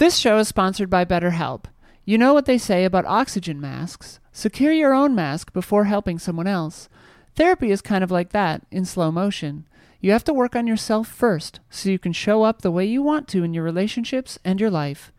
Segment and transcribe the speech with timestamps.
[0.00, 1.66] This show is sponsored by BetterHelp.
[2.06, 6.46] You know what they say about oxygen masks secure your own mask before helping someone
[6.46, 6.88] else.
[7.36, 9.66] Therapy is kind of like that, in slow motion.
[10.00, 13.02] You have to work on yourself first so you can show up the way you
[13.02, 15.12] want to in your relationships and your life.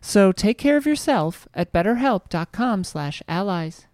[0.00, 3.86] So take care of yourself at betterhelp.com/allies.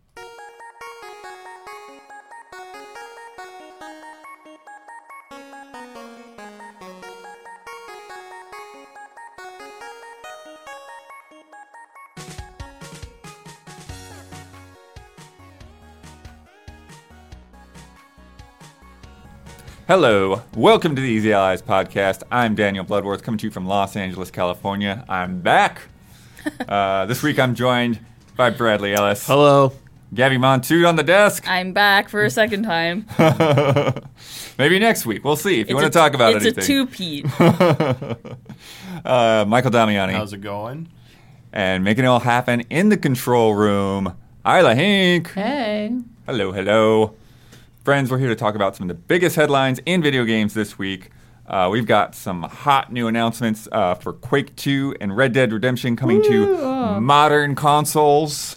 [19.90, 22.22] Hello, welcome to the Easy Allies podcast.
[22.30, 25.04] I'm Daniel Bloodworth, coming to you from Los Angeles, California.
[25.08, 25.82] I'm back.
[26.68, 27.98] Uh, this week I'm joined
[28.36, 29.72] by Bradley Ellis, Hello.
[30.14, 31.44] Gabby Montood on the desk.
[31.48, 33.04] I'm back for a second time.
[34.58, 35.24] Maybe next week.
[35.24, 36.46] We'll see if you It's want a- to talk about it.
[36.46, 36.62] it's anything.
[36.62, 37.41] a two-peat.
[39.04, 40.88] uh, Michael Damiani How's it going?
[41.52, 44.14] and making it all happen in the control room.
[44.47, 45.32] Isla Hinck.
[45.32, 45.94] Hey.
[46.27, 47.16] Hello, hello.
[47.84, 50.78] Friends, we're here to talk about some of the biggest headlines in video games this
[50.78, 51.11] week.
[51.47, 55.97] Uh, we've got some hot new announcements uh, for Quake 2 and Red Dead Redemption
[55.97, 58.56] coming to modern consoles.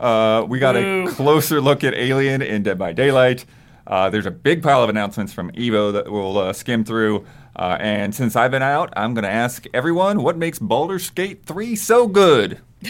[0.00, 3.44] Uh, we got a closer look at Alien in Dead by Daylight.
[3.86, 7.26] Uh, there's a big pile of announcements from Evo that we'll uh, skim through.
[7.54, 11.44] Uh, and since I've been out, I'm going to ask everyone what makes Baldur's Gate
[11.44, 12.58] 3 so good?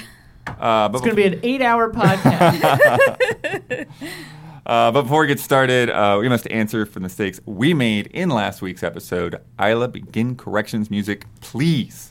[0.59, 3.87] Uh, It's going to be an eight hour podcast.
[4.65, 8.07] Uh, but before we get started, uh, we must answer for the mistakes we made
[8.09, 9.41] in last week's episode.
[9.61, 12.11] Isla, begin corrections music, please.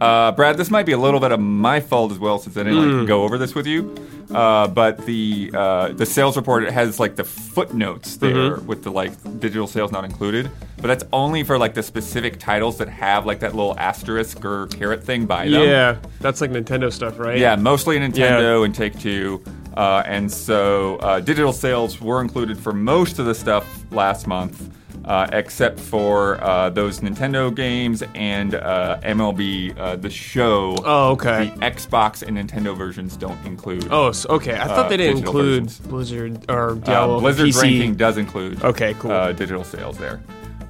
[0.00, 2.62] Uh, Brad, this might be a little bit of my fault as well, since I
[2.62, 3.94] didn't like, go over this with you.
[4.30, 8.90] Uh, but the uh, the sales report it has like the footnotes there with the
[8.90, 10.50] like digital sales not included.
[10.76, 14.66] But that's only for like the specific titles that have like that little asterisk or
[14.68, 15.62] caret thing by them.
[15.62, 17.38] Yeah, that's like Nintendo stuff, right?
[17.38, 19.44] Yeah, mostly Nintendo and Take Two.
[19.76, 24.70] Uh, and so uh, digital sales were included for most of the stuff last month,
[25.04, 30.76] uh, except for uh, those Nintendo games and uh, MLB uh, The Show.
[30.84, 31.52] Oh, okay.
[31.56, 33.88] The Xbox and Nintendo versions don't include.
[33.90, 34.54] Oh, so, okay.
[34.54, 35.80] I thought Uh, they didn't include versions.
[35.80, 37.20] Blizzard or Uh, Diablo.
[37.20, 37.62] Blizzard's PC.
[37.62, 39.10] ranking does include Okay, cool.
[39.10, 40.20] uh, digital sales there.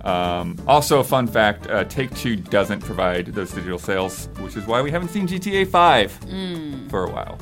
[0.02, 4.66] Um, also, a fun fact: uh, Take Two doesn't provide those digital sales, which is
[4.66, 7.38] why we haven't seen GTA 5 for a while.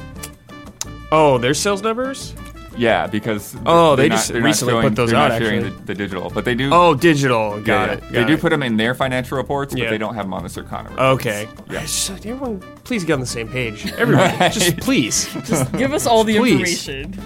[1.12, 2.34] Oh, their sales numbers?
[2.76, 5.42] Yeah, because Oh, they're they not- just not recently showing- put those they're out, Not
[5.42, 5.76] sharing actually.
[5.80, 6.70] the, the digital, but they do.
[6.72, 7.60] Oh, digital.
[7.60, 7.92] Got yeah.
[7.96, 8.00] it.
[8.10, 9.90] They got do put them in their financial reports, but Yeah.
[9.90, 10.84] they don't have them on the Circana.
[10.88, 10.98] Reports.
[11.00, 11.48] Okay.
[11.70, 11.84] Yeah.
[11.84, 13.92] So, everyone, please get on the same page.
[13.92, 14.50] Everyone, Right.
[14.50, 15.26] just please.
[15.46, 16.88] Just give us all the Please.
[16.88, 17.22] information.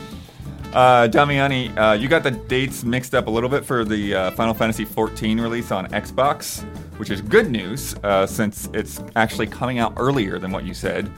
[0.74, 4.30] Uh, Damiani, uh, you got the dates mixed up a little bit for the uh,
[4.32, 6.64] Final Fantasy XIV release on Xbox,
[6.98, 11.08] which is good news uh, since it's actually coming out earlier than what you said.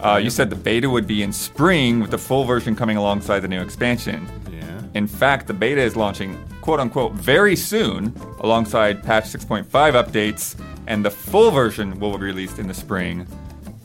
[0.00, 3.40] Uh, you said the beta would be in spring with the full version coming alongside
[3.40, 4.28] the new expansion.
[4.52, 4.80] Yeah.
[4.94, 11.04] In fact, the beta is launching quote unquote very soon alongside patch 6.5 updates, and
[11.04, 13.26] the full version will be released in the spring.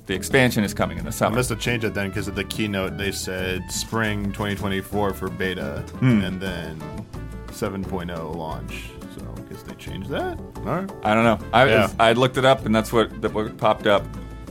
[0.05, 1.37] The expansion is coming in the I summer.
[1.37, 5.81] must have changed it then because at the keynote they said spring 2024 for beta
[5.99, 6.21] Hmm.
[6.21, 6.77] and then
[7.47, 8.89] 7.0 launch.
[9.15, 10.37] So I guess they changed that.
[10.57, 10.91] All right.
[11.03, 11.39] I don't know.
[11.53, 11.89] I, Yeah.
[11.99, 14.03] I looked it up, and that's what, that what popped up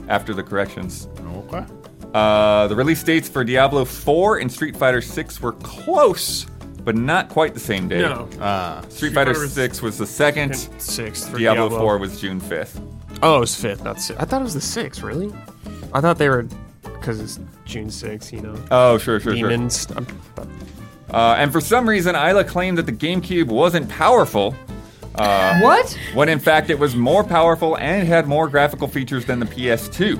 [0.07, 1.07] after the corrections.
[1.35, 1.65] Okay.
[2.13, 6.45] Uh, the release dates for Diablo 4 and Street Fighter 6 were close,
[6.83, 8.01] but not quite the same day.
[8.01, 8.29] No.
[8.39, 8.83] Ah.
[8.89, 10.55] Street Fighter Fighter 6 was the second.
[10.77, 12.81] Sixth for Diablo, Diablo, 4 was June 5th.
[13.23, 14.21] Oh, it was fifth, not sixth.
[14.21, 15.33] I thought it was the sixth, really?
[15.93, 16.45] I thought they were,
[16.83, 18.55] because it's June 6th, you know.
[18.69, 19.49] Oh, sure, sure, sure.
[19.49, 19.87] Demons.
[21.09, 24.55] Uh, and for some reason, Isla claimed that the GameCube wasn't powerful,
[25.15, 25.97] Uh, what?
[26.13, 30.19] when in fact it was more powerful and had more graphical features than the PS2.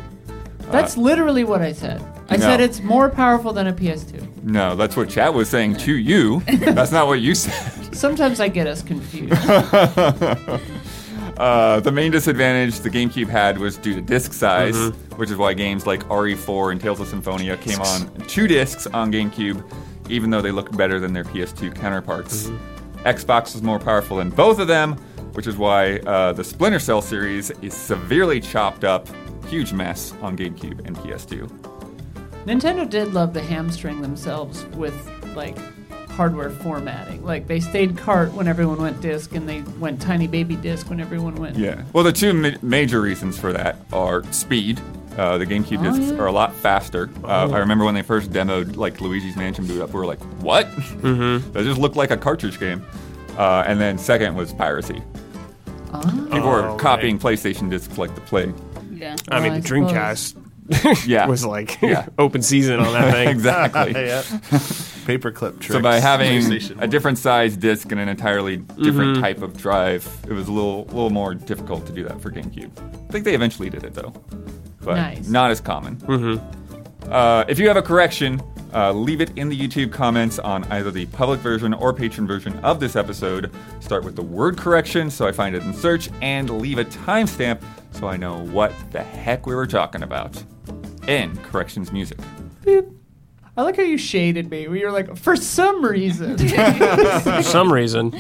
[0.72, 2.02] That's uh, literally what I said.
[2.30, 2.44] I No.
[2.46, 4.44] said it's more powerful than a PS2.
[4.44, 6.40] No, that's what chat was saying to you.
[6.60, 7.96] that's not what you said.
[7.96, 9.34] Sometimes I get us confused.
[11.38, 15.16] Uh, the main disadvantage the GameCube had was due to disc size, mm-hmm.
[15.16, 19.12] which is why games like RE4 and Tales of Symphonia came on two discs on
[19.12, 19.64] GameCube,
[20.10, 22.48] even though they looked better than their PS2 counterparts.
[22.48, 22.73] Mm-hmm.
[23.04, 24.94] Xbox was more powerful than both of them,
[25.34, 29.08] which is why uh, the Splinter Cell series is severely chopped up,
[29.48, 31.48] huge mess on GameCube and PS2.
[32.46, 34.94] Nintendo did love to hamstring themselves with
[35.36, 35.58] like
[36.12, 37.24] hardware formatting.
[37.24, 41.00] Like they stayed cart when everyone went disc, and they went tiny baby disc when
[41.00, 41.58] everyone went.
[41.58, 41.84] Yeah.
[41.94, 44.80] Well, the two ma- major reasons for that are speed.
[45.18, 46.18] Uh, the GameCube Oh, discs yeah.
[46.20, 47.10] are a lot faster.
[47.24, 50.20] Uh, I remember when they first demoed like Luigi's Mansion boot up, we were like,
[50.42, 50.68] "What?
[50.72, 51.52] Mm-hmm.
[51.54, 52.84] that just looked like a cartridge game."
[53.38, 55.02] Uh, and then second was piracy.
[55.92, 56.02] Ah.
[56.32, 58.54] People were Oh, copying PlayStation discs like the plague.
[58.92, 59.16] Yeah.
[59.30, 59.68] I mean, I the.
[59.70, 61.28] Dreamcast Yeah.
[61.28, 62.08] was like Yeah.
[62.18, 63.28] open season on that thing.
[63.28, 63.92] exactly.
[63.94, 64.22] yeah.
[65.06, 65.68] Paperclip tricks.
[65.68, 70.34] So by having a different size disc and an entirely different type of drive, it
[70.34, 72.72] was a little little more difficult to do that for GameCube.
[73.10, 74.14] I think they eventually did it though,
[74.84, 75.28] but Nice.
[75.28, 75.98] not as common.
[77.10, 78.42] Uh, if you have a correction,
[78.74, 82.58] uh, leave it in the YouTube comments on either the public version or patron version
[82.60, 83.52] of this episode.
[83.82, 87.62] Start with the word correction so I find it in search, and leave a timestamp
[87.92, 90.42] so I know what the heck we were talking about.
[91.08, 92.18] End corrections music.
[93.56, 94.68] I like how you shaded me.
[94.68, 96.38] We were like, for some reason.
[97.24, 98.20] For some reason,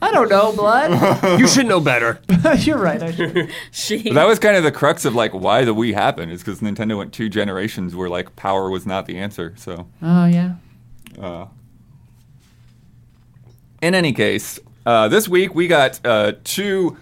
[0.00, 1.40] I don't know, blood.
[1.40, 2.20] you should know better.
[2.58, 3.02] You're right.
[3.02, 3.50] I should.
[3.72, 4.04] She.
[4.04, 6.60] But that was kind of the crux of like why the Wii happened is because
[6.60, 9.52] Nintendo went two generations where like power was not the answer.
[9.56, 10.54] So, Oh yeah.
[11.20, 11.46] uh,
[13.80, 16.96] in any case, uh, this week we got uh, two.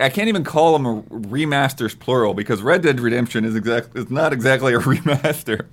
[0.00, 4.32] I can't even call them remasters plural because Red Dead Redemption is exact is not
[4.32, 5.66] exactly a remaster,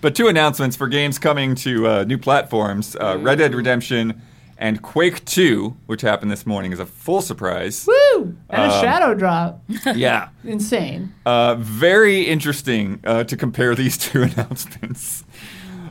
[0.00, 4.22] but two announcements for games coming to uh, new platforms: uh, Red Dead Redemption
[4.58, 7.84] and Quake Two, which happened this morning, is a full surprise.
[7.88, 8.36] Woo!
[8.48, 9.60] And a Um, shadow drop.
[9.96, 10.28] yeah.
[10.44, 11.12] Insane.
[11.26, 15.24] Uh, very interesting uh, to compare these two announcements.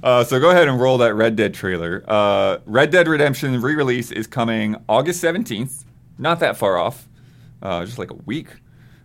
[0.01, 2.03] Uh, so go ahead and roll that Red Dead trailer.
[2.07, 5.83] Uh, Red Dead Redemption re-release is coming August 17th.
[6.18, 7.07] Not that far off.
[7.62, 8.48] Uh, just like a week.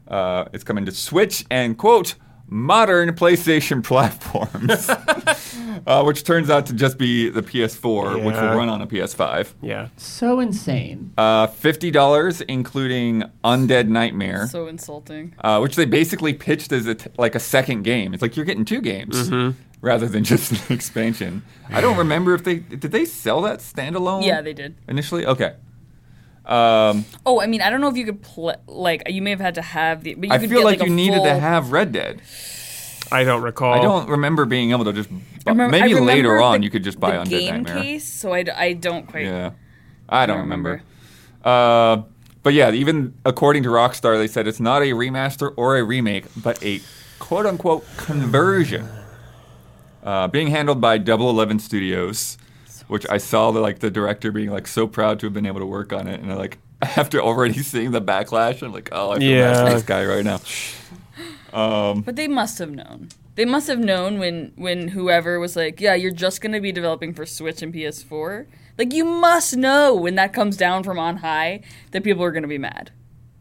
[0.09, 2.15] Uh, it's coming to Switch and quote
[2.49, 4.89] modern PlayStation platforms,
[5.87, 9.53] uh, which turns out to just be the PS4, which will run on a PS5.
[9.63, 9.89] Yeah.
[9.97, 11.13] So insane.
[11.19, 15.35] Uh, Fifty dollars, including Undead Nightmare so insulting.
[15.43, 18.15] uh, which they basically pitched as a t- like a second game.
[18.15, 19.31] It's like you're getting two games
[19.81, 21.43] rather than just an expansion.
[21.69, 24.25] I don't remember if they did they sell that standalone.
[24.25, 24.77] Yeah, they did.
[24.89, 25.27] initially.
[25.27, 25.55] Okay.
[26.47, 28.55] Um, Oh, I mean, I don't know if you could play.
[28.67, 30.15] Like, you may have had to have the.
[30.15, 32.21] But you I could feel get, like, a you needed to have Red Dead.
[33.11, 33.73] I don't recall.
[33.73, 35.09] I don't remember being able to just.
[35.11, 37.83] Bu- remember- maybe later remember on the- you could just buy the Undead game Nightmare.
[37.83, 38.05] case.
[38.05, 39.27] So I, I don't quite.
[39.27, 39.51] Yeah,
[40.09, 40.83] I don't don't remember.
[41.45, 42.03] Uh,
[42.43, 46.27] but yeah, even according to Rockstar, they said it's not a remaster or a remake,
[46.37, 46.81] but a
[47.19, 48.89] quote unquote conversion.
[50.03, 52.39] Uh, being handled by Double Eleven Studios,
[52.89, 55.61] which I saw the like the director being like so proud to have been able
[55.61, 59.19] to work on it, and like after already seeing the backlash, I'm like, oh, I
[59.19, 60.41] feel bad for this guy right now.
[61.53, 63.09] Um, but they must have known.
[63.35, 66.73] They must have known when when whoever was like, "Yeah, you're just going to be
[66.73, 68.47] developing for Switch and PS4."
[68.79, 71.63] Like you must know when that comes down from on high
[71.93, 72.91] that people are going to be mad.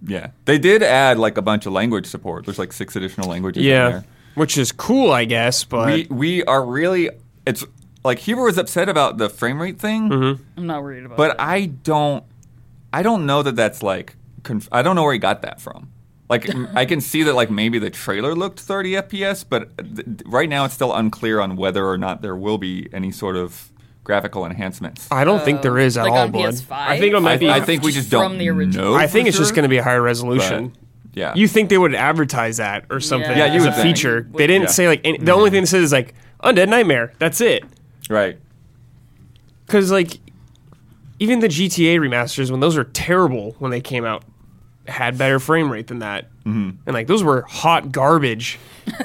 [0.06, 2.46] Yeah, they did add like a bunch of language support.
[2.46, 3.90] There's like six additional languages in Yeah.
[3.90, 4.06] there.
[4.36, 7.10] Which is cool, I guess, but we we are really
[7.46, 7.64] it's
[8.06, 10.44] like Huber was upset about the frame rate thing, mm-hmm.
[10.58, 11.38] I'm not worried about but it.
[11.40, 12.24] I don't
[12.94, 15.92] I don't know that that's like conf- I don't know where he got that from.
[16.30, 20.22] Like I can see that like maybe the trailer looked 30 FPS, but th- th-
[20.26, 23.72] right now it's still unclear on whether or not there will be any sort of
[24.04, 25.08] graphical enhancements.
[25.12, 26.54] I don't think there is at oh, Like all, on Blood.
[26.54, 26.72] PS5?
[26.72, 27.50] I think it I, might be.
[27.50, 28.94] I think we just From don't the original.
[28.94, 28.96] know.
[28.96, 30.70] I think for it's just going to be a higher resolution.
[30.70, 30.80] but,
[31.18, 33.96] Yeah, You think they would advertise that or something Yeah, you as would a think.
[33.98, 34.28] feature?
[34.34, 34.70] They didn't Yeah.
[34.70, 35.38] say like any, the mm-hmm.
[35.38, 36.14] only thing they said is like
[36.44, 37.14] Undead Nightmare.
[37.20, 37.64] That's it.
[38.10, 38.38] Right.
[39.66, 40.20] Because like
[41.20, 44.24] even the GTA remasters when those were terrible when they came out
[44.88, 46.72] had better frame rate than that, mm-hmm.
[46.86, 48.60] and like those were hot garbage.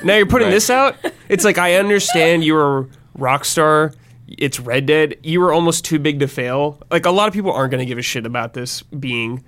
[0.04, 0.54] now you're putting Right.
[0.54, 0.96] this out.
[1.28, 2.88] It's like I understand you were
[3.18, 3.94] Rockstar.
[4.28, 5.16] It's Red Dead.
[5.22, 6.78] You were almost too big to fail.
[6.90, 9.42] Like a lot of people aren't going to give a shit about this being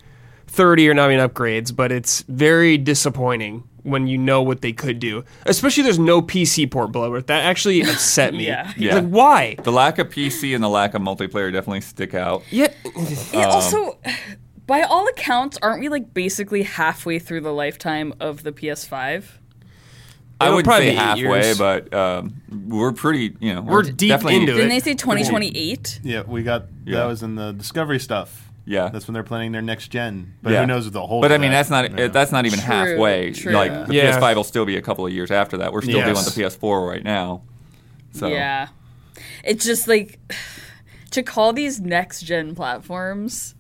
[0.49, 4.99] 30 or not even upgrades, but it's very disappointing when you know what they could
[4.99, 5.25] do.
[5.47, 7.21] Especially there's no PC port blower.
[7.21, 8.47] That actually upset me.
[8.47, 8.73] Yeah.
[8.77, 8.95] Yeah.
[8.97, 9.57] Like why?
[9.63, 12.43] The lack of PC and the lack of multiplayer definitely stick out.
[12.51, 12.69] Yeah.
[12.85, 13.99] It Um, also,
[14.67, 19.25] by all accounts, aren't we like basically halfway through the lifetime of the PS5?
[20.41, 21.59] I would probably say be halfway, years.
[21.59, 22.35] but um,
[22.67, 24.57] we're pretty, you know, We're deep definitely- into it.
[24.57, 26.01] Didn't they say 2028?
[26.03, 26.99] Yeah, we got Yeah.
[26.99, 28.49] that was in the Discovery stuff.
[28.65, 28.89] Yeah.
[28.91, 30.35] that's when they're planning their next gen.
[30.43, 30.61] But Yeah.
[30.61, 31.21] who knows the whole?
[31.21, 32.09] But I mean, that's not Yeah.
[32.09, 33.33] that's not even True, halfway.
[33.33, 33.53] true.
[33.53, 34.13] Like the Yeah.
[34.19, 35.73] PS5 will still be a couple of years after that.
[35.73, 36.07] We're still Yes.
[36.13, 37.43] doing the PS4 right now.
[38.13, 38.69] So Yeah.
[39.45, 40.19] It's just like
[41.11, 43.55] to call these next gen platforms.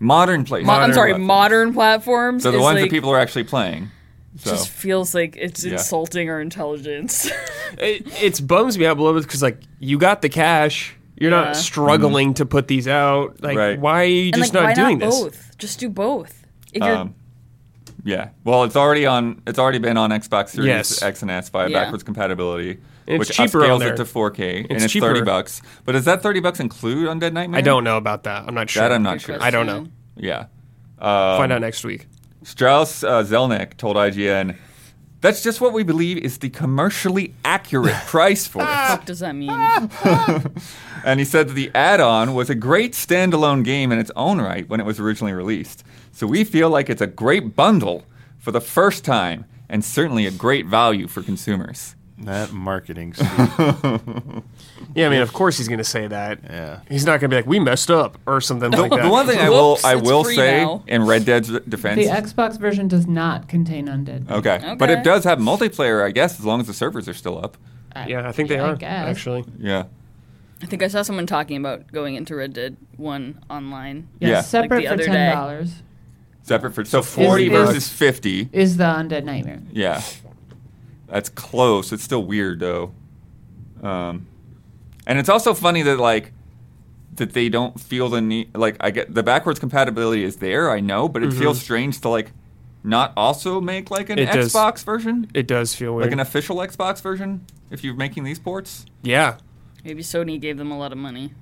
[0.00, 0.64] modern PlayStation.
[0.66, 1.26] Mo- I'm sorry, platforms.
[1.26, 2.42] modern platforms.
[2.44, 3.90] So the is ones like, that people are actually playing.
[4.36, 5.72] So just feels like it's Yeah.
[5.72, 7.28] insulting our intelligence.
[7.78, 11.30] it, it's bums me out a little bit because like you got the cash you're
[11.30, 11.44] Yeah.
[11.44, 13.78] not struggling to put these out like Right.
[13.78, 15.58] why are you and just like, why not doing not this both?
[15.58, 16.44] Just do both.
[16.72, 17.14] If you're um,
[18.04, 18.28] yeah.
[18.44, 19.42] Well, it's already on.
[19.46, 21.02] It's already been on Xbox Series Yes.
[21.02, 21.82] X and S via Yeah.
[21.84, 23.92] backwards compatibility, it's which cheaper on upscales there.
[23.94, 25.60] it to 4K, and It's it's thirty bucks.
[25.84, 27.58] But does that thirty bucks include Undead Nightmare?
[27.58, 29.42] i don't know about that i'm not sure That I'm not Good sure.
[29.42, 29.86] I don't know.
[30.16, 30.46] Yeah.
[31.00, 32.06] Um, find out next week
[32.44, 34.56] Strauss uh, Zelnick told IGN,
[35.20, 38.66] That's just what we believe is the commercially accurate price for it.
[38.66, 39.50] What does that mean?
[41.04, 44.40] And he said that the add on was a great standalone game in its own
[44.40, 45.84] right when it was originally released.
[46.10, 48.04] So we feel like it's a great bundle
[48.36, 51.94] for the first time and certainly a great value for consumers.
[52.18, 53.14] That marketing.
[53.14, 53.28] speak.
[54.98, 56.40] Yeah, I mean, of course he's going to say that.
[56.44, 56.80] yeah.
[56.88, 59.02] He's not going to be like, "We messed up" or something like The, that.
[59.04, 60.82] the one thing I will Whoops, I it's will free say now.
[60.86, 61.96] in Red Dead's defense.
[62.04, 64.30] The Xbox version does not contain undead.
[64.30, 64.74] okay.
[64.78, 65.00] but Okay.
[65.00, 67.56] it does have multiplayer, I guess, as long as the servers are still up.
[68.06, 69.08] yeah, I think they I are guess.
[69.08, 69.44] actually.
[69.58, 69.84] Yeah.
[70.62, 74.08] I think I saw someone talking about going into Red Dead 1 online.
[74.18, 74.40] Yeah, Yeah.
[74.40, 75.30] separate Like the for other ten day.
[75.32, 75.70] dollars
[76.42, 78.48] Separate for so forty is- versus fifty.
[78.52, 79.60] is the undead nightmare.
[79.70, 80.02] Yeah.
[81.06, 81.92] That's close.
[81.92, 82.92] It's still weird though.
[83.82, 84.26] Um,
[85.08, 86.32] and it's also funny that like
[87.16, 88.56] that they don't feel the need.
[88.56, 90.70] Like I get the backwards compatibility is there.
[90.70, 92.30] I know, but it feels strange to like
[92.84, 94.52] not also make like an It does.
[94.52, 96.06] Xbox version, It does feel weird.
[96.06, 97.44] like an official Xbox version.
[97.70, 99.38] If you're making these ports, yeah.
[99.84, 101.32] Maybe Sony gave them a lot of money.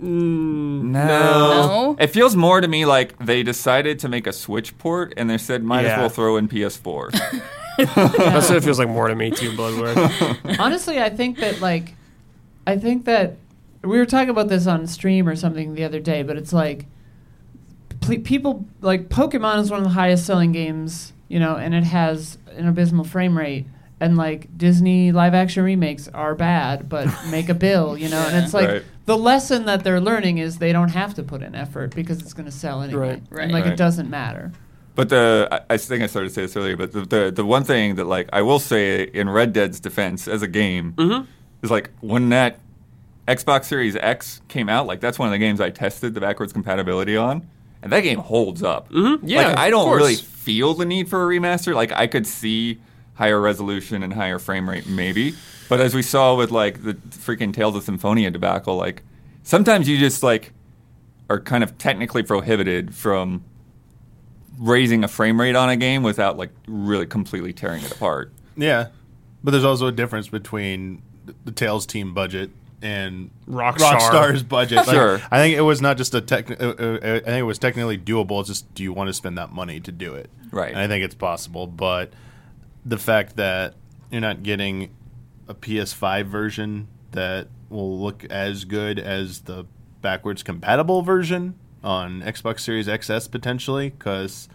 [0.00, 1.06] Mm, no.
[1.06, 1.96] No?
[1.98, 5.36] It feels more to me like they decided to make a Switch port and they
[5.38, 7.10] said might as well throw in PS4.
[7.78, 9.54] That's what it feels like more to me too.
[9.56, 9.96] Bloodworth.
[10.60, 11.94] Honestly, I think that like,
[12.70, 13.36] I think that
[13.82, 16.86] we were talking about this on stream or something the other day, but it's like,
[18.00, 21.84] ple- people like Pokemon is one of the highest selling games, you know, and it
[21.84, 23.66] has an abysmal frame rate.
[24.02, 28.20] And like Disney live action remakes are bad, but make a bill, you know.
[28.20, 28.82] And it's like Right.
[29.04, 32.32] the lesson that they're learning is they don't have to put in effort because it's
[32.32, 33.20] going to sell anyway.
[33.30, 33.42] Right.
[33.44, 33.74] And like Right.
[33.74, 34.52] it doesn't matter.
[34.94, 37.44] But the I, I think I started to say this earlier, but the, the the
[37.44, 41.26] one thing that like I will say in Red Dead's defense as a game mm-hmm.
[41.62, 42.58] Is like when that
[43.28, 46.52] Xbox Series X came out, like that's one of the games I tested the backwards
[46.52, 47.48] compatibility on,
[47.82, 48.88] and that game holds up.
[48.90, 49.26] Mm-hmm.
[49.26, 50.00] Yeah, like I don't course.
[50.00, 51.74] really feel the need for a remaster.
[51.74, 52.80] Like I could see
[53.14, 55.34] higher resolution and higher frame rate maybe,
[55.68, 59.02] but as we saw with like the freaking Tales of Symphonia debacle, like
[59.42, 60.52] sometimes you just like
[61.28, 63.44] are kind of technically prohibited from
[64.58, 68.32] raising a frame rate on a game without like really completely tearing it apart.
[68.56, 68.88] Yeah,
[69.44, 71.02] but there's also a difference between th-
[71.44, 72.50] the Tales team budget
[72.82, 73.98] and Rockstar.
[73.98, 74.78] Rockstar's budget.
[74.86, 75.20] Like, Sure.
[75.30, 76.50] I think it was not just a tech.
[76.50, 78.40] Uh, uh, I think it was technically doable.
[78.40, 80.30] It's just, do you want to spend that money to do it?
[80.50, 80.70] Right.
[80.70, 82.12] And I think it's possible, but
[82.84, 83.74] the fact that
[84.10, 84.90] you're not getting
[85.48, 89.66] a PS5 version that will look as good as the
[90.00, 94.48] backwards compatible version on Xbox Series XS potentially, because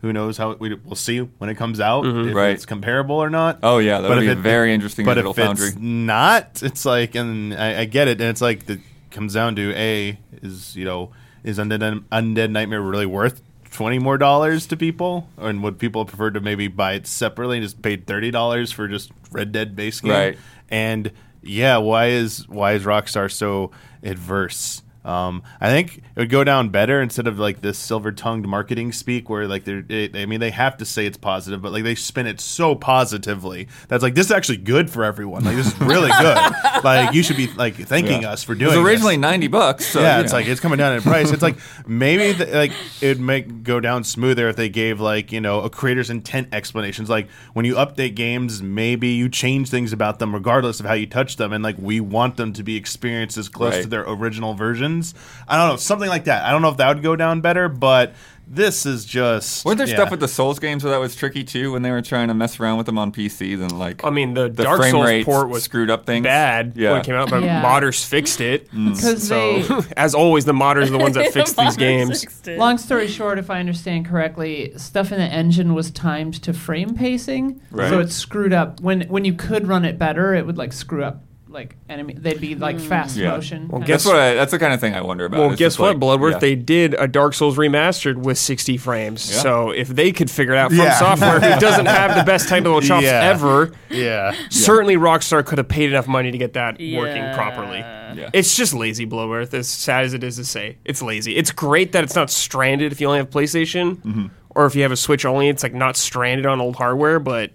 [0.00, 2.28] who knows how we, we'll see when it comes out mm-hmm.
[2.30, 2.50] if Right.
[2.50, 3.58] it's comparable or not.
[3.62, 5.68] Oh yeah, that But would be a it- very interesting but if foundry.
[5.68, 8.80] it's not, it's like, and I, I get it, and it's like it
[9.10, 11.10] comes down to a is you know
[11.44, 16.30] is Undead Undead Nightmare really worth twenty more dollars to people, and would people prefer
[16.30, 20.00] to maybe buy it separately and just pay thirty dollars for just Red Dead base
[20.00, 20.12] game?
[20.12, 20.38] Right.
[20.70, 21.10] And
[21.42, 23.70] yeah, why is why is Rockstar so
[24.02, 24.82] adverse?
[25.04, 29.30] Um, I think it would go down better instead of like this silver-tongued marketing speak,
[29.30, 29.84] where like they're.
[29.88, 32.74] It, I mean, they have to say it's positive, but like they spin it so
[32.74, 35.44] positively that's like this is actually good for everyone.
[35.44, 36.36] Like this is really good.
[36.84, 38.32] like you should be like thanking Yeah.
[38.32, 38.76] us for it doing.
[38.76, 39.22] was originally this.
[39.22, 39.86] ninety bucks.
[39.86, 40.38] So, yeah, it's know.
[40.38, 41.30] like it's coming down in price.
[41.30, 45.40] It's like maybe the, like it'd make go down smoother if they gave like you
[45.40, 47.08] know a creator's intent explanations.
[47.08, 51.06] Like when you update games, maybe you change things about them regardless of how you
[51.06, 53.82] touch them, and like we want them to be experienced as close Right.
[53.82, 54.54] to their original
[54.90, 55.14] versions.
[55.48, 56.44] I don't know something like that.
[56.44, 58.14] I don't know if that would go down better, but
[58.52, 59.94] this is just Weren't there yeah.
[59.94, 62.34] stuff with the Souls games where that was tricky too when they were trying to
[62.34, 65.06] mess around with them on PCs and like I mean, the, the Dark frame Souls
[65.06, 66.24] rates port was screwed up things.
[66.24, 66.90] bad Yeah.
[66.92, 67.62] when it came out, but Yeah.
[67.62, 68.68] modders fixed it.
[68.80, 68.94] Mm.
[68.96, 72.24] Because So, they as always, the modders are the ones that fix these games.
[72.48, 76.94] Long story short, if I understand correctly, stuff in the engine was timed to frame
[76.96, 77.88] pacing, Right.
[77.88, 78.80] so it screwed up.
[78.80, 82.14] When when you could run it better, it would like screw up like enemy.
[82.16, 83.30] They'd be like fast Yeah.
[83.32, 83.68] motion.
[83.68, 85.40] Well, kind guess That's what I, that's the kind of thing I wonder about.
[85.40, 86.34] Well, It's guess just what, like- Bloodworth?
[86.34, 86.38] yeah.
[86.38, 89.30] They did a Dark Souls remastered with 60 frames.
[89.30, 89.40] Yeah.
[89.40, 90.98] So if they could figure it out from Yeah.
[90.98, 93.24] software who doesn't have the best technical chops Yeah.
[93.24, 94.32] ever, Yeah.
[94.48, 97.78] certainly Rockstar could have paid enough money to get that working properly.
[97.78, 98.30] Yeah.
[98.32, 100.78] It's just lazy, Bloodworth, as sad as it is to say.
[100.84, 101.36] It's lazy.
[101.36, 104.26] It's great that it's not stranded if you only have PlayStation, Mm-hmm.
[104.50, 107.50] or if you have a Switch only, it's like not stranded on old hardware, but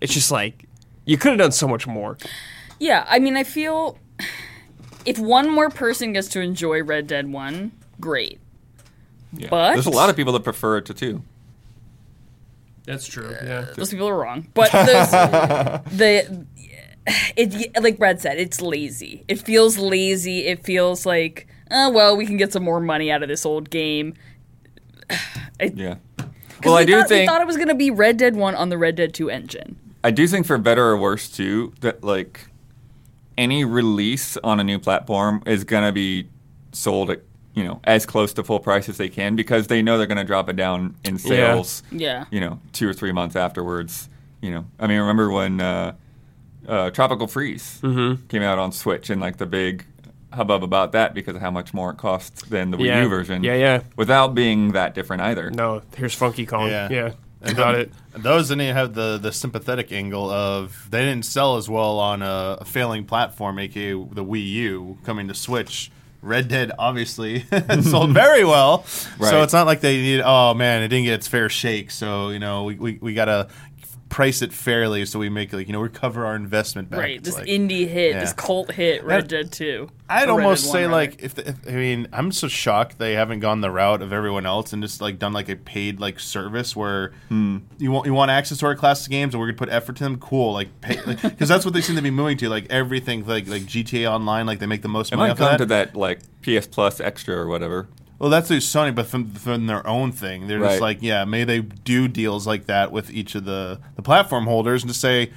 [0.00, 0.64] it's just like,
[1.06, 2.16] you could have done so much more.
[2.84, 3.96] Yeah, I mean, I feel
[5.06, 8.38] if one more person gets to enjoy Red Dead 1, great.
[9.32, 9.48] Yeah.
[9.48, 11.22] but- there's a lot of people that prefer it to two.
[12.84, 13.28] That's true.
[13.28, 13.66] Uh, yeah.
[13.74, 14.48] Those people are wrong.
[14.52, 16.46] But the
[17.06, 19.24] it like Brad said, it's lazy.
[19.28, 20.46] It feels lazy.
[20.46, 23.70] It feels like, oh well, we can get some more money out of this old
[23.70, 24.12] game.
[25.60, 25.94] It, Yeah.
[26.64, 28.68] Well, I do thought, we think- thought it was gonna be Red Dead One on
[28.68, 29.76] the Red Dead Two engine.
[30.02, 32.48] I do think for better or worse too that like
[33.36, 36.28] any release on a new platform is gonna be
[36.72, 37.20] sold at
[37.54, 40.24] you know as close to full price as they can because they know they're gonna
[40.24, 41.82] drop it down in sales.
[41.92, 42.24] Yeah.
[42.30, 44.08] You know, two or three months afterwards.
[44.40, 45.94] You know, I mean, remember when uh,
[46.68, 48.26] uh, Tropical Freeze Mm-hmm.
[48.26, 49.84] came out on Switch and like the big
[50.32, 53.02] hubbub about that because of how much more it costs than the Wii Yeah.
[53.04, 53.44] U version.
[53.44, 53.82] Yeah, yeah.
[53.96, 55.50] Without being that different either.
[55.50, 56.68] No, here's Funky Kong.
[56.68, 56.88] Yeah.
[56.90, 57.12] Yeah,
[57.46, 57.52] yeah.
[57.54, 57.92] got it.
[58.16, 62.22] Those didn't even have the, the sympathetic angle of they didn't sell as well on
[62.22, 65.90] a, a failing platform, aka the Wii U, coming to Switch.
[66.22, 67.44] Red Dead obviously
[67.82, 68.86] sold very well,
[69.18, 69.28] Right.
[69.28, 70.22] so it's not like they need.
[70.24, 71.90] Oh man, it didn't get its fair shake.
[71.90, 73.48] So you know we, we, we gotta
[74.14, 77.00] price it fairly so we make like you know recover our investment back.
[77.00, 77.16] Right.
[77.16, 78.20] It's This like- indie hit, yeah.
[78.20, 79.90] this cult hit, Red That- Dead Two.
[80.08, 83.60] I'd almost say like if, the, if I mean I'm so shocked they haven't gone
[83.60, 87.10] the route of everyone else and just like done like a paid like service where
[87.28, 87.58] Hmm.
[87.78, 90.04] you want you want access to our classic games and we're gonna put effort to
[90.04, 90.16] them.
[90.18, 92.48] Cool, like because that's what they seem to be moving to.
[92.48, 95.40] Like everything like like GTA Online, like they make the most It money might off
[95.40, 95.86] of come that.
[95.88, 97.88] to that like PS Plus extra or whatever.
[98.24, 100.70] Well, that's through Sony, but from, from their own thing, they're Right.
[100.70, 104.44] just like, yeah, maybe they do deals like that with each of the the platform
[104.46, 105.30] holders and to say.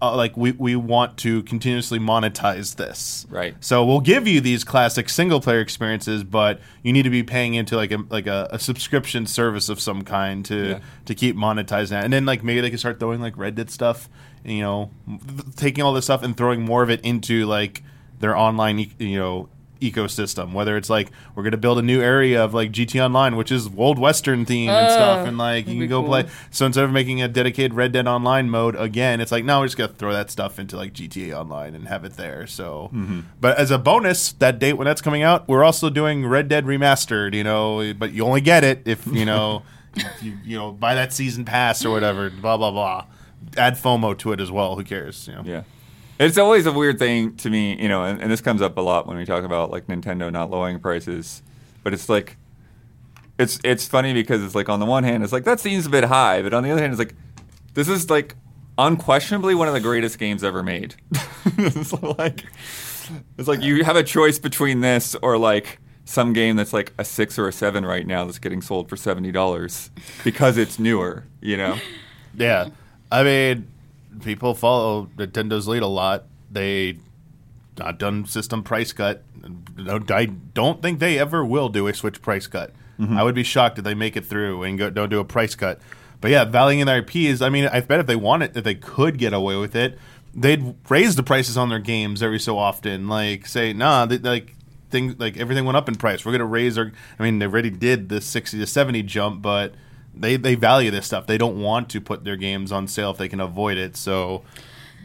[0.00, 3.54] Uh, like we, we want to continuously monetize this, Right.
[3.60, 7.54] So we'll give you these classic single player experiences, but you need to be paying
[7.54, 10.78] into like a like a, a subscription service of some kind to Yeah.
[11.06, 12.04] to keep monetizing that.
[12.04, 14.10] And then like maybe they can start throwing like Red Dead stuff,
[14.44, 17.82] you know, th- taking all this stuff and throwing more of it into like
[18.20, 19.48] their online, e- you know,
[19.80, 20.52] ecosystem.
[20.52, 23.68] Whether it's like we're gonna build a new area of like GT Online, which is
[23.76, 26.08] Old Western theme and oh, stuff, Oh, and like you can go cool.
[26.08, 26.26] play.
[26.50, 29.66] So instead of making a dedicated Red Dead Online mode again, it's like no, we're
[29.66, 32.46] just gonna throw that stuff into like GTA Online and have it there.
[32.46, 33.20] So, mm-hmm.
[33.40, 36.64] but as a bonus, that date when that's coming out, we're also doing Red Dead
[36.64, 37.34] Remastered.
[37.34, 39.62] You know, but you only get it if you know,
[39.94, 42.30] if you you know, buy that season pass or whatever.
[42.30, 43.06] Blah blah blah.
[43.56, 44.76] Add FOMO to it as well.
[44.76, 45.28] Who cares?
[45.28, 45.42] You know?
[45.44, 45.62] Yeah.
[46.18, 48.80] It's always a weird thing to me, you know, and, and this comes up a
[48.80, 51.42] lot when we talk about like Nintendo not lowering prices.
[51.82, 52.36] But it's like
[53.38, 55.90] it's it's funny because it's like on the one hand it's like that seems a
[55.90, 57.14] bit high, but on the other hand it's like
[57.74, 58.34] this is like
[58.78, 60.94] unquestionably one of the greatest games ever made.
[61.58, 62.44] it's like
[63.38, 67.04] it's like you have a choice between this or like some game that's like a
[67.04, 69.90] six or a seven right now that's getting sold for seventy dollars
[70.24, 71.76] because it's newer, you know?
[72.34, 72.68] Yeah,
[73.10, 73.68] I mean,
[74.22, 76.24] people follow Nintendo's lead a lot.
[76.50, 76.98] They
[77.78, 79.22] not done system price cut.
[79.78, 82.72] I don't think they ever will do a Switch price cut.
[82.98, 83.16] Mm-hmm.
[83.16, 85.54] I would be shocked if they make it through and go, don't do a price
[85.54, 85.80] cut.
[86.20, 87.42] But yeah, valuing in their IPs.
[87.42, 89.98] I mean, I bet if they wanted, if they could get away with it,
[90.34, 93.08] they'd raise the prices on their games every so often.
[93.08, 94.54] Like say, nah, they, like
[94.90, 96.24] things like everything went up in price.
[96.24, 96.90] We're gonna raise our.
[97.18, 99.74] I mean, they already did the sixty to seventy jump, but
[100.16, 101.26] they they value this stuff.
[101.26, 103.96] They don't want to put their games on sale if they can avoid it.
[103.96, 104.42] So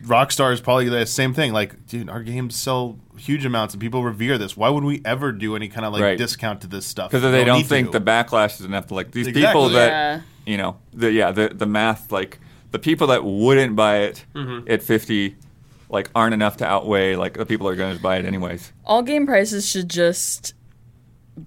[0.06, 1.54] Rockstar is probably the same thing.
[1.54, 4.58] Like, dude, our games sell huge amounts and people revere this.
[4.58, 6.18] Why would we ever do any kind of like Right.
[6.18, 7.12] discount to this stuff?
[7.12, 8.00] because We they don't need think to.
[8.00, 9.48] the backlash is enough to like these Exactly.
[9.48, 10.22] people that Yeah.
[10.46, 12.40] you know the yeah the the math like
[12.72, 14.70] the people that wouldn't buy it mm-hmm.
[14.72, 15.36] at 50
[15.90, 18.72] like aren't enough to outweigh like the people that are going to buy it anyways
[18.86, 20.54] All game prices should just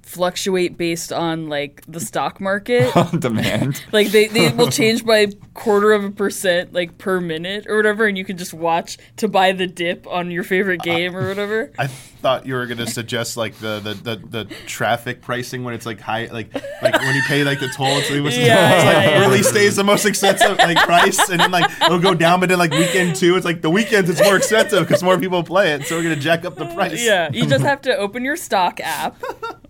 [0.03, 2.95] fluctuate based on like the stock market.
[2.97, 7.67] on demand like they, they will change by quarter of a percent like per minute
[7.69, 11.17] or whatever and you can just watch to buy the dip on your favorite game
[11.17, 11.89] or whatever I
[12.25, 16.01] thought you were gonna suggest like the, the, the, the traffic pricing when it's like
[16.01, 19.11] high like like when you pay like the toll it's, it's, Yeah, it's yeah, like
[19.11, 19.21] yeah.
[19.27, 22.49] release day is the most expensive like price and then like it'll go down but
[22.49, 25.73] then like weekend two it's like the weekends it's more expensive because more people play
[25.75, 28.37] it so we're gonna jack up the price yeah you just have to open your
[28.37, 29.23] stock app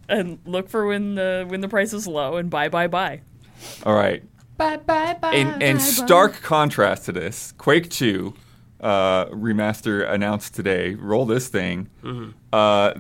[0.09, 3.21] and look for when the when the price is low and buy buy buy
[3.85, 4.23] all right
[4.57, 5.33] Bye bye bye.
[5.35, 8.33] in, in stark contrast to this quake 2
[8.81, 11.89] uh, remaster announced today roll this thing
[12.53, 12.93] uh,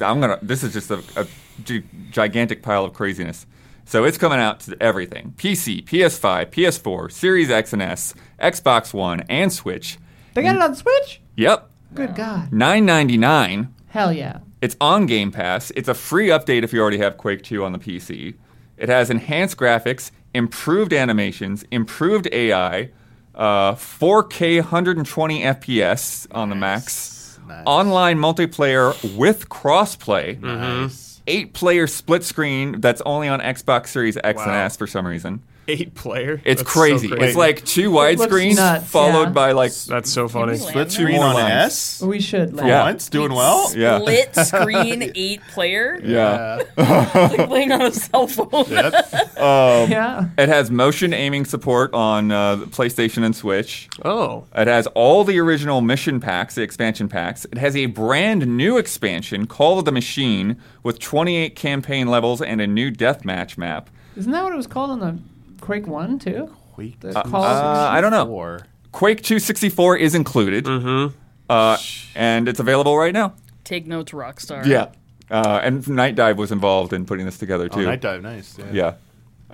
[0.00, 1.26] i'm gonna this is just a, a
[1.64, 3.46] gi- gigantic pile of craziness
[3.84, 9.20] so it's coming out to everything pc ps5 ps4 series x and s xbox one
[9.28, 9.98] and switch
[10.34, 11.20] They got it on Switch.
[11.36, 12.52] yep Good God.
[12.52, 14.38] 999 Hell yeah.
[14.60, 15.70] it's on Game Pass.
[15.76, 18.34] It's a free update if you already have Quake 2 on the PC.
[18.76, 22.90] It has enhanced graphics, improved animations, improved AI,
[23.34, 27.62] uh, 4K 120 FPS on the max, Nice.
[27.66, 31.20] online multiplayer with crossplay, Nice.
[31.26, 34.64] eight player split screen that's only on Xbox Series X and Wow.
[34.64, 35.42] S for some reason.
[35.68, 36.40] Eight player.
[36.44, 37.08] It's That's so crazy.
[37.12, 39.30] It's like two widescreens followed yeah.
[39.30, 40.56] by like That's so funny.
[40.56, 41.52] Split Split screen on lines.
[41.52, 42.50] S We should.
[42.50, 42.82] for Like, Yeah.
[42.84, 43.72] once, doing well.
[43.74, 43.98] Yeah.
[44.00, 45.98] Split screen eight player.
[46.02, 46.62] yeah.
[46.76, 48.64] Like playing on a cell phone.
[48.68, 48.94] Yep.
[49.44, 50.28] Yeah.
[50.38, 53.88] It has motion aiming support on uh, PlayStation and Switch.
[54.04, 57.44] Oh, It has all the original mission packs, the expansion packs.
[57.46, 62.60] It has a brand new expansion, Call of the Machine, with 28 campaign levels and
[62.60, 63.90] a new deathmatch map.
[64.16, 65.18] Isn't that what it was called on the
[65.64, 66.54] Quake One too?
[66.74, 68.26] Quake The Call of Uh, I don't know.
[68.26, 68.60] Four.
[68.92, 71.16] Quake 264 is included, mm-hmm.
[71.50, 71.76] uh,
[72.14, 73.34] and it's available right now.
[73.64, 74.64] Take notes, Rockstar.
[74.66, 74.88] Yeah.
[75.30, 77.86] Uh, and Nightdive was involved in putting this together Oh, too.
[77.86, 78.56] Nightdive, nice.
[78.58, 78.66] Yeah.
[78.72, 78.94] Yeah,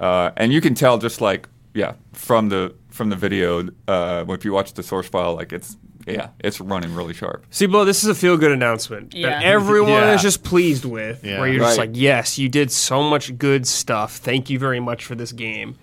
[0.04, 4.44] uh, and you can tell just like yeah from the from the video uh, if
[4.44, 7.46] you watch the source file, like it's yeah it's running really sharp.
[7.50, 9.30] see, Bo, this is a feel good announcement Yeah.
[9.30, 10.14] that everyone Yeah.
[10.14, 11.24] is just pleased with.
[11.24, 11.38] Yeah.
[11.38, 11.88] Where you're just Right.
[11.88, 14.16] like, yes, you did so much good stuff.
[14.16, 15.76] Thank you very much for this game.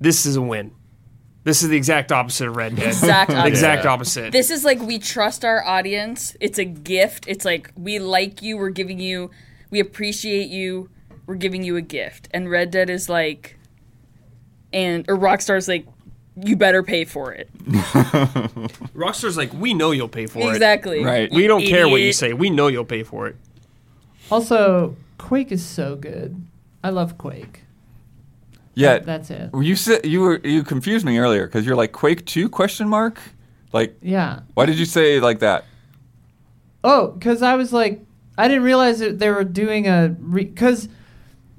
[0.00, 0.72] This is a win.
[1.44, 2.86] This is the exact opposite of Red Dead.
[2.88, 3.48] Exact opposite.
[3.48, 4.32] exact opposite.
[4.32, 6.36] This is like we trust our audience.
[6.40, 7.26] It's a gift.
[7.26, 8.58] It's like we like you.
[8.58, 9.30] We're giving you.
[9.70, 10.90] We appreciate you.
[11.26, 12.28] We're giving you a gift.
[12.32, 13.58] And Red Dead is like,
[14.72, 15.86] and or Rockstar's like,
[16.36, 17.48] you better pay for it.
[18.94, 20.50] Rockstar's like, we know you'll pay for it.
[20.50, 21.02] Exactly.
[21.02, 21.32] Right.
[21.32, 22.32] We don't care what you say.
[22.32, 23.36] We know you'll pay for it.
[24.30, 26.44] Also, Quake is so good.
[26.84, 27.62] I love Quake.
[28.78, 29.50] Yeah, That's it.
[29.60, 33.18] you said you were you confused me earlier because you're like Quake Two question mark.
[33.72, 34.40] Like, Yeah.
[34.54, 35.64] why did you say it like that?
[36.84, 38.04] Oh, because I was like,
[38.36, 40.88] I didn't realize that they were doing a because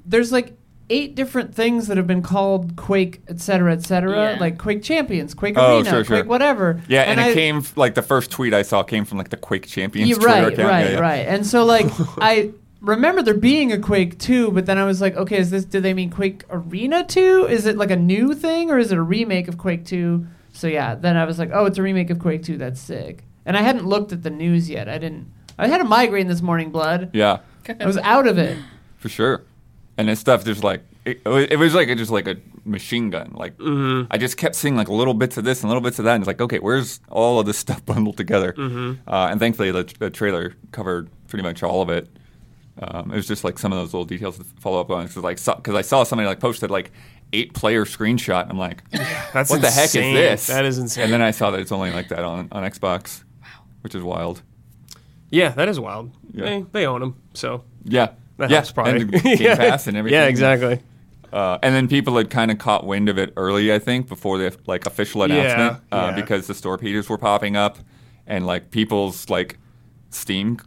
[0.06, 0.56] there's like
[0.88, 4.40] eight different things that have been called Quake, et cetera, et cetera, Yeah.
[4.40, 6.16] like Quake Champions, Quake Oh, Arena, sure, sure.
[6.22, 6.80] Quake whatever.
[6.88, 9.36] Yeah, and, it I- came like the first tweet I saw came from like the
[9.36, 10.68] Quake Champions Yeah, Twitter right, account.
[10.68, 10.98] right, Yeah, yeah.
[10.98, 11.26] right.
[11.28, 11.86] And so like
[12.18, 15.64] I remember there being a Quake 2, but then I was like, okay, is this
[15.64, 17.46] do they mean Quake Arena 2?
[17.48, 20.26] Is it like a new thing or is it a remake of Quake 2?
[20.52, 22.56] So yeah, then I was like, oh, it's a remake of Quake 2.
[22.56, 23.24] That's sick.
[23.46, 24.88] And I hadn't looked at the news yet.
[24.88, 27.10] I didn't I had a migraine this morning, blood.
[27.12, 27.40] Yeah,
[27.78, 28.56] I was out of it.
[28.96, 29.42] for sure.
[29.98, 33.32] And this stuff just like it, it was like just like a machine gun.
[33.34, 34.06] Like Mm-hmm.
[34.10, 36.22] I just kept seeing like little bits of this and little bits of that, and
[36.22, 38.54] it's like, okay, where's all of this stuff bundled together?
[38.54, 39.08] Mm-hmm.
[39.08, 42.08] Uh, and thankfully, the, the trailer covered pretty much all of it.
[42.80, 45.06] Um, it was just like some of those little details to follow up on.
[45.06, 46.90] Because like, because I saw somebody like posted like
[47.32, 48.42] eight player screenshot.
[48.42, 50.14] And I'm like, That's what the heck is insane.
[50.14, 50.46] this?
[50.46, 51.04] That is insane.
[51.04, 53.22] And then I saw that it's only like that on, on Xbox,
[53.82, 54.42] which is wild.
[55.30, 56.10] yeah, that is wild.
[56.32, 56.44] Yeah.
[56.44, 59.02] They, they own them, so Yeah, that yeah, helps probably.
[59.02, 59.56] and Game Yeah.
[59.56, 60.18] Pass and everything.
[60.18, 60.80] Yeah, exactly.
[61.32, 64.38] Uh, and then people had kind of caught wind of it early, I think, before
[64.38, 66.20] the like official Yeah, announcement, uh, yeah.
[66.22, 67.78] because the store pages were popping up,
[68.26, 69.58] and like people's like
[70.10, 70.58] Steam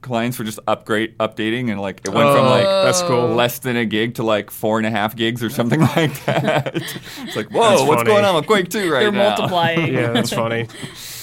[0.00, 3.12] clients were just upgrade updating, and like it went from Oh, like that's cool.
[3.20, 3.34] Oh.
[3.34, 6.76] less than a gig to like four and a half gigs or something like that.
[6.76, 8.10] it's like, whoa, That's what's funny.
[8.10, 9.30] going on with Quake Two right They're now?
[9.36, 9.92] multiplying.
[9.94, 10.68] Yeah, that's funny.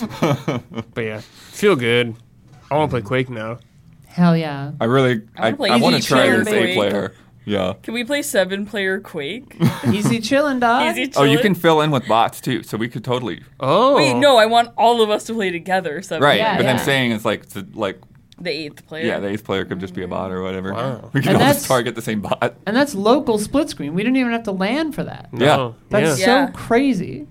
[0.94, 1.20] but yeah,
[1.52, 2.16] feel good.
[2.70, 3.60] I want to play Quake now.
[4.08, 4.72] Hell yeah.
[4.80, 7.14] I really, I, I wanna play I want to Easy try Chiller this eight player.
[7.48, 7.74] Yeah.
[7.84, 9.56] Can we play seven player Quake?
[9.92, 10.98] Easy chillin', dog.
[10.98, 14.16] Easy Oh, you can fill in with bots too, so we could totally Oh, Wait,
[14.16, 16.02] no, I want all of us to play together.
[16.02, 16.38] Seven right.
[16.40, 16.72] Yeah, but yeah.
[16.72, 18.00] I'm saying it's like to, like
[18.40, 19.06] The eighth player.
[19.06, 20.74] Yeah, the eighth player could just be a bot or whatever.
[20.74, 21.10] Wow.
[21.14, 22.56] We could And all just target the same bot.
[22.66, 23.94] And that's local split screen.
[23.94, 25.32] We didn't even have to land for that.
[25.34, 25.76] No.
[25.90, 26.26] That's yeah.
[26.26, 26.48] Yeah.
[26.48, 27.28] so crazy.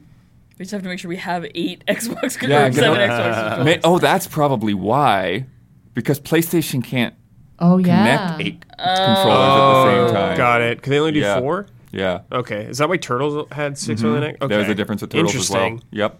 [0.58, 3.64] We just have to make sure we have eight Xbox controllers, Yeah, seven on- Xbox.
[3.64, 5.46] Ma- oh, that's probably why,
[5.92, 7.14] because PlayStation can't
[7.58, 7.84] Oh yeah.
[7.84, 8.46] connect yeah.
[8.46, 9.04] eight oh.
[9.04, 10.32] controllers at the same oh, time.
[10.32, 10.82] Oh, Got it.
[10.82, 11.38] Can they only do Yeah.
[11.38, 11.66] four?
[11.92, 12.64] Yeah, Okay.
[12.64, 14.26] Is that why Turtles had 6 on the mm-hmm.
[14.26, 14.36] neck?
[14.42, 14.56] Okay.
[14.56, 15.62] there's a difference with turtles as well.
[15.62, 15.88] Interesting.
[15.92, 16.18] Yep.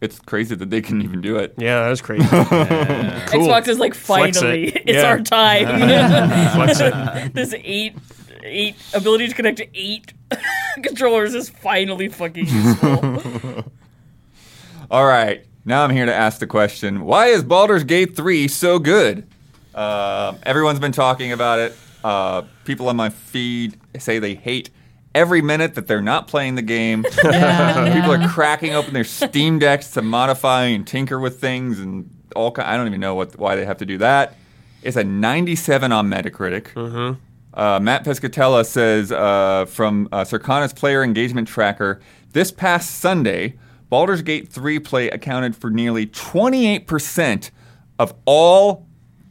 [0.00, 1.54] It's crazy that they can even do it.
[1.58, 2.24] Yeah, that is crazy.
[3.28, 3.46] Cool.
[3.48, 4.40] Xbox is like Flex it.
[4.40, 5.08] finally, it's Yeah.
[5.08, 5.66] our time.
[6.54, 7.34] Flex it.
[7.34, 7.94] this eight,
[8.42, 10.12] eight ability to connect to eight
[10.82, 13.64] controllers is finally fucking useful.
[14.90, 18.78] All right, now I'm here to ask the question: Why is Baldur's Gate 3 so
[18.78, 19.26] good?
[19.74, 21.76] Uh, everyone's been talking about it.
[22.02, 24.70] Uh, people on my feed say they hate
[25.18, 27.04] every minute that they're not playing the game.
[27.24, 28.24] Yeah, People yeah.
[28.26, 32.50] are cracking open their Steam decks to modify and tinker with things, and all.
[32.52, 34.34] ki- I don't even know what why they have to do that.
[34.82, 37.16] It's a 97 on Metacritic.
[37.54, 42.00] Uh, Mat Piscatella says uh, from uh, Circana's player engagement tracker
[42.32, 47.50] this past Sunday, Baldur's Gate 3 play accounted for nearly 28%
[47.98, 48.86] of all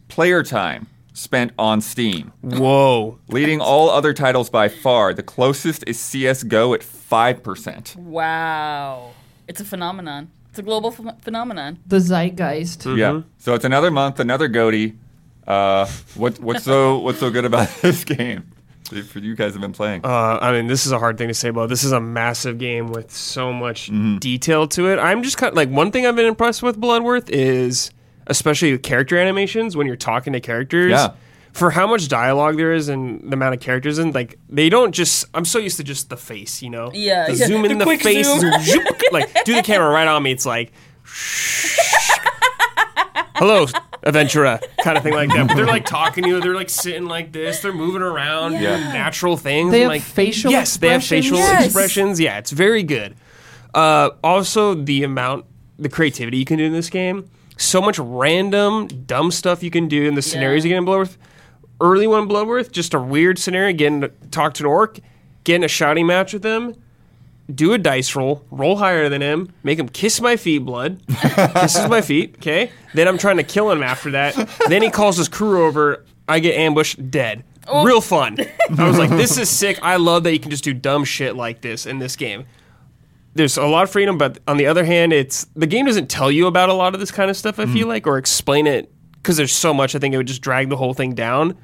[0.10, 3.18] player time spent on Steam, Whoa.
[3.28, 5.14] leading all other titles by far.
[5.14, 7.96] The closest is CS:GO at 5%.
[7.96, 9.12] wow,
[9.48, 10.30] it's a phenomenon.
[10.50, 11.80] It's a global ph- phenomenon.
[11.88, 12.86] The zeitgeist.
[12.98, 13.22] Yeah.
[13.38, 14.96] So it's another month, another Goaty.
[15.48, 18.52] Uh, what, what's so what's so good about this game?
[19.10, 20.00] for you guys have been playing?
[20.06, 21.68] Uh, I mean, this is a hard thing to say about.
[21.68, 24.20] This is a massive game with so much Mm-hmm.
[24.20, 24.98] detail to it.
[24.98, 27.92] I'm just kind of like one thing I've been impressed with Bloodworth is
[28.28, 30.92] especially the character animations when you're talking to characters.
[30.92, 31.14] Yeah.
[31.54, 34.92] For how much dialogue there is and the amount of characters and like they don't
[34.92, 35.26] just.
[35.34, 36.92] I'm so used to just the face, you know.
[36.94, 37.48] Yeah, The yeah.
[37.48, 38.40] zoom in The the, quick face, zoom.
[38.62, 40.32] zoom, zoop, like do the camera right on me.
[40.32, 40.72] It's like.
[43.40, 43.66] Hello,
[44.04, 45.48] Adventura, kind of thing like that.
[45.48, 46.42] But they're like talking to you.
[46.42, 47.62] They're like sitting like this.
[47.62, 48.78] They're moving around, Yeah.
[48.78, 49.72] doing natural things.
[49.72, 51.60] They have like, facial Yes, they have facial expressions?
[51.60, 51.66] Yes.
[51.66, 52.20] expressions.
[52.20, 53.16] Yeah, it's very good.
[53.76, 55.46] Uh, also, the amount,
[55.78, 57.30] the creativity you can do in this game.
[57.58, 61.18] So much random, dumb stuff you can do in the scenarios you get in Bloodworth.
[61.82, 63.76] Early one Bloodworth, just a weird scenario.
[63.76, 65.00] Getting to talk to an orc,
[65.44, 66.76] getting a shouting match with them,
[67.54, 71.02] do a dice roll, roll higher than him, make him kiss my feet, blood,
[71.54, 72.36] kisses my feet.
[72.38, 74.36] Okay, then I'm trying to kill him after that.
[74.68, 76.04] Then he calls his crew over.
[76.28, 77.44] I get ambushed, dead.
[77.68, 77.84] Oh.
[77.84, 78.38] Real fun.
[78.78, 79.80] I was like, this is sick.
[79.82, 82.46] I love that you can just do dumb shit like this in this game.
[83.38, 86.32] There's a lot of freedom, but on the other hand, it's the game doesn't tell
[86.32, 87.60] you about a lot of this kind of stuff.
[87.60, 87.90] I feel mm.
[87.90, 89.96] like, or explain it because there's so much.
[89.96, 91.58] I think it would just drag the whole thing down.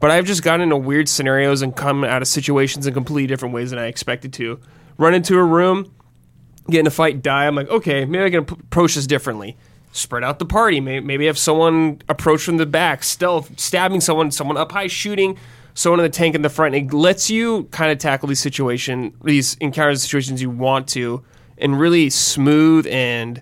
[0.00, 3.54] But I've just gotten into weird scenarios and come out of situations in completely different
[3.54, 4.58] ways than I expected to.
[4.96, 5.94] Run into a room,
[6.68, 7.46] get in a fight, die.
[7.46, 9.56] I'm like, okay, maybe I can approach this differently.
[9.92, 10.80] Spread out the party.
[10.80, 15.38] Maybe, maybe have someone approach from the back, stealth, stabbing someone, someone up high shooting,
[15.80, 16.74] someone in the tank in the front.
[16.74, 21.24] It lets you kind of tackle these situation, these encounters, situations you want to,
[21.56, 23.40] in really smooth and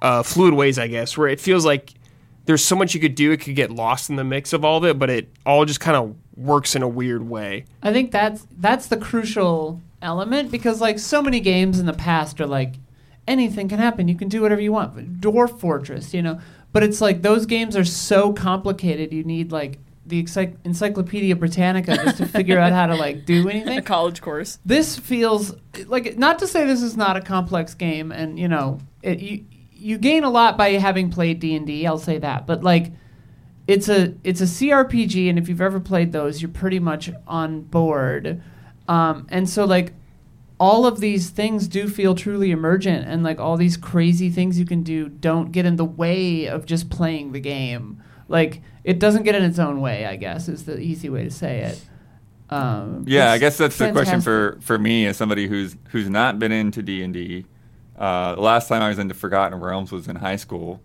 [0.00, 1.94] uh, fluid ways, I guess, where it feels like
[2.44, 3.32] there's so much you could do.
[3.32, 5.80] It could get lost in the mix of all of it, but it all just
[5.80, 7.64] kind of works in a weird way.
[7.82, 12.40] I think that's that's the crucial element because like so many games in the past
[12.40, 12.74] are like
[13.26, 14.06] anything can happen.
[14.06, 15.20] You can do whatever you want.
[15.20, 16.38] Dwarf Fortress, you know.
[16.72, 19.12] But it's like those games are so complicated.
[19.12, 23.48] You need like the Encycl- Encyclopedia Britannica just to figure out how to like do
[23.48, 23.82] A anything.
[23.82, 24.58] college course.
[24.64, 25.54] This feels
[25.86, 29.44] like not to say this is not a complex game, and you know it, you
[29.72, 32.92] you gain a lot by having played D and I'll say that, but like
[33.66, 37.62] it's a it's a CRPG, and if you've ever played those, you're pretty much on
[37.62, 38.42] board.
[38.88, 39.94] Um, and so like
[40.60, 44.66] all of these things do feel truly emergent, and like all these crazy things you
[44.66, 48.02] can do don't get in the way of just playing the game.
[48.28, 51.30] Like it doesn't get in its own way, I guess is the easy way to
[51.30, 51.84] say it.
[52.50, 56.38] Um, Yeah, I guess that's the question for, for me as somebody who's who's not
[56.38, 57.46] been into D and D.
[57.98, 60.80] Uh, The last time I was into Forgotten Realms was in high school.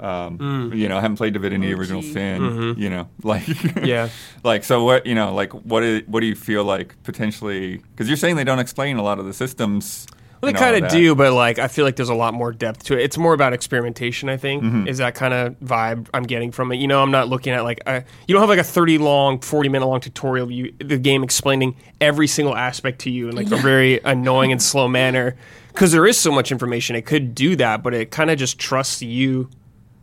[0.00, 0.76] Um, Mm.
[0.76, 1.78] You know, I haven't played Divinity: OG.
[1.80, 2.40] Original Sin.
[2.42, 2.78] Mhm.
[2.78, 3.48] You know, like
[3.84, 4.10] Yeah.
[4.44, 4.84] like so.
[4.84, 7.78] What you know, like what is, what do you feel like potentially?
[7.78, 10.06] Because you're saying they don't explain a lot of the systems.
[10.40, 12.52] Well, they kind of of do, but like I feel like there's a lot more
[12.52, 13.02] depth to it.
[13.02, 14.28] It's more about experimentation.
[14.28, 14.86] I think Mhm.
[14.88, 16.76] is that kind of vibe I'm getting from it.
[16.76, 19.40] You know, I'm not looking at like a, you don't have like a 30 long,
[19.40, 23.34] 40 minute long tutorial of you the game explaining every single aspect to you in
[23.36, 25.34] like a very annoying and slow manner
[25.72, 26.94] because there is so much information.
[26.96, 29.48] It could do that, but it kind of just trusts you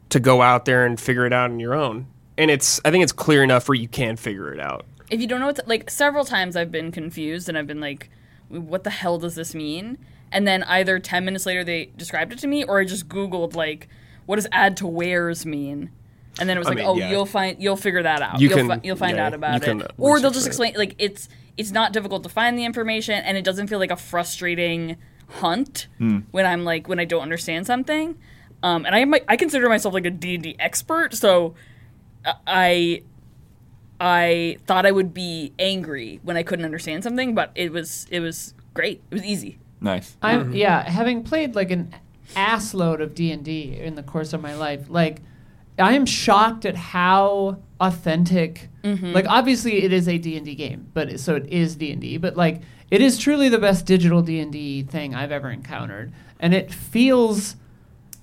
[0.10, 2.08] to go out there and figure it out on your own.
[2.38, 4.86] And it's I think it's clear enough where you can figure it out.
[5.10, 7.80] if you don't know what to, like several times I've been confused and I've been
[7.80, 8.10] like
[8.50, 9.98] what the hell does this mean?
[10.36, 13.56] And then either 10 minutes later they described it to me or I just googled
[13.56, 13.88] like
[14.26, 15.92] what does add to wares mean?
[16.40, 17.10] And then it was I like, mean, oh, yeah.
[17.10, 18.42] you'll find you'll figure that out.
[18.42, 19.92] You will can- fi- you'll find yeah, out about can, it.
[19.98, 20.50] Or they'll just it.
[20.50, 23.92] explain like it's it's not difficult to find the information and it doesn't feel like
[23.92, 25.88] a frustrating hunt
[26.32, 28.18] when I'm like when I don't understand something.
[28.62, 31.54] Um, and I might, I consider myself like a D&D expert, so
[32.26, 33.04] uh, I
[34.00, 38.20] I thought I would be angry when I couldn't understand something, but it was it
[38.20, 39.02] was great.
[39.12, 39.60] It was easy.
[39.82, 40.18] Nice.
[40.22, 40.54] I'm mm-hmm.
[40.54, 41.94] yeah, having played like an
[42.36, 45.22] ass load of D and D in the course of my life, like
[45.78, 48.70] I am shocked at how authentic.
[48.84, 49.14] Mm-hmm.
[49.14, 52.02] Like obviously it is a D and D game, but so it is D and
[52.02, 55.50] D, but like it is truly the best digital D and D thing I've ever
[55.50, 57.56] encountered, and it feels.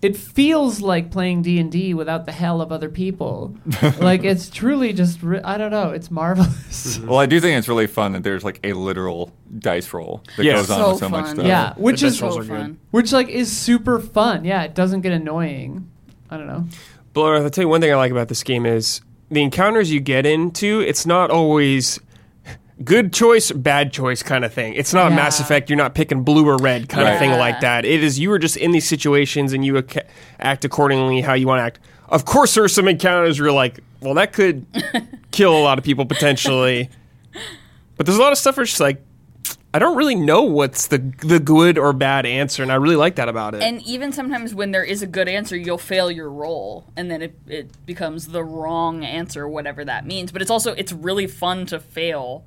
[0.02, 3.56] It feels like playing D and D without the hell of other people.
[4.00, 5.90] like it's truly just, re- I don't know.
[5.90, 6.98] It's marvelous.
[6.98, 10.44] Well, I do think it's really fun that there's like a literal dice roll that
[10.44, 10.54] Yeah.
[10.54, 11.46] goes on So with so much stuff.
[11.46, 12.80] yeah, which The is dice So fun.
[12.90, 14.44] which like is super fun.
[14.44, 15.88] Yeah, it doesn't get annoying.
[16.30, 16.66] I don't know.
[17.12, 20.00] Blower, I'll tell you one thing I like about this game is the encounters you
[20.00, 22.00] get into, it's not always
[22.84, 24.74] good choice, bad choice kind of thing.
[24.74, 25.16] It's not Yeah.
[25.16, 27.12] Mass Effect, you're not picking blue or red kind Right.
[27.14, 27.84] of thing like that.
[27.84, 30.00] It is you are just in these situations and you ac-
[30.40, 31.78] act accordingly how you want to act.
[32.08, 34.66] Of course, there are some encounters where you're like, well, that could
[35.30, 36.90] kill a lot of people potentially.
[37.96, 39.02] But there's a lot of stuff where it's just like,
[39.74, 43.14] I don't really know what's the the good or bad answer, and I really like
[43.14, 43.62] that about it.
[43.62, 47.22] And even sometimes when there is a good answer, you'll fail your roll, and then
[47.22, 50.30] it, it becomes the wrong answer, whatever that means.
[50.30, 52.44] But it's also it's really fun to fail,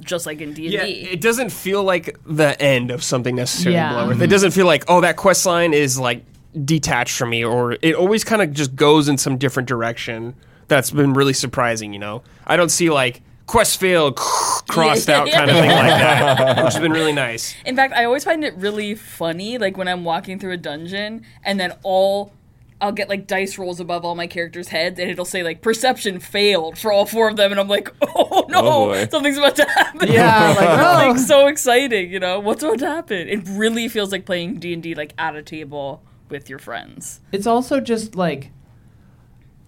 [0.00, 0.92] just like in D and Yeah, D.
[1.10, 3.76] it doesn't feel like the end of something necessarily.
[3.76, 3.92] Yeah.
[3.92, 4.16] Bloodworth.
[4.16, 4.30] It mm-hmm.
[4.30, 6.24] doesn't feel like oh that quest line is like
[6.64, 10.34] detached from me, or it always kind of just goes in some different direction.
[10.68, 11.92] That's been really surprising.
[11.92, 14.16] You know, I don't see like quest failed
[14.68, 17.54] crossed out kind of thing like that, which has been really nice.
[17.64, 21.24] In fact, I always find it really funny, like when I'm walking through a dungeon
[21.44, 22.32] and then all
[22.80, 26.20] I'll get like dice rolls above all my characters' heads, and it'll say like perception
[26.20, 29.56] failed for all four of them, and I'm like, oh, oh no, Oh, something's about
[29.56, 30.12] to happen.
[30.12, 31.08] Yeah, like, oh.
[31.08, 33.28] like so exciting, you know, what's about to happen?
[33.28, 37.20] It really feels like playing D and D like at a table with your friends.
[37.30, 38.50] it's also just like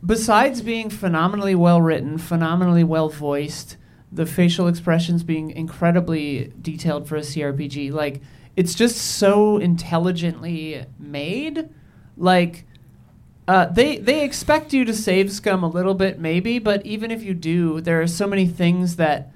[0.05, 3.77] besides being phenomenally well written, phenomenally well voiced,
[4.11, 8.21] the facial expressions being incredibly detailed for a CRPG, like
[8.57, 11.69] it's just so intelligently made.
[12.17, 12.67] Like
[13.49, 17.23] uh, they they expect you to save scum a little bit, maybe, but even if
[17.23, 19.33] you do, there are so many things that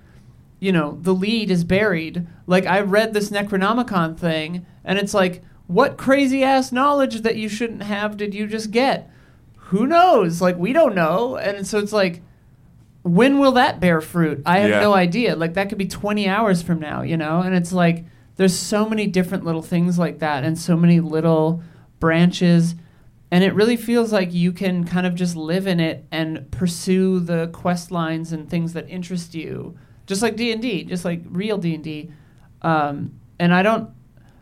[0.60, 2.26] you know the lead is buried.
[2.46, 7.48] Like I read this Necronomicon thing, and it's like, what crazy ass knowledge that you
[7.48, 9.10] shouldn't have did you just get?
[9.56, 10.42] Who knows?
[10.42, 12.20] Like we don't know, and so it's like,
[13.02, 14.42] when will that bear fruit?
[14.44, 14.80] I have Yeah.
[14.80, 15.36] no idea.
[15.36, 17.40] Like that could be twenty hours from now, you know.
[17.40, 18.04] And it's like
[18.36, 21.62] there's so many different little things like that, and so many little
[21.98, 22.74] branches
[23.32, 27.18] and it really feels like you can kind of just live in it and pursue
[27.18, 32.12] the quest lines and things that interest you just like d&d just like real d&d
[32.62, 33.90] um, and i don't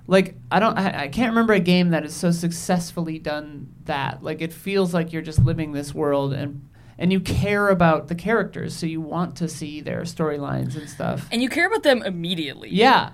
[0.07, 4.22] like i don't I, I can't remember a game that has so successfully done that.
[4.22, 6.66] Like it feels like you're just living this world and
[6.98, 11.29] and you care about the characters so you want to see their storylines and stuff.
[11.31, 12.70] And you care about them immediately.
[12.70, 13.11] yeah.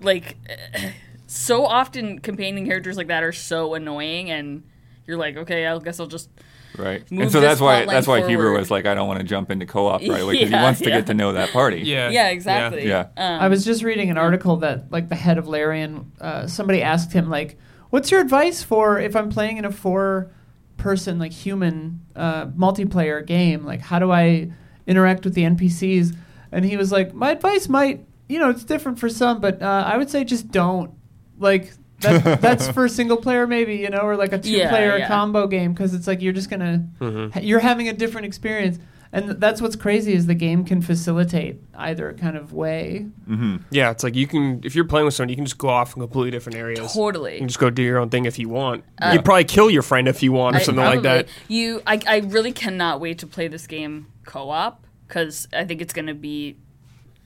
[0.00, 0.36] Like
[1.26, 4.62] so often companion characters like that are so annoying and
[5.06, 6.30] you're like okay i guess i'll just
[6.76, 7.08] Right.
[7.10, 9.24] Move and so this that's why that's why Huber was like, I don't want to
[9.24, 10.96] jump into co-op right away because Yeah, he wants to yeah.
[10.96, 11.82] get to know that party.
[11.82, 13.06] Yeah, yeah exactly Yeah.
[13.16, 16.82] Um, I was just reading an article that like the head of Larian, uh, somebody
[16.82, 17.58] asked him like,
[17.90, 23.64] "What's your advice for if I'm playing in a four-person like human uh, multiplayer game?
[23.64, 24.50] Like, how do I
[24.86, 26.16] interact with the NPCs?"
[26.50, 29.84] And he was like, "My advice might, you know, it's different for some, but uh,
[29.86, 30.92] I would say just don't.
[31.38, 35.08] Like, that, that's for single player maybe, you know, or like a two-player yeah.
[35.08, 38.78] combo game because it's like you're just gonna, ha- you're having a different experience."
[39.12, 43.06] And that's what's crazy is the game can facilitate either kind of way.
[43.26, 43.92] hmm yeah.
[43.92, 46.02] It's like you can if you're playing with someone, you can just go off in
[46.02, 46.92] completely different areas.
[46.92, 48.82] Totally, you can just go do your own thing if you want.
[49.00, 51.28] Uh, You'd probably kill your friend if you want or I- something like that.
[51.46, 55.92] you I, I really cannot wait to play this game co-op because i think it's
[55.92, 56.56] going to be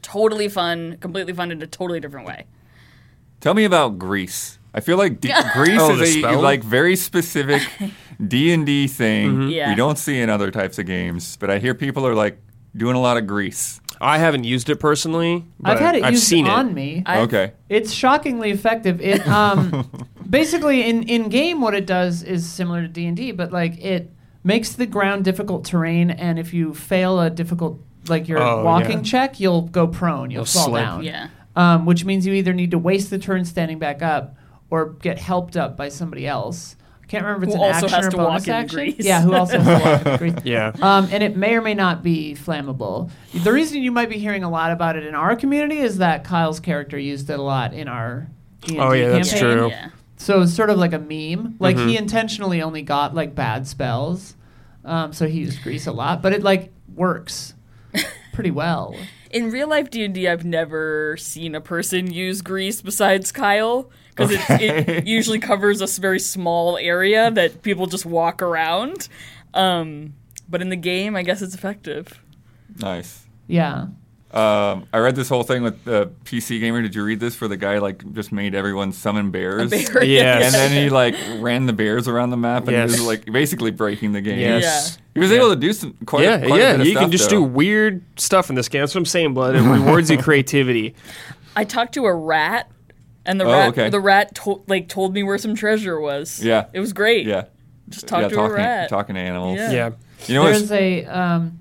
[0.03, 2.45] totally fun completely fun in a totally different way
[3.41, 4.58] Tell me about grease.
[4.75, 6.41] I feel like D- grease Oh, is a spell?
[6.41, 7.63] like very specific
[8.27, 9.49] D and D thing Mm-hmm.
[9.51, 9.69] Yeah.
[9.71, 11.37] we don't see in other types of games.
[11.37, 12.39] But I hear people are like
[12.77, 13.81] doing a lot of grease.
[14.01, 15.45] I haven't used it personally.
[15.59, 16.73] But I've had it I've used seen on it.
[16.75, 17.03] me.
[17.07, 17.53] I've- okay.
[17.69, 19.01] It's shockingly effective.
[19.01, 19.91] It um,
[20.31, 23.79] basically in in game what it does is similar to D and D, but like
[23.83, 24.11] it
[24.45, 28.99] makes the ground difficult terrain, and if you fail a difficult like your Oh, walking
[28.99, 29.03] yeah.
[29.03, 30.31] check, you'll go prone.
[30.31, 30.83] You'll, You'll fall slip.
[30.85, 31.03] down.
[31.03, 34.37] yeah Um, which means you either need to waste the turn standing back up
[34.71, 36.77] or get helped up by somebody else.
[37.03, 38.53] I can't remember if it's Who an also action has or to bonus walk into
[38.55, 38.77] action.
[38.79, 39.07] grease.
[39.07, 40.35] Yeah, who also has to walk into grease.
[40.45, 40.73] Yeah.
[40.83, 43.11] Um, and it may or may not be flammable.
[43.33, 46.23] The reason you might be hearing a lot about it in our community is that
[46.25, 48.29] Kyle's character used it a lot in our
[48.63, 49.57] D&D Oh, yeah, that's campaign.
[49.59, 49.69] true.
[49.71, 51.57] yeah So it's sort of like a meme.
[51.59, 51.89] Like Mm-hmm.
[51.89, 54.35] he intentionally only got like bad spells,
[54.85, 56.21] um, so he used grease a lot.
[56.21, 57.55] But it like works
[58.35, 58.95] pretty well.
[59.31, 64.85] in real life D&D I've never seen a person use grease besides Kyle because Okay.
[64.99, 69.09] it usually covers a very small area that people just walk around
[69.55, 70.15] um,
[70.49, 72.21] but in the game I guess it's effective
[72.81, 73.25] Nice.
[73.49, 73.87] Yeah.
[74.31, 76.83] Um, I read this whole thing with the PC gamer.
[76.83, 77.35] Did you read this?
[77.35, 80.05] For the guy like just made everyone summon bears, bear.
[80.05, 80.45] Yes.
[80.45, 82.91] and then he like ran the bears around the map, and Yes.
[82.95, 84.39] he was like basically breaking the game.
[84.39, 84.99] Yes.
[85.15, 86.69] He was able to do some quite, Yeah, quite yeah.
[86.69, 87.37] a bit of You stuff, can just though.
[87.37, 88.83] do weird stuff in this game.
[88.83, 89.57] That's what I'm saying, Blood.
[89.57, 90.95] It rewards your creativity.
[91.57, 92.71] I talked to a rat
[93.29, 93.91] and the Oh, rat okay.
[93.91, 96.65] the rat to- like told me where some treasure was Yeah.
[96.73, 97.45] it was great Yeah,
[97.89, 99.59] just talk yeah, to talking, a rat talking to animals.
[99.59, 99.71] Yeah.
[99.71, 99.91] Yeah.
[100.27, 101.61] You know what's there's a um,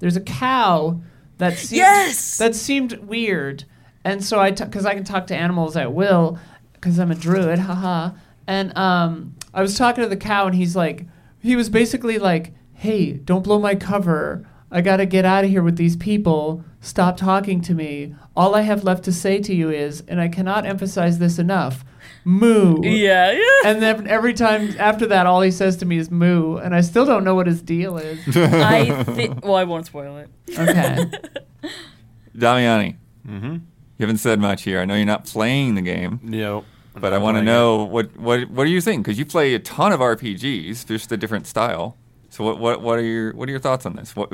[0.00, 1.00] there's a cow
[1.38, 2.36] that seemed, Yes!
[2.38, 3.64] that seemed weird,
[4.04, 6.38] and so I because I can talk to animals at will
[6.74, 8.10] because I'm a druid, haha.
[8.46, 11.06] And um, I was talking to the cow, and he's like,
[11.40, 14.46] he was basically like, "Hey, don't blow my cover.
[14.74, 16.64] I gotta get out of here with these people.
[16.80, 18.14] Stop talking to me.
[18.36, 21.84] All I have left to say to you is, and I cannot emphasize this enough,
[22.24, 26.10] moo." yeah yeah And then every time after that, all he says to me is
[26.10, 28.18] "moo," and I still don't know what his deal is.
[28.36, 31.10] I think well I won't spoil it Okay.
[32.36, 32.96] Damiani,
[33.26, 33.52] Mm-hmm.
[33.54, 33.60] you
[34.00, 34.80] haven't said much here.
[34.80, 36.64] I know you're not playing the game, You know,
[36.94, 39.04] but I want to know what what what do you think?
[39.04, 41.96] Because you play a ton of RPGs, just a different style.
[42.34, 44.16] So what what what are your what are your thoughts on this?
[44.16, 44.28] What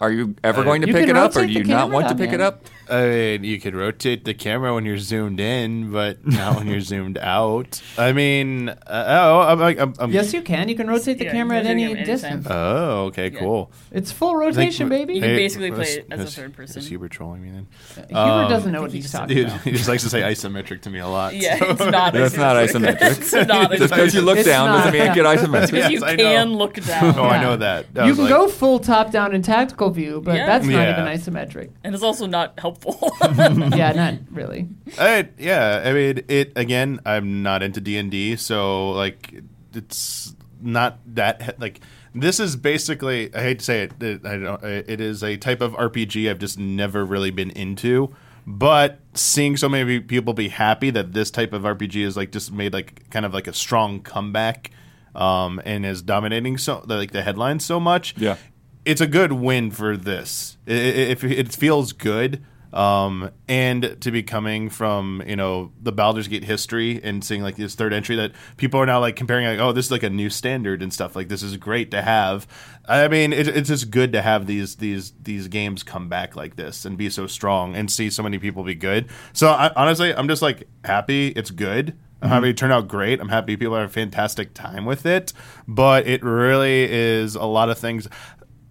[0.00, 2.08] are you ever Uh, going to You pick it up, or do you not want
[2.08, 2.64] to down, pick it up?
[2.88, 6.80] I mean, you could rotate the camera when you're zoomed in, but not when you're
[6.80, 7.82] zoomed out.
[7.98, 10.70] I mean, uh, oh, I'm, I'm, I'm Yes, you can.
[10.70, 12.14] You can rotate the Yeah, camera at any rotate it anytime.
[12.40, 12.46] distance.
[12.48, 13.38] Oh, okay, Yeah.
[13.40, 13.70] cool.
[13.92, 15.14] It's full rotation, baby.
[15.16, 16.78] You can basically play it as a third person.
[16.78, 17.66] Is Huber trolling me then?
[18.08, 19.60] Huber Um, doesn't know what he's talking Dude, about.
[19.64, 21.34] he just likes to say isometric to me a lot.
[21.34, 22.12] Yeah, so- it's not.
[22.14, 22.98] That's not isometric.
[22.98, 23.18] isometric.
[23.18, 25.12] it's not Just because you look down doesn't mean yeah.
[25.12, 25.70] it get isometric.
[25.72, 27.33] Because you can look down.
[27.34, 27.92] I know that.
[27.94, 30.46] That you can like- go full top down in tactical view, but Yeah.
[30.46, 30.92] that's not Yeah.
[30.92, 31.04] even
[31.34, 31.70] isometric.
[31.82, 32.98] And it's also not helpful.
[33.22, 34.68] yeah, not really.
[34.98, 37.00] I, yeah, I mean, it again.
[37.04, 41.80] I'm not into D and D, so like, it's not that like.
[42.16, 43.34] This is basically.
[43.34, 44.00] I hate to say it.
[44.00, 48.14] It, I don't, it is a type of RPG I've just never really been into.
[48.46, 52.52] But seeing so many people be happy that this type of RPG is like just
[52.52, 54.70] made like kind of like a strong comeback,
[55.14, 58.14] um, and is dominating so like the headlines so much.
[58.16, 58.36] Yeah.
[58.84, 60.56] it's a good win for this.
[60.66, 62.44] It, it, it feels good.
[62.72, 67.54] Um, and to be coming from you know the Baldur's Gate history and seeing like
[67.54, 70.10] this third entry that people are now like comparing like oh this is like a
[70.10, 72.48] new standard and stuff like this is great to have.
[72.84, 76.56] I mean it, it's just good to have these these these games come back like
[76.56, 79.08] this and be so strong and see so many people be good.
[79.32, 81.96] So I, honestly, I'm just like happy it's good.
[82.22, 83.20] I'm happy it turned out great.
[83.20, 85.32] I'm happy people had a fantastic time with it.
[85.68, 88.08] But it really is a lot of things.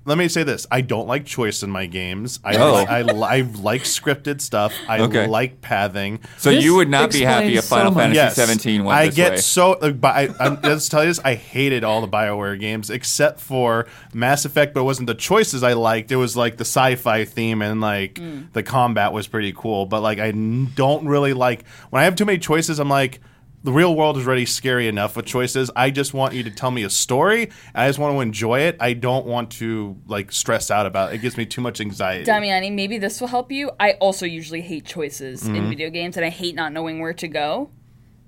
[0.05, 2.39] Let me say this: I don't like choice in my games.
[2.43, 2.73] I Oh.
[2.73, 4.73] like, I, li- I like scripted stuff.
[4.89, 5.27] I Okay.
[5.27, 6.19] like pathing.
[6.37, 7.93] So This you would not be happy if explains so Final.
[7.93, 9.37] Fantasy Yes, 17 went I this get way.
[9.37, 9.77] so.
[9.81, 13.39] Like, but I, I'm, let's tell you this: I hated all the Bioware games except
[13.39, 14.73] for Mass Effect.
[14.73, 16.11] But it wasn't the choices I liked.
[16.11, 18.51] It was like the sci-fi theme and like mm.
[18.51, 19.85] the combat was pretty cool.
[19.85, 22.77] But like I n- don't really like when I have too many choices.
[22.79, 23.21] I'm like.
[23.63, 25.71] The real world is already scary enough with choices.
[25.73, 27.49] I just want you to tell me a story.
[27.73, 28.75] I just want to enjoy it.
[28.81, 31.15] I don't want to like stress out about it.
[31.15, 32.25] It gives me too much anxiety.
[32.25, 33.71] Damiani, maybe this will help you.
[33.79, 35.55] I also usually hate choices Mm-hmm.
[35.55, 37.69] in video games, and I hate not knowing where to go.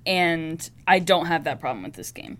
[0.06, 2.38] And I don't have that problem with this game.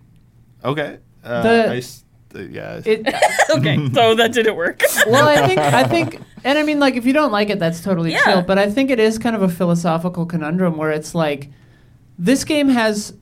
[0.64, 1.00] Okay.
[1.24, 2.82] Uh, The- I s- uh, yeah.
[2.86, 3.06] It,
[3.58, 4.82] Okay, so that didn't work.
[5.08, 7.82] well, I think I think, and I mean, like, if you don't like it, that's
[7.82, 8.24] totally Yeah.
[8.24, 8.42] chill.
[8.42, 11.50] But I think it is kind of a philosophical conundrum where it's like,
[12.18, 13.14] this game has,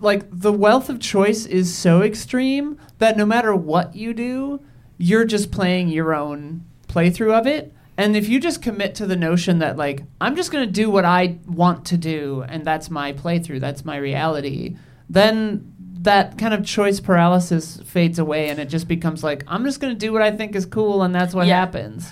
[0.00, 4.60] like, the wealth of choice is so extreme that no matter what you do,
[4.98, 7.72] you're just playing your own playthrough of it.
[7.96, 10.90] And if you just commit to the notion that, like, I'm just going to do
[10.90, 14.76] what I want to do, and that's my playthrough, that's my reality,
[15.08, 15.70] then
[16.00, 19.92] that kind of choice paralysis fades away, and it just becomes like, I'm just going
[19.94, 21.60] to do what I think is cool, and that's what Yeah.
[21.60, 22.10] happens.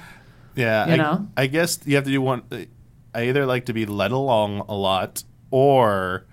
[0.54, 1.28] Yeah, You I, know?
[1.36, 2.42] I guess you have to do one.
[3.14, 6.24] I either like to be led along a lot, or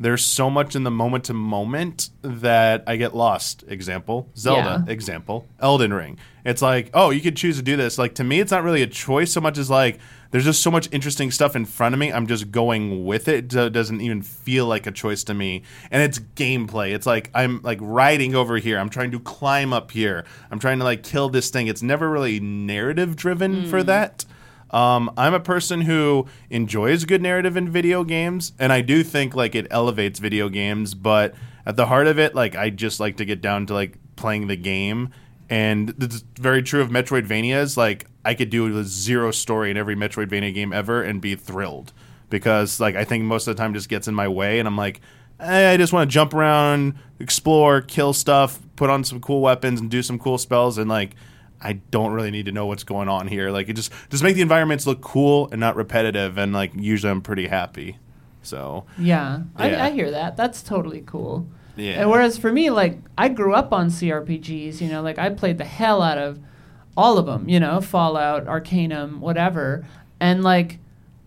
[0.00, 3.64] there's so much in the moment to moment that I get lost.
[3.68, 4.82] Example: Zelda.
[4.86, 4.92] Yeah.
[4.92, 6.18] Example: Elden Ring.
[6.42, 7.98] It's like, oh, you could choose to do this.
[7.98, 9.98] Like to me, it's not really a choice so much as like
[10.30, 12.12] there's just so much interesting stuff in front of me.
[12.12, 13.52] I'm just going with it.
[13.52, 15.64] It doesn't even feel like a choice to me.
[15.90, 16.94] And it's gameplay.
[16.94, 18.78] It's like I'm like riding over here.
[18.78, 20.24] I'm trying to climb up here.
[20.50, 21.66] I'm trying to like kill this thing.
[21.66, 23.86] It's never really narrative driven for hmm.
[23.86, 24.24] that.
[24.70, 29.34] Um, I'm a person who enjoys good narrative in video games, and I do think
[29.34, 30.94] like it elevates video games.
[30.94, 31.34] But
[31.66, 34.46] at the heart of it, like I just like to get down to like playing
[34.46, 35.10] the game,
[35.48, 37.76] and it's very true of Metroidvanias.
[37.76, 41.92] Like I could do a zero story in every Metroidvania game ever and be thrilled
[42.28, 44.76] because like I think most of the time just gets in my way, and I'm
[44.76, 45.00] like.
[45.40, 49.80] eh, I just want to jump around, explore, kill stuff, put on some cool weapons,
[49.80, 51.16] and do some cool spells, and like
[51.62, 53.50] I don't really need to know what's going on here.
[53.50, 56.38] Like it just just make the environments look cool and not repetitive.
[56.38, 57.98] And like usually I'm pretty happy.
[58.42, 59.64] So Yeah, Yeah.
[59.64, 60.36] I, I hear that.
[60.36, 61.46] That's totally cool.
[61.76, 62.00] Yeah.
[62.00, 65.58] And whereas for me, like I grew up on CRPGs, you know, like I played
[65.58, 66.38] the hell out of
[66.96, 69.86] all of them, you know, Fallout, Arcanum, whatever,
[70.18, 70.78] and like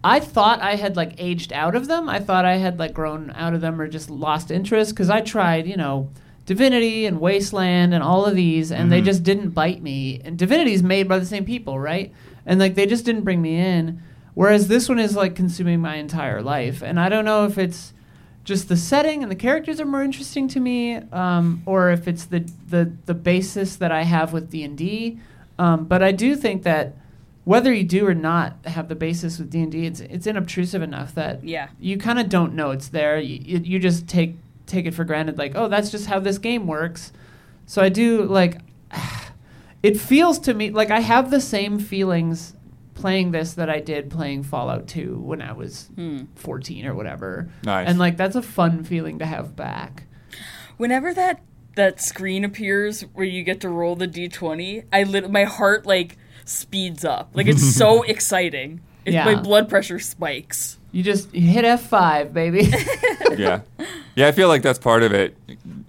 [0.04, 2.10] I thought I had like aged out of them.
[2.10, 5.22] I thought I had like grown out of them or just lost interest because I
[5.22, 6.10] tried, you know.
[6.46, 10.20] Divinity and Wasteland and all of these, and they just didn't bite me.
[10.26, 12.14] And Divinity's made by the same people, right?
[12.46, 14.02] And like they just didn't bring me in.
[14.34, 17.94] Whereas this one is like consuming my entire life, and I don't know if it's
[18.44, 22.26] just the setting and the characters are more interesting to me, um, or if it's
[22.26, 25.20] the, the the basis that I have with D and D.
[25.60, 26.98] Um, but I do think that
[27.46, 30.82] whether you do or not have the basis with D and D, it's it's inobtrusive
[30.82, 31.68] enough that Yeah.
[31.80, 33.20] you kind of don't know it's there.
[33.20, 34.36] You, you, you just take
[34.74, 37.12] take it for granted, like oh that's just how this game works.
[37.66, 38.60] So I do like.
[39.84, 42.56] It feels to me like I have the same feelings
[42.94, 46.22] playing this that I did playing Fallout 2 when I was Hmm.
[46.36, 47.50] 14 or whatever.
[47.66, 47.90] Nice.
[47.90, 50.04] And like that's a fun feeling to have back.
[50.78, 51.42] Whenever that
[51.76, 56.18] that screen appears where you get to roll the d20, I lit my heart like
[56.46, 57.32] speeds up.
[57.34, 58.80] Like it's so exciting.
[59.04, 59.26] It, Yeah.
[59.26, 60.78] My blood pressure spikes.
[60.94, 62.72] You just you hit F5, baby.
[63.38, 63.62] yeah,
[64.16, 64.28] yeah.
[64.28, 65.36] I feel like that's part of it,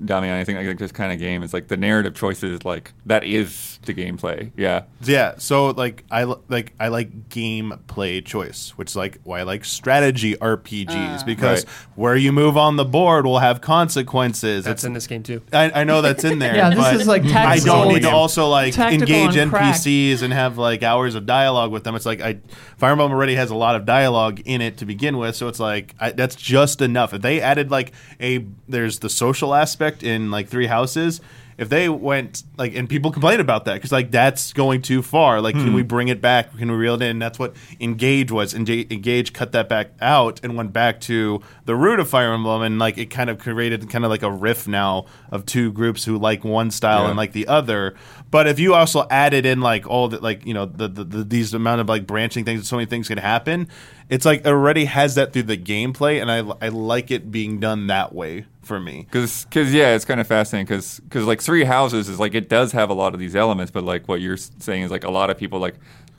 [0.05, 0.35] Damian.
[0.35, 3.79] I think like this kind of game is like the narrative choices, like that is
[3.85, 4.51] the gameplay.
[4.57, 9.43] Yeah, Yeah, so like I like I like gameplay choice, which is like why I
[9.43, 11.23] like strategy RPGs ah.
[11.27, 11.75] because Right.
[11.97, 14.65] where you move on the board will have consequences.
[14.65, 15.43] That's It's- in this game too.
[15.53, 16.55] I, I know that's in there.
[16.65, 19.75] Yeah, this but is like I don't need to also like Tactical engage on crack.
[19.75, 21.95] NPCs and have like hours of dialogue with them.
[21.95, 22.39] It's like I
[22.79, 25.61] Fire Emblem already has a lot of dialogue in it to begin with, so it's
[25.61, 27.13] like I, that's just enough.
[27.13, 27.84] If they added like
[28.21, 31.21] a there's the social aspect in like Three Houses.
[31.57, 35.41] If they went like and people complain about that because like that's going too far.
[35.41, 35.75] Like, can hmm.
[35.75, 36.57] we bring it back?
[36.57, 37.19] Can we reel it in?
[37.19, 38.55] That's what Engage was.
[38.55, 42.63] Enga- Engage cut that back out and went back to the root of Fire Emblem,
[42.63, 46.05] and like it kind of created kind of like a riff now of two groups
[46.05, 47.09] who like one style Yeah.
[47.09, 47.95] and like the other.
[48.31, 51.25] But if you also added in like all the like you know the, the, the
[51.25, 53.69] these amount of like branching things, so many things can happen.
[54.09, 57.61] It's like it already has that through the gameplay, and I I like it being
[57.61, 59.07] done that way for me.
[59.11, 62.49] because because yeah, it's kind of fascinating because because like Three Houses is like it
[62.49, 65.11] does have a lot of these elements, but like what you're saying is like a
[65.11, 65.77] lot of people like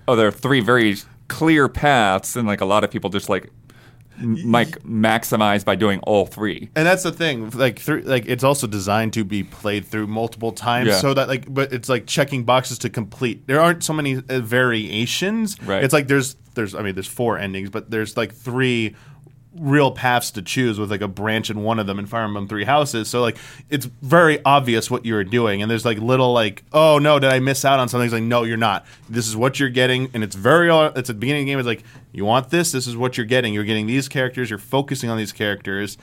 [0.07, 0.95] oh there are three very
[1.27, 3.49] clear paths, and like a lot of people just like
[4.45, 6.69] like maximize by doing all three.
[6.75, 10.53] And that's the thing, like through, like it's also designed to be played through multiple
[10.53, 10.99] times, Yeah.
[10.99, 13.45] so that like, but it's like checking boxes to complete.
[13.45, 15.61] There aren't so many uh, variations.
[15.63, 15.83] Right.
[15.83, 18.95] It's like there's there's I mean there's four endings, but there's like three
[19.57, 22.47] real paths to choose with like a branch in one of them and Fire Emblem
[22.47, 23.09] Three Houses.
[23.09, 23.37] So like
[23.69, 27.39] it's very obvious what you're doing, and there's like little like oh no did I
[27.39, 28.05] miss out on something?
[28.05, 28.85] It's like no you're not.
[29.09, 31.51] This is what you're getting, and it's very uh, it's at the beginning of the
[31.51, 31.59] game.
[31.59, 32.71] It's like you want this.
[32.71, 33.53] This is what you're getting.
[33.53, 34.49] You're getting these characters.
[34.49, 35.97] You're focusing on these characters.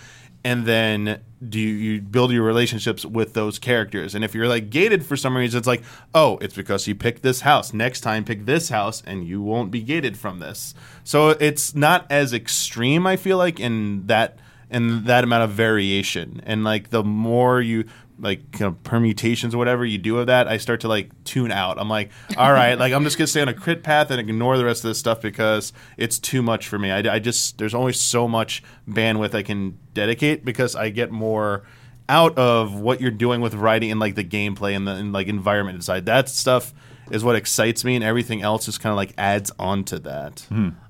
[0.45, 4.14] And then do you, you build your relationships with those characters?
[4.14, 5.82] And if you're like gated for some reason, it's like,
[6.14, 7.72] oh, it's because you picked this house.
[7.72, 10.74] Next time, pick this house, and you won't be gated from this.
[11.05, 13.07] So it's not as extreme.
[13.07, 14.38] I feel like in that
[14.72, 16.40] in that amount of variation.
[16.47, 17.84] And like the more you
[18.23, 21.51] like kind of permutations or whatever you do of that, I start to like tune
[21.51, 21.79] out.
[21.79, 24.57] I'm like, all right, like I'm just gonna stay on a crit path and ignore
[24.57, 26.91] the rest of this stuff because it's too much for me.
[26.91, 31.64] I, I just there's only so much bandwidth I can dedicate because I get more
[32.09, 35.27] out of what you're doing with writing and like the gameplay and the and, like
[35.27, 36.07] environment inside.
[36.07, 36.73] That stuff
[37.12, 40.46] is what excites me, and everything else just kind of like adds on to that.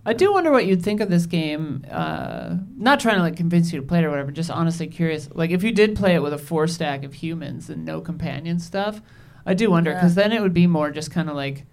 [0.07, 1.85] I do wonder what you'd think of this game.
[1.91, 4.31] Uh, not trying to like convince you to play it or whatever.
[4.31, 5.29] Just honestly curious.
[5.35, 8.59] Like if you did play it with a four stack of humans and no companion
[8.61, 9.03] stuff,
[9.45, 10.23] I do wonder because Yeah.
[10.29, 11.67] then it would be more just kind of like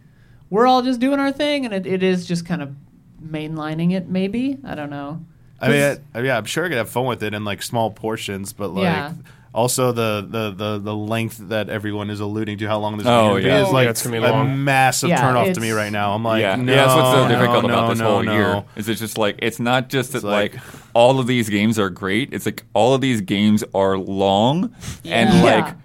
[0.49, 2.75] we're all just doing our thing, and it, it is just kind of
[3.23, 4.07] mainlining it.
[4.07, 5.23] Maybe I don't know.
[5.61, 7.91] I mean, I, yeah, I'm sure I could have fun with it in like small
[7.91, 9.13] portions, but like Yeah.
[9.53, 13.37] Also the, the the the length that everyone is alluding to, how long this Oh,
[13.37, 13.61] game yeah.
[13.63, 14.63] is Oh, like yeah, it's gonna be a long.
[14.63, 16.13] massive Yeah, turnoff to it's- me right now.
[16.13, 18.23] I'm like, yeah, no, yeah, that's what's so no, difficult no, about this no, whole
[18.23, 18.33] no.
[18.33, 18.63] year.
[18.75, 21.89] Is it's just like it's not just that like- like, all of these games are
[21.89, 22.33] great.
[22.33, 24.73] It's like all of these games are long
[25.05, 25.43] and Yeah.
[25.43, 25.75] like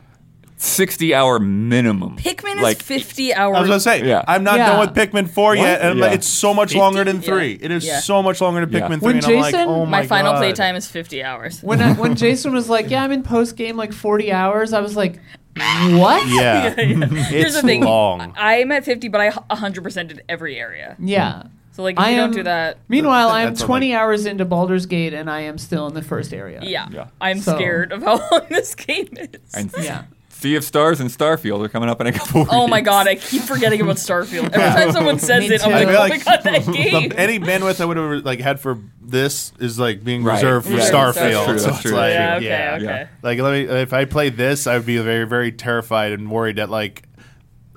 [0.64, 0.70] Yeah.
[0.70, 2.16] sixty hour minimum.
[2.16, 3.56] Pikmin like, is 50 hours.
[3.56, 4.22] I was gonna say, Yeah.
[4.26, 4.66] I'm not Yeah.
[4.70, 6.12] done with Pikmin four yet, and Yeah.
[6.12, 6.78] it's so much 50?
[6.78, 7.22] longer than Yeah.
[7.22, 7.58] three.
[7.60, 8.00] It is Yeah.
[8.00, 8.88] so much longer than Yeah.
[8.88, 9.06] Pikmin three.
[9.06, 11.60] When and I'm like, Jason- oh my, my, final playtime is 50 hours.
[11.62, 14.80] When I, when Jason was like, "Yeah, I'm in post game like 40 hours," I
[14.80, 15.20] was like,
[15.56, 17.84] "What?" Yeah, Here's it's the thing.
[17.84, 18.32] long.
[18.36, 20.96] I'm at 50, but I 100% did every area.
[20.98, 21.44] Yeah.
[21.72, 24.26] So like, if I you am- don't do that, Meanwhile, I am 20 like- hours
[24.26, 26.60] into Baldur's Gate, and I am still in the first area.
[26.62, 27.06] yeah, Yeah.
[27.20, 29.52] I'm So- scared of how long this game is.
[29.54, 30.02] and Yeah.
[30.44, 32.42] Sea of Stars and Starfield are coming up in a couple.
[32.42, 32.52] Weeks.
[32.52, 34.52] Oh my god, I keep forgetting about Starfield.
[34.52, 37.08] Every time someone says it, I'm like, I feel oh like my god, that game.
[37.08, 40.34] The- any bandwidth I would have like had for this is like being Right.
[40.34, 40.90] reserved for Yeah.
[40.90, 41.14] Starfield.
[41.14, 42.74] That's true, so that's it's true, like, yeah, okay, yeah.
[42.74, 42.84] okay.
[42.84, 43.06] Yeah.
[43.22, 46.56] Like let me if I played this, I would be very very terrified and worried
[46.56, 47.08] that like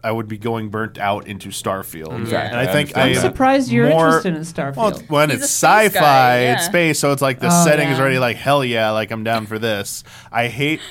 [0.04, 2.10] I would be going burnt out into Starfield.
[2.10, 2.24] Mm-hmm.
[2.24, 2.60] Exactly.
[2.60, 4.76] And I I think I I'm surprised you're more- interested in Starfield.
[4.76, 7.98] Well, when He's it's sci-fi, guy, it's space, so it's like the Oh, setting is
[7.98, 10.04] already like hell yeah, like I'm down for this.
[10.34, 10.82] I hate.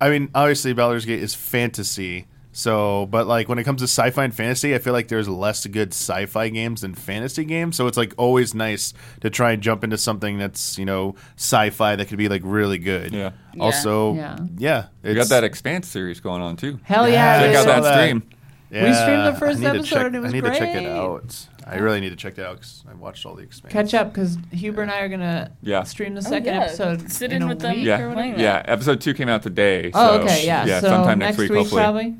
[0.00, 2.26] I mean, obviously, Baldur's Gate is fantasy.
[2.50, 5.64] So, but like when it comes to sci-fi and fantasy, I feel like there's less
[5.66, 7.76] good sci-fi games than fantasy games.
[7.76, 11.94] So it's like always nice to try and jump into something that's you know sci-fi
[11.94, 13.12] that could be like really good.
[13.12, 13.30] Yeah.
[13.54, 13.62] Yeah.
[13.62, 14.38] Also, Yeah.
[14.56, 16.80] yeah, We it's- got that Expanse series going on too.
[16.82, 17.40] Hell yeah!
[17.42, 17.94] Check out that that.
[18.06, 18.22] stream.
[18.70, 20.50] We streamed the first I need to episode check- and it was I need to
[20.50, 20.86] check it great.
[20.88, 21.46] out.
[21.68, 23.90] I really need to check it out because I watched all the expansions.
[23.92, 25.82] Catch up because Huber and I are gonna Yeah.
[25.84, 26.60] stream the Oh, second yeah.
[26.62, 27.74] episode Sit in in a with them.
[27.76, 28.62] week Yeah, or yeah.
[28.64, 29.90] Episode two came out today.
[29.94, 30.64] Oh, so, okay, yeah.
[30.64, 31.82] Yeah, so sometime next next week, week hopefully.
[31.82, 32.14] probably.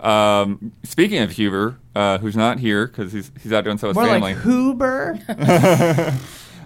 [0.00, 3.96] Um, speaking of Huber, uh, who's not here because he's he's out doing so with
[3.96, 4.34] More family.
[4.34, 5.18] like Huber.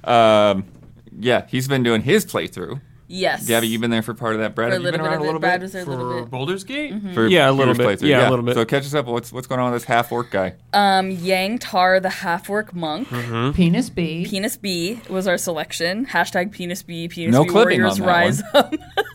[0.05, 0.65] um,
[1.19, 2.81] yeah, he's been doing his playthrough.
[3.07, 3.47] Yes.
[3.47, 4.55] Gabby, you've been there for part of that.
[4.55, 5.27] Brad, For a have you been around a it.
[5.27, 5.65] little Brad bit?
[5.67, 6.31] was there a little For bit.
[6.31, 6.95] Baldur's Gate?
[7.13, 8.07] For Yeah, a little Huber's bit.
[8.07, 8.55] playthrough, Yeah, a little bit.
[8.55, 9.07] So catch us up.
[9.07, 10.55] What's what's going on with this half orc guy?
[10.73, 13.09] Um, Yang Tar, the half orc monk.
[13.09, 13.51] Mm-hmm.
[13.53, 14.27] Penis B.
[14.29, 16.07] Penis B was our selection.
[16.07, 17.07] Hashtag Penis B.
[17.09, 18.71] Penis No B clipping Warriors on that rise up.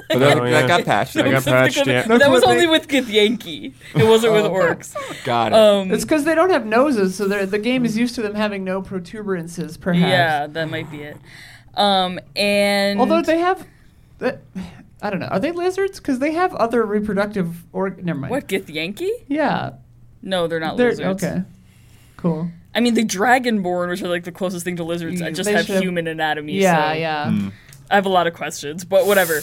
[0.10, 1.18] But that, Oh, that got patched.
[1.18, 2.04] I got patched, yeah.
[2.04, 3.74] that was only with Githyanki.
[3.96, 4.96] It wasn't with orcs.
[5.24, 5.56] got it.
[5.56, 8.64] Um, It's because they don't have noses, so the game is used to them having
[8.64, 10.02] no protuberances, perhaps.
[10.10, 11.18] yeah, that might be it.
[11.76, 13.66] Um, and Although they have,
[14.20, 14.42] that,
[15.02, 15.28] I don't know.
[15.28, 16.00] Are they lizards?
[16.00, 18.32] Because they have other reproductive or never mind.
[18.32, 19.10] what Githyanki?
[19.28, 19.72] Yeah,
[20.22, 21.24] No, they're not they're lizards.
[21.24, 21.44] okay.
[22.18, 22.50] Cool.
[22.76, 25.66] I mean, the Dragonborn, which are like the closest thing to lizards, Yeah, just have
[25.66, 26.54] should have- human anatomy.
[26.62, 27.30] Yeah, so yeah.
[27.32, 27.48] Hmm.
[27.90, 29.42] I have a lot of questions, but whatever.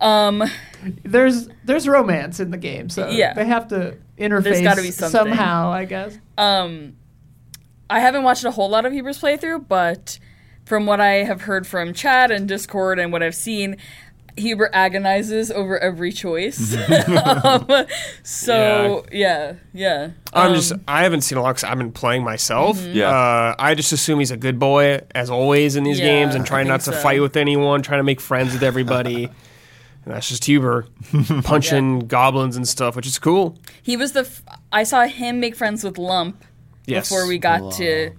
[0.00, 0.44] Um,
[1.02, 3.32] There's there's romance in the game, so Yeah.
[3.32, 6.16] they have to interface gotta be somehow, I guess.
[6.36, 6.94] um,
[7.88, 10.18] I haven't watched a whole lot of Huber's playthrough, but
[10.64, 13.76] from what I have heard from chat and Discord and what I've seen,
[14.36, 16.74] Huber agonizes over every choice.
[17.24, 17.86] um,
[18.22, 20.10] so yeah, yeah.
[20.32, 20.72] I'm Um, just.
[20.88, 22.80] I haven't seen a lot because I've been playing myself.
[22.84, 23.08] Yeah.
[23.10, 26.44] Uh, I just assume he's a good boy as always in these Yeah, games and
[26.46, 27.00] trying not to so.
[27.00, 29.24] fight with anyone, trying to make friends with everybody.
[30.04, 30.86] and that's just Huber
[31.44, 33.56] punching goblins and stuff, which is cool.
[33.82, 34.20] He was the.
[34.20, 34.42] F-
[34.72, 36.42] I saw him make friends with Lump
[36.86, 37.08] Yes.
[37.08, 38.10] before we got to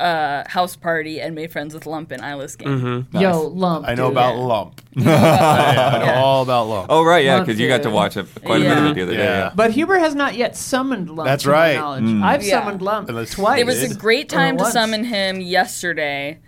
[0.00, 3.06] uh, House Party and made friends with Lump in Isla's game.
[3.12, 3.22] Nice.
[3.22, 3.86] Yo, lump.
[3.86, 4.12] I know dude.
[4.12, 4.80] about lump.
[4.96, 6.20] I know Yeah.
[6.22, 6.86] all about lump.
[6.90, 9.02] Oh right, yeah, because you got to watch it quite a bit of it the
[9.02, 9.18] other day.
[9.24, 9.38] Yeah.
[9.38, 9.52] Yeah.
[9.54, 11.26] But Huber has not yet summoned lump.
[11.26, 11.76] That's to my right.
[11.76, 12.04] knowledge.
[12.04, 12.22] Mm.
[12.22, 12.60] I've Yeah.
[12.60, 13.56] summoned lump Unless- twice.
[13.58, 14.72] There was a great time to once.
[14.72, 16.38] summon him yesterday,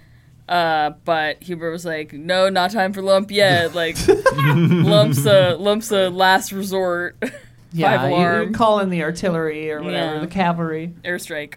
[0.49, 3.75] uh, but Huber was like, "No, not time for Lump yet.
[3.83, 7.17] Like, Lump's a Lump's a last resort.
[7.73, 10.21] Yeah, Five you alarm call in the artillery or whatever, Yeah.
[10.21, 10.95] the cavalry.
[11.05, 11.55] airstrike."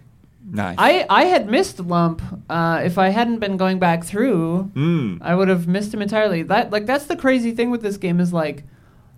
[0.48, 0.76] Nice.
[0.78, 2.22] I, I had missed Lump.
[2.50, 5.18] Uh, if I hadn't been going back through, Mm.
[5.22, 6.44] I would have missed him entirely.
[6.44, 8.64] That like that's the crazy thing with this game is like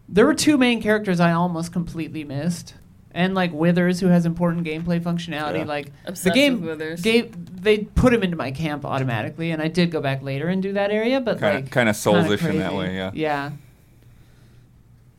[0.07, 2.75] there were two main characters I almost completely missed.
[3.11, 5.63] And like Withers, who has important gameplay functionality, Yeah.
[5.65, 7.01] like Obsessed the game, with Withers.
[7.01, 10.61] gave, they put him into my camp automatically, and I did go back later and
[10.61, 13.09] do that area, but Kinda- like kinda kinda souls-ish in that way, yeah.
[13.15, 13.51] Yeah,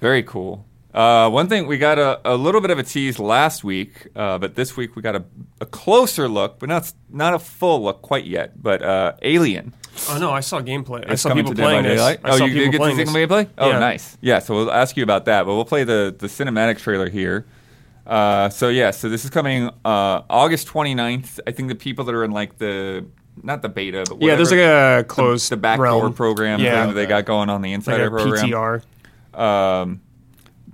[0.01, 0.65] Very cool.
[0.95, 4.39] Uh, one thing we got a, a little bit of a tease last week, uh,
[4.39, 5.25] but this week we got a,
[5.61, 8.61] a closer look, but not not a full look quite yet.
[8.63, 9.75] But uh, Alien.
[10.09, 11.05] Oh no, I saw gameplay.
[11.11, 11.99] I saw people to Dead by playing this.
[11.99, 12.21] Daylight.
[12.25, 13.49] I oh, saw you did get to see some gameplay?
[13.59, 13.79] Oh, Yeah.
[13.81, 14.17] nice.
[14.21, 17.47] Yeah, so we'll ask you about that, but we'll play the the cinematic trailer here.
[18.07, 21.41] Uh, so yeah, so this is coming uh, August 29th.
[21.47, 23.05] I think the people that are in like the
[23.43, 26.15] not the beta, but Yeah, there's like a closed the, the backdoor realm.
[26.15, 26.81] program Yeah.
[26.87, 28.47] thing that they got going on the like insider a program.
[28.49, 28.83] PTR.
[29.39, 30.01] Um,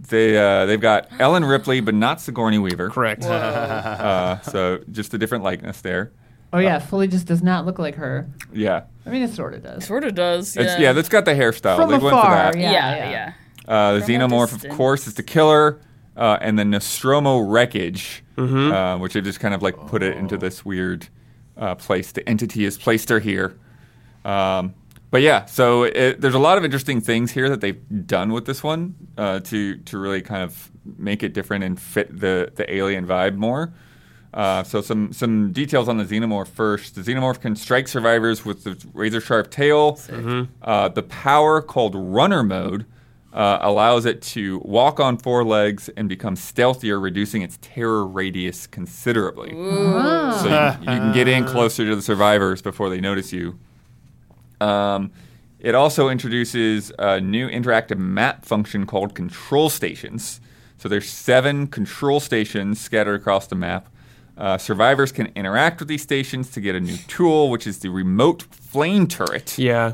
[0.09, 2.91] they uh, they've got Ellen Ripley, but not Sigourney Weaver.
[2.91, 3.25] Correct.
[3.25, 6.13] Uh, so just a different likeness there.
[6.53, 8.29] oh yeah, fully just does not look like her.
[8.53, 9.85] Yeah, I mean, it sort of does.
[9.85, 10.57] Sort of does.
[10.57, 10.79] it's, Yeah.
[10.81, 11.77] yeah, that's got the hairstyle.
[11.77, 12.59] From they went for afar, that.
[12.59, 12.71] yeah.
[12.73, 13.33] yeah, yeah.
[13.67, 14.75] Uh, the From a xenomorph, of distance.
[14.77, 15.81] course, is the killer,
[16.17, 18.73] uh, and the Nostromo wreckage, Mm-hmm.
[18.73, 21.09] uh, which they just kind of like put it into this weird
[21.57, 22.11] uh, place.
[22.13, 23.57] The entity has placed her here.
[24.25, 24.75] Um,
[25.15, 28.47] but yeah, so it, there's a lot of interesting things here that they've done with
[28.47, 32.75] this one uh, to to really kind of make it different and fit the the
[32.75, 33.73] alien vibe more.
[34.33, 36.97] Uh, so some some details on the xenomorph first.
[36.97, 40.01] The xenomorph can strike survivors with the razor sharp tail.
[40.63, 42.85] Uh, the power called runner mode
[43.33, 48.67] uh, allows it to walk on four legs and become stealthier, reducing its terror radius
[48.67, 49.51] considerably.
[50.43, 53.61] So you, you can get in closer to the survivors before they notice you.
[54.65, 55.11] Um,
[55.59, 60.41] it also introduces a new interactive map function called control stations.
[60.79, 63.89] So there's seven control stations scattered across the map.
[64.37, 67.89] Uh, survivors can interact with these stations to get a new tool, which is the
[67.89, 69.57] remote flame turret.
[69.59, 69.93] Yeah.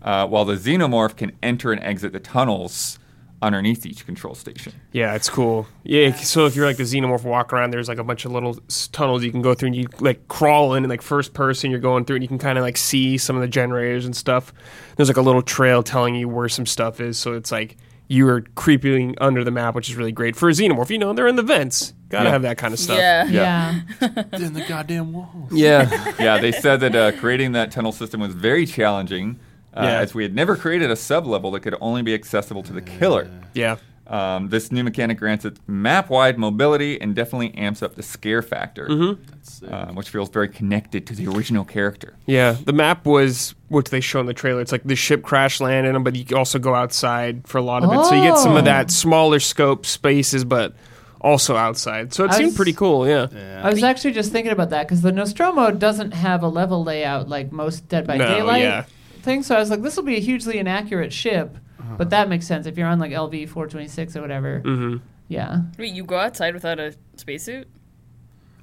[0.00, 2.98] Uh, while the xenomorph can enter and exit the tunnels
[3.42, 4.72] underneath each control station.
[4.92, 5.66] Yeah, it's cool.
[5.82, 8.54] Yeah, so if you're like the xenomorph walk around, there's like a bunch of little
[8.92, 11.80] tunnels you can go through, and you like crawl in, and like first person, you're
[11.80, 14.52] going through, and you can kind of like see some of the generators and stuff.
[14.96, 17.76] There's like a little trail telling you where some stuff is, so it's like
[18.08, 20.90] you are creeping under the map, which is really great for a xenomorph.
[20.90, 21.94] You know, they're in the vents.
[22.10, 22.30] Gotta Yeah.
[22.30, 22.98] have that kind of stuff.
[22.98, 23.24] Yeah.
[23.26, 23.80] Yeah.
[24.02, 24.24] Yeah.
[24.36, 25.50] in the goddamn walls.
[25.50, 26.12] Yeah.
[26.20, 29.40] yeah, they said that uh, creating that tunnel system was very challenging,
[29.74, 30.00] uh, Yeah.
[30.00, 32.82] as we had never created a sub level that could only be accessible to the
[32.82, 33.28] killer.
[33.54, 33.76] yeah.
[34.04, 38.86] Um, this new mechanic grants it map-wide mobility and definitely amps up the scare factor,
[38.88, 39.72] Mm-hmm.
[39.72, 42.14] uh, which feels very connected to the original character.
[42.26, 44.60] Yeah, the map was what they show in the trailer.
[44.60, 47.84] It's like the ship crash landed, but you can also go outside for a lot
[47.84, 48.04] of it.
[48.06, 48.66] So you get some of Oh.
[48.66, 50.74] that smaller scope spaces, but
[51.20, 52.12] also outside.
[52.12, 53.08] So it I seemed was- pretty cool.
[53.08, 53.28] Yeah.
[53.62, 57.28] I was actually just thinking about that because the Nostromo doesn't have a level layout
[57.30, 58.84] like most Dead by No, Daylight yeah.
[59.22, 59.46] Things.
[59.46, 61.94] So I was like, this will be a hugely inaccurate ship, Uh-huh.
[61.98, 64.60] but that makes sense if you're on like LV 426 or whatever.
[64.64, 64.96] Mm-hmm.
[65.28, 65.62] Yeah.
[65.78, 67.68] Wait, you go outside without a spacesuit?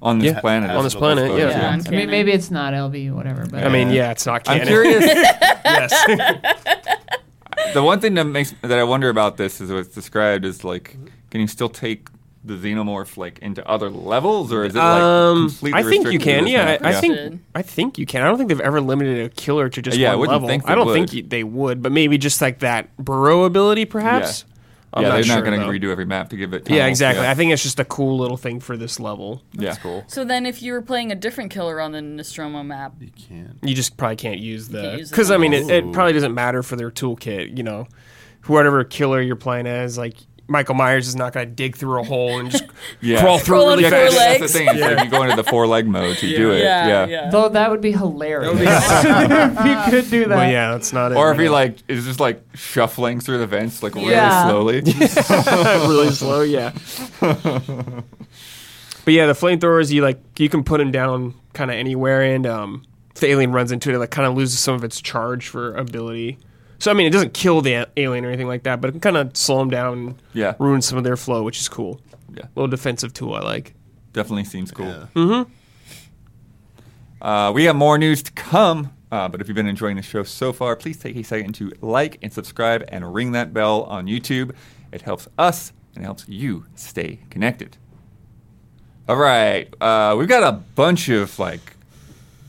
[0.02, 0.70] on this Yeah, planet.
[0.70, 1.50] on this planet, suppose, yeah.
[1.76, 1.82] Yeah.
[1.86, 3.44] I mean, maybe it's not LV, whatever.
[3.44, 5.04] But I mean, yeah, it's not I'm curious.
[5.64, 5.92] yes.
[7.74, 10.96] the one thing that makes that I wonder about this is what's described as like,
[11.30, 12.08] can you still take
[12.42, 16.18] the xenomorph like into other levels, or is it like um, completely I think you
[16.18, 16.46] can.
[16.46, 16.78] Yeah.
[16.80, 17.00] I, I Yeah.
[17.00, 18.22] think I think you can.
[18.22, 20.48] I don't think they've ever limited a killer to just Yeah, I one wouldn't level.
[20.48, 20.94] think they I don't would.
[20.94, 24.44] think you, they would, but maybe just like that burrow ability, perhaps.
[24.92, 26.68] I'm yeah, not they're sure, not going to redo every map to give it.
[26.68, 27.22] Yeah, exactly.
[27.22, 27.30] Yeah.
[27.30, 29.40] I think it's just a cool little thing for this level.
[29.52, 30.02] yeah, cool.
[30.08, 33.56] So then, if you were playing a different killer on the Nostromo map, You can't.
[33.62, 36.14] You just probably can't use the can't use the because I mean it, it probably
[36.14, 37.56] doesn't matter for their toolkit.
[37.56, 37.86] You know,
[38.46, 40.16] whatever killer you're playing as, like
[40.50, 42.64] Michael Myers is not going to dig through a hole and just
[43.00, 43.20] Yeah.
[43.20, 44.16] crawl through really four fast.
[44.16, 44.68] That's the thing.
[44.68, 46.58] Is like you go into the four leg mode to do it.
[46.62, 47.06] yeah, Yeah.
[47.06, 47.30] yeah.
[47.30, 49.56] though that would be hilarious That
[49.90, 50.34] if you could do that.
[50.36, 51.16] But yeah, that's not it.
[51.16, 54.48] Or if he like is just like shuffling through the vents like really Yeah.
[54.48, 54.80] slowly.
[55.88, 56.72] really slow, yeah.
[57.20, 62.46] but yeah, the flamethrowers you like you can put them down kind of anywhere, and
[62.46, 62.84] um,
[63.14, 65.48] if the alien runs into it, it like kind of loses some of its charge
[65.48, 66.38] for ability.
[66.80, 69.00] So I mean, it doesn't kill the alien or anything like that, but it can
[69.00, 70.54] kind of slow them down, and Yeah.
[70.58, 72.00] ruin some of their flow, which is cool.
[72.34, 72.44] Yeah.
[72.54, 73.74] little defensive tool I like.
[74.12, 74.86] Definitely seems cool.
[74.86, 75.06] Yeah.
[75.14, 75.52] Mm-hmm.
[77.20, 78.92] Uh, we have more news to come.
[79.12, 81.72] Uh, but if you've been enjoying the show so far, please take a second to
[81.80, 84.52] like and subscribe and ring that bell on YouTube.
[84.92, 87.76] It helps us and it helps you stay connected.
[89.08, 91.74] All right, uh, we've got a bunch of like,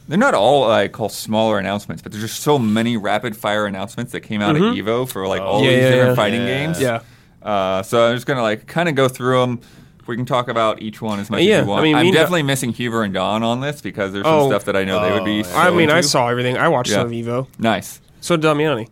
[0.08, 4.12] they're not all I call smaller announcements, but there's just so many rapid fire announcements
[4.12, 6.16] that came out at Evo for like all Yeah, these yeah, different yeah.
[6.16, 6.47] fighting Yeah.
[6.47, 6.82] games.
[6.82, 6.99] Yeah.
[7.41, 9.60] Uh, so I'm just gonna like kind of go through them.
[10.08, 11.82] We can talk about each one as much Yeah, as you want.
[11.82, 14.34] I mean, I'm me and- definitely missing Huber and Don on this because there's some
[14.34, 14.49] Oh.
[14.49, 15.39] stuff that I know they would be.
[15.39, 15.56] Oh, so.
[15.56, 16.58] I mean, I saw everything.
[16.58, 16.97] I watched Yeah.
[16.97, 17.47] some Evo.
[17.60, 18.02] Nice.
[18.20, 18.88] So did Damiani.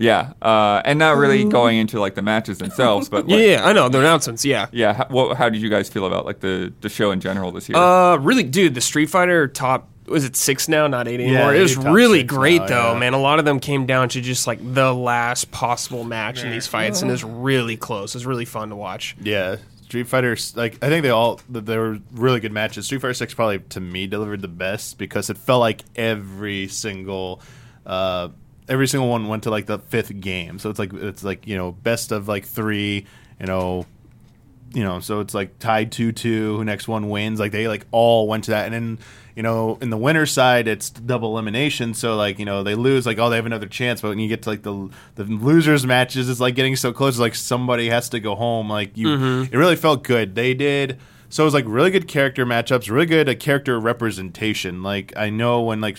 [0.00, 3.72] Yeah, uh, and not really going into like the matches themselves, but Yeah, yeah, I
[3.72, 4.44] know the announcements.
[4.44, 4.66] Yeah.
[4.70, 4.92] yeah.
[4.92, 7.68] How, what, how did you guys feel about like the the show in general this
[7.68, 7.76] year?
[7.78, 11.52] Uh, really, dude, the Street Fighter top was it six now, not eight anymore.
[11.52, 12.98] they it was really great now, though, yeah.
[12.98, 13.14] man.
[13.14, 16.66] A lot of them came down to just like the last possible match in these
[16.66, 18.14] fights, and it was really close.
[18.14, 19.16] It was really fun to watch.
[19.20, 20.36] Yeah, Street Fighter.
[20.54, 22.86] like I think they all they were really good matches.
[22.86, 27.40] Street Fighter Six probably to me delivered the best because it felt like every single.
[27.86, 28.28] Uh,
[28.70, 31.56] Every single one went to like the fifth game, so it's like it's like you
[31.56, 33.06] know best of like three,
[33.40, 33.86] you know,
[34.74, 36.58] you know, so it's like tied two two.
[36.58, 37.40] Who next one wins?
[37.40, 38.98] Like they like all went to that, and then
[39.38, 41.94] you know in the winner side it's double elimination.
[41.94, 44.28] So like you know they lose, like oh they have another chance, but when you
[44.28, 47.14] get to like the the losers matches, it's like getting so close.
[47.14, 48.68] It's like somebody has to go home.
[48.68, 49.08] Like you,
[49.44, 50.34] it really felt good.
[50.34, 50.98] They did.
[51.28, 54.82] So it was like really good character matchups, really good uh, character representation.
[54.82, 55.98] Like I know when like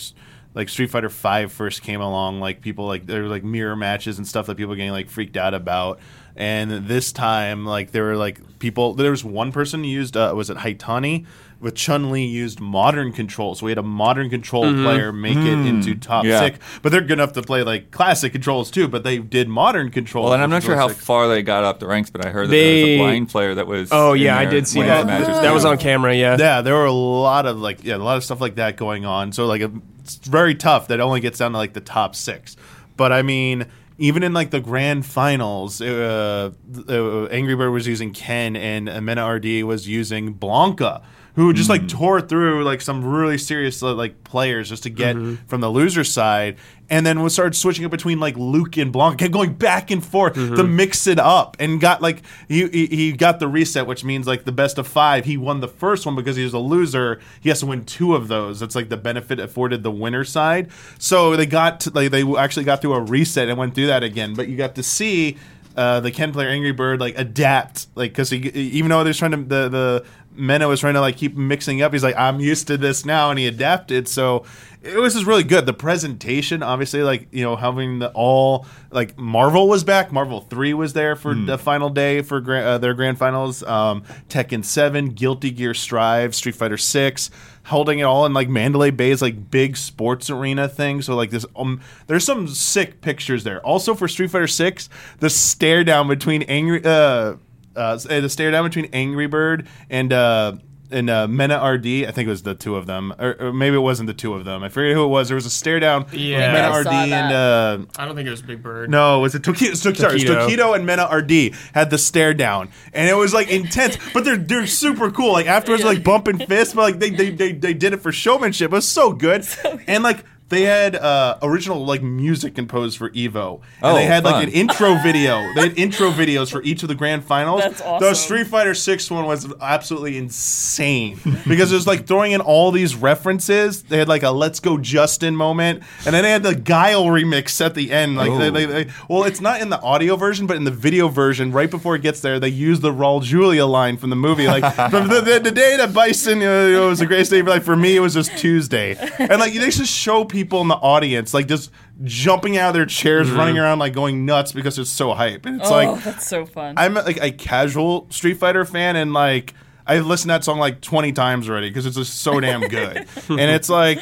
[0.53, 4.17] like Street Fighter Five first came along, like people like there were like mirror matches
[4.17, 6.01] and stuff that people were getting like freaked out about.
[6.35, 8.95] And this time, like there were like people.
[8.95, 11.25] There was one person used uh, was it Haitani
[11.59, 13.59] with Chun Li used modern controls.
[13.59, 16.39] So we had a modern control player make it into top Yeah.
[16.39, 18.87] six, but they're good enough to play like classic controls too.
[18.87, 20.25] But they did modern controls.
[20.25, 21.03] well, and I'm not was sure how six.
[21.03, 23.55] far they got up the ranks, but I heard that there was a blind player
[23.55, 23.89] that was.
[23.91, 25.05] Oh yeah, I did see that.
[25.05, 26.15] the That was on camera.
[26.15, 26.37] Yeah.
[26.39, 29.05] Yeah, there were a lot of like yeah, a lot of stuff like that going
[29.05, 29.31] on.
[29.33, 30.87] So like it's very tough.
[30.87, 32.55] That only gets down to like the top six.
[32.95, 33.65] But I mean,
[33.97, 36.51] even in like the grand finals, uh,
[36.87, 41.01] uh, Angry Bird was using Ken and Amena RD was using Blanka.
[41.39, 41.89] Who just like mm.
[41.89, 45.35] tore through like some really serious like players just to get mm-hmm.
[45.47, 46.57] from the loser side,
[46.89, 50.05] and then we started switching it between like Luke and Blanka, kept going back and
[50.05, 50.75] forth to mm-hmm.
[50.75, 54.43] mix it up, and got like he, he he got the reset, which means like
[54.43, 55.23] the best of five.
[55.23, 57.21] He won the first one because he was a loser.
[57.39, 58.59] He has to win two of those.
[58.59, 60.69] That's like the benefit afforded the winner side.
[60.97, 64.03] So they got to, like they actually got through a reset and went through that
[64.03, 64.33] again.
[64.33, 65.37] But you got to see
[65.79, 69.31] uh, the Ken player Angry Bird like adapt, like because he even though they're trying
[69.31, 71.93] to the the Mena was trying to like keep mixing up.
[71.93, 74.07] He's like, I'm used to this now, and he adapted.
[74.07, 74.45] So
[74.81, 75.65] it was just really good.
[75.65, 80.11] The presentation, obviously, like you know, having the all like Marvel was back.
[80.11, 83.61] Marvel Three was there for the final day for gra- uh, their grand finals.
[83.63, 87.29] Um, Tekken Seven, Guilty Gear Strive, Street Fighter Six,
[87.65, 91.01] holding it all in like Mandalay Bay's like big sports arena thing.
[91.01, 93.59] So like this, um, there's some sick pictures there.
[93.65, 94.87] Also for Street Fighter Six,
[95.19, 96.81] the stare down between angry.
[96.85, 97.35] Uh,
[97.79, 100.53] uh, the stare down between Angry Bird and uh,
[100.91, 101.85] and uh, Mena RD.
[102.07, 104.33] I think it was the two of them, or, or maybe it wasn't the two
[104.33, 104.63] of them.
[104.63, 105.27] I forget who it was.
[105.27, 106.05] There was a stare down.
[106.05, 106.51] with Yeah.
[106.51, 108.89] Mena I RD saw and uh, I don't think it was Big Bird.
[108.89, 109.75] no, was it Tokido?
[109.75, 110.47] Sorry, it was Tokido.
[110.49, 113.97] Tokido and Mena RD had the stare down, and it was like intense.
[114.13, 115.31] But they're they're super cool.
[115.33, 118.71] Like afterwards, like bumping fists, but like they they, they, they did it for showmanship.
[118.71, 119.45] It was so good,
[119.87, 120.25] and like.
[120.49, 124.51] They had uh, original like music composed for Evo, and Oh, they had like an
[124.51, 125.45] intro video.
[125.53, 127.61] They had intro videos for each of the grand finals.
[127.61, 128.07] That's awesome.
[128.09, 128.13] The.
[128.15, 132.95] Street Fighter Six one was absolutely insane because it was like throwing in all these
[132.95, 133.83] references.
[133.83, 137.63] They had like a "Let's Go Justin" moment, and then they had the Guile remix
[137.63, 138.15] at the end.
[138.17, 138.51] Like, they, Oh.
[138.51, 141.69] they, they- well, it's not in the audio version, but in the video version, right
[141.69, 145.07] before it gets there, they use the Raul Julia line from the movie, like from
[145.09, 147.41] the, the, the day that Bison, you know, it was the greatest day.
[147.41, 150.67] But like for me, it was just Tuesday, and like they just show people in
[150.67, 151.71] the audience like just
[152.03, 153.37] jumping out of their chairs, mm-hmm.
[153.37, 156.45] running around like going nuts because it's so hype, and it's oh, like that's so
[156.45, 156.75] fun.
[156.77, 159.53] I'm like a casual Street Fighter fan, and like
[159.85, 162.97] I've listened to that song like 20 times already because it's just so damn good.
[163.29, 163.99] and it's like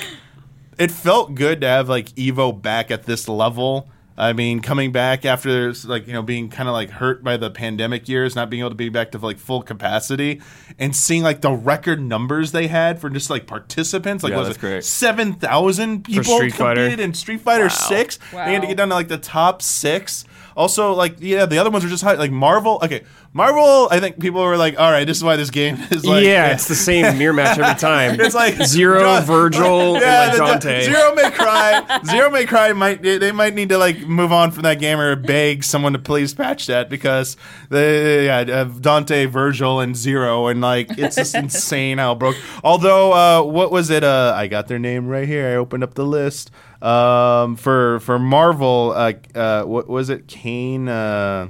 [0.77, 3.89] it felt good to have like Evo back at this level.
[4.19, 7.51] I mean, coming back after like you know being kind of like hurt by the
[7.51, 10.41] pandemic years, not being able to be back to like full capacity,
[10.79, 14.47] and seeing like the record numbers they had for just like participants, like Yeah, was
[14.47, 16.81] that's it seven thousand people Street Fighter.
[16.81, 18.17] competed in Street Fighter Six.
[18.31, 20.25] They had to get down to like the top six.
[20.57, 22.13] Also, like yeah, the other ones are just high.
[22.15, 22.79] Like Marvel.
[22.83, 23.87] Okay, Marvel.
[23.91, 26.51] I think people were like, all right, this is why this game is like yeah,
[26.53, 28.19] it's the same mirror match every time.
[28.19, 30.81] It's like Zero, John- Virgil, Yeah, and like Dante.
[30.85, 31.99] Zero may cry.
[32.05, 32.73] Zero may cry.
[32.73, 35.99] Might they might need to like move on from that game or beg someone to
[35.99, 37.37] please patch that because
[37.69, 42.35] they yeah uh, Dante, Virgil, and Zero and like it's just insane how it broke.
[42.63, 44.03] Although uh, what was it?
[44.03, 45.47] Uh, I got their name right here.
[45.49, 46.49] I opened up the list.
[46.81, 50.27] Um, for for Marvel, uh, uh, what was it?
[50.27, 50.87] Kane.
[50.87, 51.49] Uh,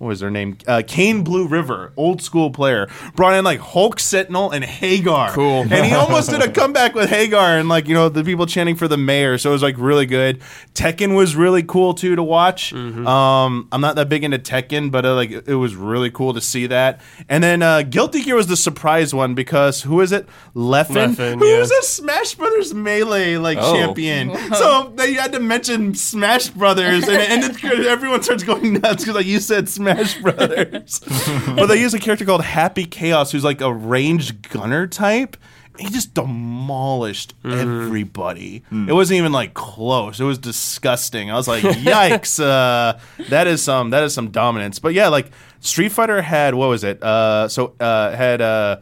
[0.00, 0.56] what was their name?
[0.66, 5.30] Uh, Kane Blue River, old school player, brought in like Hulk Sentinel and Haggar.
[5.32, 5.66] Cool.
[5.70, 8.76] And he almost did a comeback with Haggar and like, you know, the people chanting
[8.76, 9.36] for the mayor.
[9.36, 10.40] So it was like really good.
[10.72, 12.72] Tekken was really cool too to watch.
[12.72, 16.40] Um, I'm not that big into Tekken, but uh, like it was really cool to
[16.40, 17.02] see that.
[17.28, 20.26] And then uh, Guilty Gear was the surprise one because who is it?
[20.56, 21.78] Leffen, Leffen, who's yeah.
[21.78, 23.74] a Smash Brothers Melee like Oh.
[23.74, 24.30] champion.
[24.60, 29.14] So they had to mention Smash Brothers, and, and it, everyone starts going nuts because
[29.14, 29.89] like you said Smash
[30.22, 31.00] Brothers.
[31.46, 35.36] but they use a character called Happy Chaos, who's like a ranged gunner type.
[35.78, 38.62] He just demolished everybody.
[38.70, 40.20] It wasn't even like close.
[40.20, 41.30] It was disgusting.
[41.30, 42.98] I was like, "Yikes!" Uh,
[43.30, 44.78] that is some that is some dominance.
[44.78, 45.30] But yeah, like
[45.60, 47.02] Street Fighter had what was it?
[47.02, 48.80] Uh, so uh, had uh,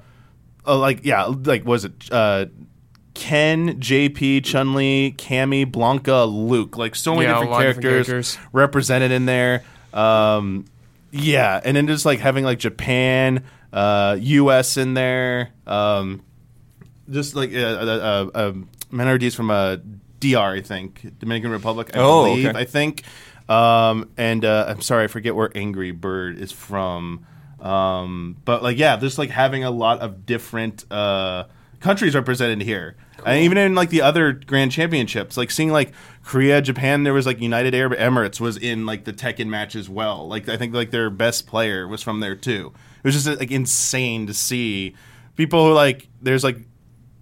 [0.67, 2.47] uh, like yeah, like was it uh,
[3.15, 8.07] Ken, JP, Chun Li, Cammy, Blanka, Luke, like so many Yeah, different of different characters,
[8.09, 8.39] characters.
[8.53, 9.63] represented in there.
[9.93, 10.65] Um,
[11.11, 14.77] yeah, and then just like having like Japan, uh, U.S.
[14.77, 16.23] in there, um,
[17.11, 19.77] just like uh, uh, uh, um, minorities from uh,
[20.21, 22.59] DR, I think Dominican Republic, I Oh, believe, okay.
[22.59, 23.03] I think.
[23.49, 27.25] Um, and uh, I'm sorry, I forget where Angry Bird is from.
[27.61, 31.45] Um, but like, yeah, just like having a lot of different uh,
[31.81, 32.97] countries represented here.
[33.27, 35.93] And even in like the other grand championships, like seeing like
[36.25, 39.89] Korea, Japan, there was like United Arab Emirates was in like the Tekken match as
[39.89, 40.29] well.
[40.29, 42.73] Like I think like their best player was from there too.
[42.99, 44.95] It was just like insane to see
[45.37, 46.59] people who like there's like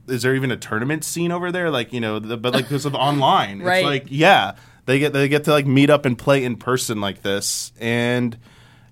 [0.09, 1.71] is there even a tournament scene over there?
[1.71, 3.79] Like you know, the, but like because of online, Right.
[3.79, 7.01] it's like yeah, they get they get to like meet up and play in person
[7.01, 8.37] like this, and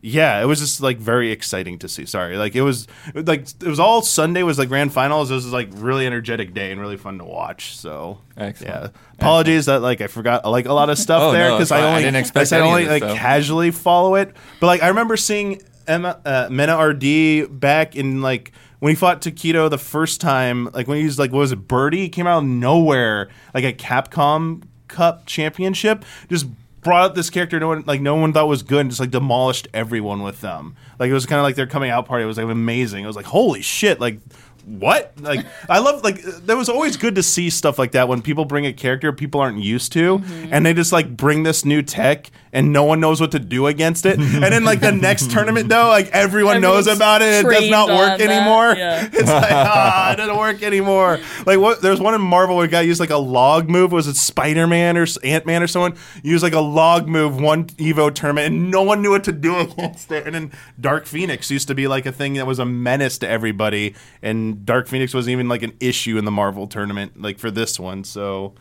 [0.06, 2.04] yeah, it was just like very exciting to see.
[2.04, 5.30] Sorry, like it was like it was all Sunday was like grand finals.
[5.30, 7.74] It was like really energetic day and really fun to watch.
[7.74, 8.74] So Excellent.
[8.74, 11.72] yeah, apologies that like I forgot like a lot of stuff Oh, there because it's
[11.72, 11.84] I fine.
[11.84, 14.88] I only didn't expect I of only this like casually follow it, but like I
[14.88, 20.20] remember seeing Emma uh, Mena RD back in like when he fought Tokido the first
[20.20, 23.30] time, like when he was like what was it Birdie He came out of nowhere
[23.54, 26.44] like a Capcom Cup championship, just
[26.84, 29.10] brought up this character no one like no one thought was good and just like
[29.10, 30.76] demolished everyone with them.
[30.98, 32.22] Like it was kind of like their coming out party.
[32.22, 33.02] It was like amazing.
[33.02, 34.20] It was like holy shit, like
[34.66, 35.12] what?
[35.20, 38.44] Like I love like that was always good to see stuff like that when people
[38.44, 42.30] bring a character people aren't used to and they just like bring this new tech
[42.52, 44.18] and no one knows what to do against it.
[44.18, 47.44] and then like the next tournament though, like everyone knows about it.
[47.44, 48.74] It does not work anymore.
[48.76, 49.08] yeah.
[49.12, 51.18] It's like ah, it doesn't work anymore.
[51.46, 51.82] Like what?
[51.82, 53.92] There's one in Marvel where a guy used like a log move.
[53.92, 57.66] Was it Spider Man or Ant Man or someone used like a log move one
[57.66, 60.26] Evo tournament and no one knew what to do against it.
[60.26, 63.28] And then Dark Phoenix used to be like a thing that was a menace to
[63.28, 63.94] everybody.
[64.22, 67.78] And Dark Phoenix wasn't even like an issue in the Marvel tournament like for this
[67.78, 68.04] one.
[68.04, 68.54] So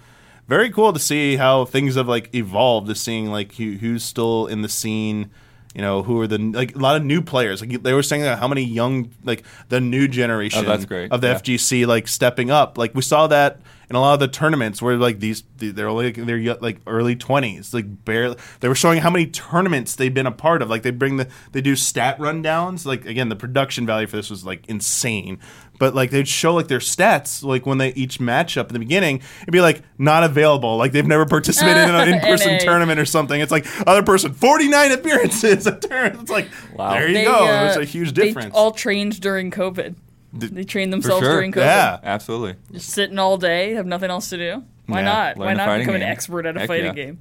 [0.48, 2.88] very cool to see how things have like evolved.
[2.88, 5.32] To seeing like who, who's still in the scene
[5.76, 7.60] you know, who are the like a lot of new players.
[7.62, 10.72] Like they were saying that how many young like the new generation Oh,
[11.12, 11.39] of the Yeah.
[11.39, 12.78] FGC like stepping up.
[12.78, 13.60] Like we saw that
[13.94, 17.74] in a lot of the tournaments where like these they're only they're like early twenties,
[17.76, 18.36] like barely.
[18.60, 20.70] They were showing how many tournaments they've been a part of.
[20.70, 22.86] Like they bring the they do stat rundowns.
[22.88, 25.38] Like again, the production value for this was like insane.
[25.80, 28.80] But like they'd show like their stats like when they each match up in the
[28.80, 30.78] beginning, it'd be like not available.
[30.78, 33.39] Like they've never participated in an in person tournament or something.
[33.39, 36.18] It's like other person forty nine appearances a turn.
[36.20, 36.94] It's like Wow.
[36.94, 37.34] there you They, go.
[37.46, 38.56] uh, There's a huge they difference.
[38.56, 39.96] all trained during COVID.
[40.36, 41.36] They trained themselves sure.
[41.36, 41.57] during COVID.
[41.57, 41.99] yeah.
[42.03, 42.55] Absolutely.
[42.71, 44.63] Just sitting all day, have nothing else to do.
[44.88, 45.38] Why Yeah, not?
[45.38, 46.91] Why not fighting become an expert at a Heck fighting yeah.
[47.05, 47.19] game?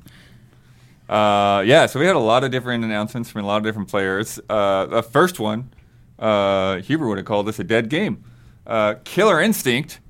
[1.08, 3.88] Uh, yeah, so we had a lot of different announcements from a lot of different
[3.88, 4.40] players.
[4.48, 5.70] Uh, the first one,
[6.18, 8.24] uh, Huber would have called this a dead game.
[8.66, 10.00] Uh, Killer Instinct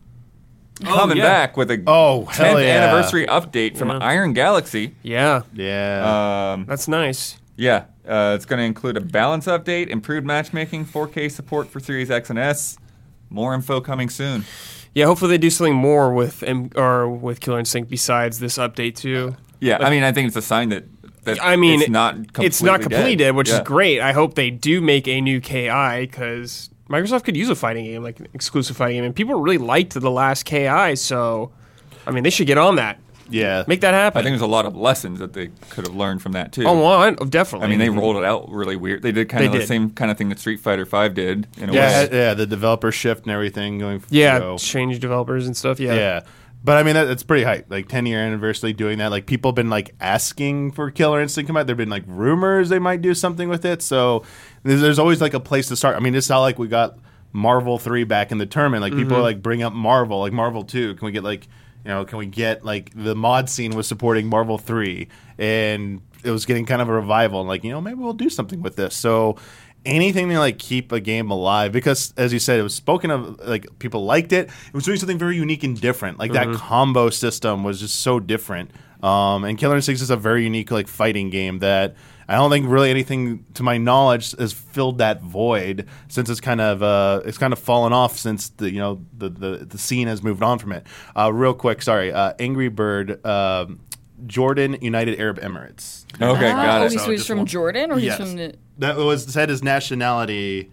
[0.84, 1.24] coming yeah.
[1.24, 2.82] back with a Oh, 10th yeah.
[2.84, 3.98] anniversary update from Yeah.
[3.98, 4.94] Iron Galaxy.
[5.02, 6.52] Yeah, yeah.
[6.54, 7.38] Um, that's nice.
[7.56, 12.10] yeah, uh, it's going to include a balance update, improved matchmaking, 4K support for Series
[12.10, 12.76] X and S.
[13.32, 14.44] More info coming soon.
[14.94, 18.94] Yeah, hopefully they do something more with M- or with Killer Instinct besides this update
[18.96, 19.36] too.
[19.60, 20.84] Yeah, I mean, I think it's a sign that,
[21.24, 23.56] that I mean, it's not completely it's not completely dead, which Yeah.
[23.56, 24.00] is great.
[24.00, 28.02] I hope they do make a new KI because Microsoft could use a fighting game,
[28.02, 30.94] like an exclusive fighting game, and people really liked the last KI.
[30.96, 31.52] So,
[32.06, 32.98] I mean, they should get on that,
[33.32, 33.64] yeah.
[33.66, 34.18] make that happen.
[34.18, 36.64] I think there's a lot of lessons that they could have learned from that too.
[36.66, 37.66] oh, well, I- oh, definitely.
[37.66, 39.02] I mean, they rolled it out really weird.
[39.02, 39.68] They did kind They of the did.
[39.68, 42.08] same kind of thing that Street Fighter Five did in a yeah, way.
[42.12, 43.96] yeah, the developer shift and everything going.
[43.96, 45.80] f- yeah, so- change developers and stuff.
[45.80, 46.20] Yeah, yeah.
[46.64, 47.66] But I mean, that, that's pretty hype.
[47.70, 49.10] Like ten year anniversary doing that.
[49.10, 51.66] Like people have been like asking for Killer Instinct to come out.
[51.66, 53.82] There've been like rumors they might do something with it.
[53.82, 54.22] So
[54.62, 55.96] there's, there's always like a place to start.
[55.96, 56.98] I mean, it's not like we got
[57.32, 58.82] Marvel three back in the tournament.
[58.82, 59.14] Like people mm-hmm.
[59.16, 60.94] are like bring up Marvel, like Marvel two.
[60.94, 61.48] Can we get like
[61.84, 62.04] you know?
[62.04, 65.08] Can we get like the mod scene was supporting Marvel three
[65.38, 67.40] and it was getting kind of a revival.
[67.40, 68.94] And like you know maybe we'll do something with this.
[68.94, 69.36] So
[69.84, 73.40] anything to like keep a game alive because as you said it was spoken of
[73.40, 77.10] like people liked it it was doing something very unique and different like that combo
[77.10, 78.70] system was just so different
[79.02, 81.96] um, and killer instinct is a very unique like fighting game that
[82.32, 86.60] i don't think really anything to my knowledge has filled that void since it's kind
[86.60, 90.08] of uh, it's kind of fallen off since the you know the the, the scene
[90.08, 93.80] has moved on from it uh, real quick sorry uh, angry bird um,
[94.26, 96.92] jordan united arab emirates Okay, Ah, got oh, it.
[96.92, 98.18] he's, So he's just from one- Jordan, or Yes.
[98.18, 98.54] he's from the.
[98.78, 100.70] that was said his nationality.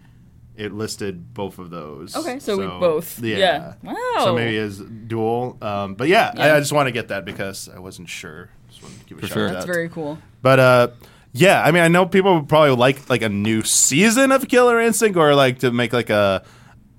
[0.58, 2.14] It listed both of those.
[2.18, 3.38] Okay, so we both- yeah.
[3.38, 3.74] yeah.
[3.82, 4.26] Wow.
[4.26, 5.58] So maybe as dual.
[5.62, 6.56] Um, but yeah, I, Yeah.
[6.56, 8.50] I just want to get that because I wasn't sure.
[8.70, 9.48] Just wanted to give a For shout sure.
[9.48, 9.54] out.
[9.54, 10.18] That's very cool.
[10.42, 10.88] But uh,
[11.32, 14.80] yeah, I mean, I know people would probably like like a new season of Killer
[14.80, 16.44] Instinct, or like to make like a,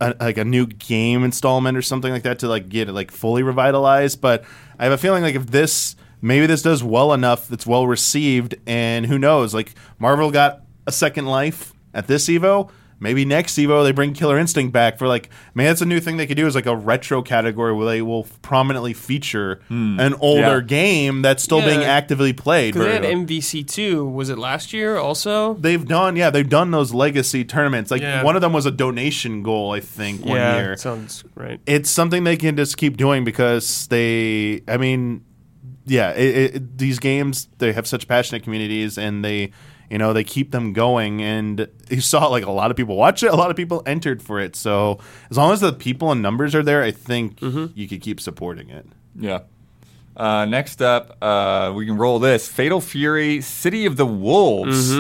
[0.01, 3.11] a like a new game installment or something like that to like get it like
[3.11, 4.21] fully revitalized.
[4.21, 4.45] But
[4.79, 8.55] I have a feeling like if this maybe this does well enough, it's well received,
[8.67, 12.71] and who knows, like Marvel got a second life at this Evo.
[13.03, 16.19] Maybe next Evo they bring Killer Instinct back for like, man, that's a new thing
[16.19, 19.99] they could do is like a retro category where they will prominently feature hmm.
[19.99, 20.61] an older Yeah.
[20.61, 22.75] game that's still being actively played.
[22.75, 24.07] because they had MVC two.
[24.07, 25.55] Was it last year also?
[25.55, 27.91] They've done, yeah, they've done those legacy tournaments.
[27.91, 28.23] Like Yeah.
[28.23, 30.77] one of them was a donation goal, I think, one yeah, year.
[30.77, 31.59] sounds right.
[31.67, 35.25] It's something they can just keep doing because they, I mean,
[35.87, 39.53] yeah, it, it, these games they have such passionate communities and they,
[39.91, 41.21] you know, they keep them going.
[41.23, 44.23] And you saw like a lot of people watch it, a lot of people entered
[44.23, 44.57] for it.
[44.57, 48.21] So as long as the people and numbers are there, I think you could keep
[48.21, 48.87] supporting it.
[49.17, 49.41] Yeah.
[50.17, 54.91] Uh, next up, uh, we can roll this Fatal Fury City of the Wolves.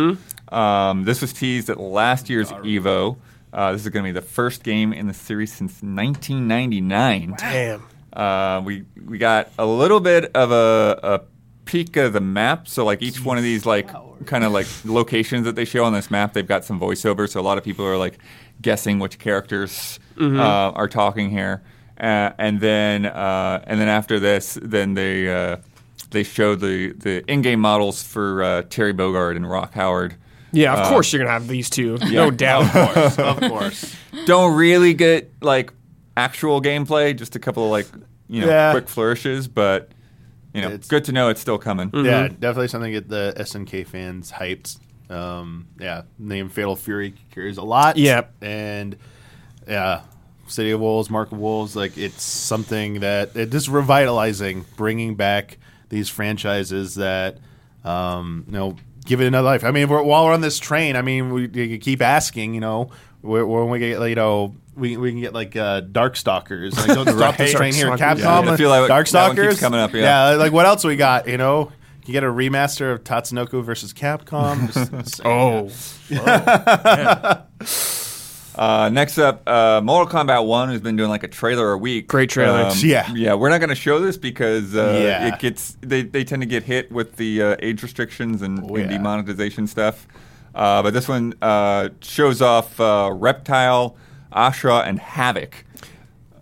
[0.50, 3.16] Um, this was teased at last year's EVO.
[3.52, 7.34] Uh, this is going to be the first game in the series since 1999.
[7.38, 7.82] Damn.
[8.12, 11.20] Uh, we we got a little bit of a, a
[11.70, 12.66] peek of the map.
[12.68, 13.88] So like each one of these like
[14.26, 17.28] kind of like locations that they show on this map, they've got some voiceover.
[17.28, 18.18] So a lot of people are like
[18.60, 21.62] guessing which characters uh, are talking here.
[21.98, 25.56] Uh, and then uh, and then after this, then they uh,
[26.10, 30.16] they show the the in-game models for uh, Terry Bogard and Rock Howard.
[30.52, 32.74] Yeah, Uh, of course you're gonna have these two, no doubt.
[33.18, 33.94] of course.
[34.26, 35.72] Don't really get like
[36.16, 37.86] actual gameplay, just a couple of like
[38.28, 38.72] you know Yeah.
[38.72, 39.90] quick flourishes, but
[40.54, 41.90] you know, It's- good to know it's still coming.
[41.92, 44.78] Yeah, definitely something to get the SNK fans hyped.
[45.08, 47.96] Um, yeah, name Fatal Fury carries a lot.
[47.96, 48.32] Yep.
[48.42, 48.96] and
[49.68, 50.00] yeah,
[50.46, 55.58] City of Wolves, Mark of Wolves, like it's something that it is revitalizing, bringing back
[55.88, 57.38] these franchises that
[57.84, 59.64] um, you know give it another life.
[59.64, 62.60] I mean, we're, while we're on this train, I mean, we, we keep asking, you
[62.60, 62.90] know,
[63.22, 64.54] when we get you know.
[64.80, 66.76] We, we can get like uh, Darkstalkers.
[66.76, 67.88] Like, don't stop this train here.
[67.90, 69.60] Capcom, Yeah, I feel like Darkstalkers.
[69.60, 70.30] coming up, yeah.
[70.30, 71.28] like what else we got?
[71.28, 71.74] You know, can
[72.06, 74.72] you get a remaster of Tatsunoko versus Capcom.
[75.02, 75.26] Just saying.
[75.26, 75.70] Oh,
[78.52, 82.08] Uh, next up, uh, Mortal Kombat One has been doing like a trailer a week.
[82.08, 82.64] Great trailer.
[82.66, 83.10] Um, Yeah.
[83.14, 83.32] yeah.
[83.34, 85.28] We're not going to show this because uh, Yeah.
[85.28, 88.74] it gets they, they tend to get hit with the uh, age restrictions and, Oh,
[88.74, 88.98] and yeah.
[88.98, 90.06] demonetization stuff.
[90.54, 93.96] Uh, but this one uh, shows off uh, Reptile,
[94.32, 95.52] Ashrah, and Havik.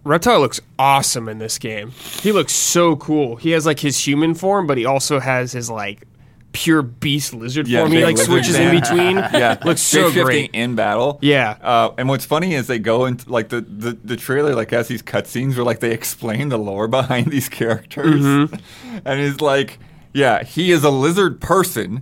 [0.05, 1.91] Reptile looks awesome in this game.
[2.23, 3.37] He looks so cool.
[3.37, 6.05] He has like his human form, but he also has his like
[6.53, 7.93] pure beast lizard Yeah, form.
[7.93, 9.17] He like switches in between.
[9.39, 10.51] Yeah, looks so great.
[10.55, 11.19] in battle.
[11.21, 11.59] Yeah.
[11.61, 14.89] uh, and what's funny is they go into like the, the the trailer like has
[14.89, 18.55] these cutscenes where like they explain the lore behind these characters, Mm-hmm.
[19.05, 19.79] and it's like.
[20.15, 21.99] Yeah, he is a lizard person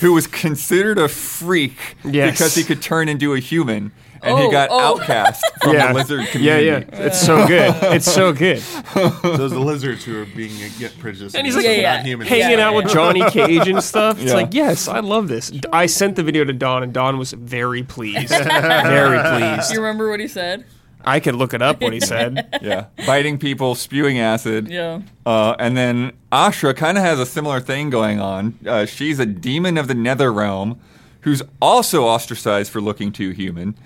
[0.00, 2.32] who was considered a freak Yes.
[2.32, 3.92] because he could turn into a human,
[4.26, 4.80] and he Oh, got oh.
[4.80, 6.66] outcast from yeah, the lizard yeah, community.
[6.66, 6.78] yeah.
[6.92, 7.74] Yeah, it's so good.
[7.94, 8.58] It's so good.
[9.22, 11.36] Those the lizards who are being uh, get prejudiced.
[11.36, 11.96] And he's like- Yeah, yeah.
[11.96, 12.28] non-humans.
[12.30, 12.88] Hanging Yeah, out with.
[12.96, 14.18] Johnny Cage and stuff.
[14.20, 14.34] It's Yeah.
[14.36, 15.52] like, yes, I love this.
[15.72, 18.28] I sent the video to Don, and Don was very pleased.
[18.30, 19.72] very pleased.
[19.72, 20.64] You remember what he said?
[21.04, 22.58] I could look it up what he said.
[22.62, 24.68] Yeah, biting people, spewing acid.
[24.68, 25.02] Yeah.
[25.24, 28.58] Uh, and then Ashrah kind of has a similar thing going on.
[28.66, 30.80] Uh, she's a demon of the Nether Realm
[31.20, 33.76] who's also ostracized for looking too human.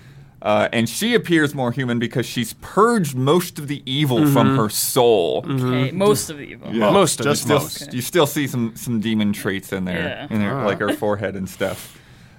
[0.43, 4.70] Uh, and she appears more human because she's purged most of the evil from her
[4.70, 5.45] soul.
[5.47, 6.74] Okay, most of the evil.
[6.74, 6.91] Yeah.
[6.91, 7.45] Most of Just it.
[7.45, 7.93] Still, most.
[7.93, 9.99] You still see some, some demon traits in there,
[10.30, 10.34] Yeah.
[10.34, 11.99] in her, like her forehead and stuff.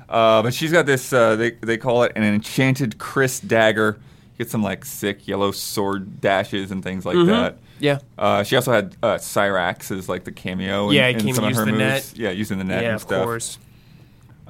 [0.09, 3.99] Uh, but she's got this, uh, they, they call it an enchanted kris dagger.
[4.37, 7.57] Get some like sick yellow sword dashes and things like that.
[7.79, 7.99] Yeah.
[8.17, 10.89] Uh, she also had uh, Cyrax as like the cameo.
[10.89, 11.79] In, Yeah, he in some of her the moves.
[11.79, 12.13] net.
[12.15, 13.23] Yeah, using the net Yeah, and of stuff.
[13.25, 13.59] course.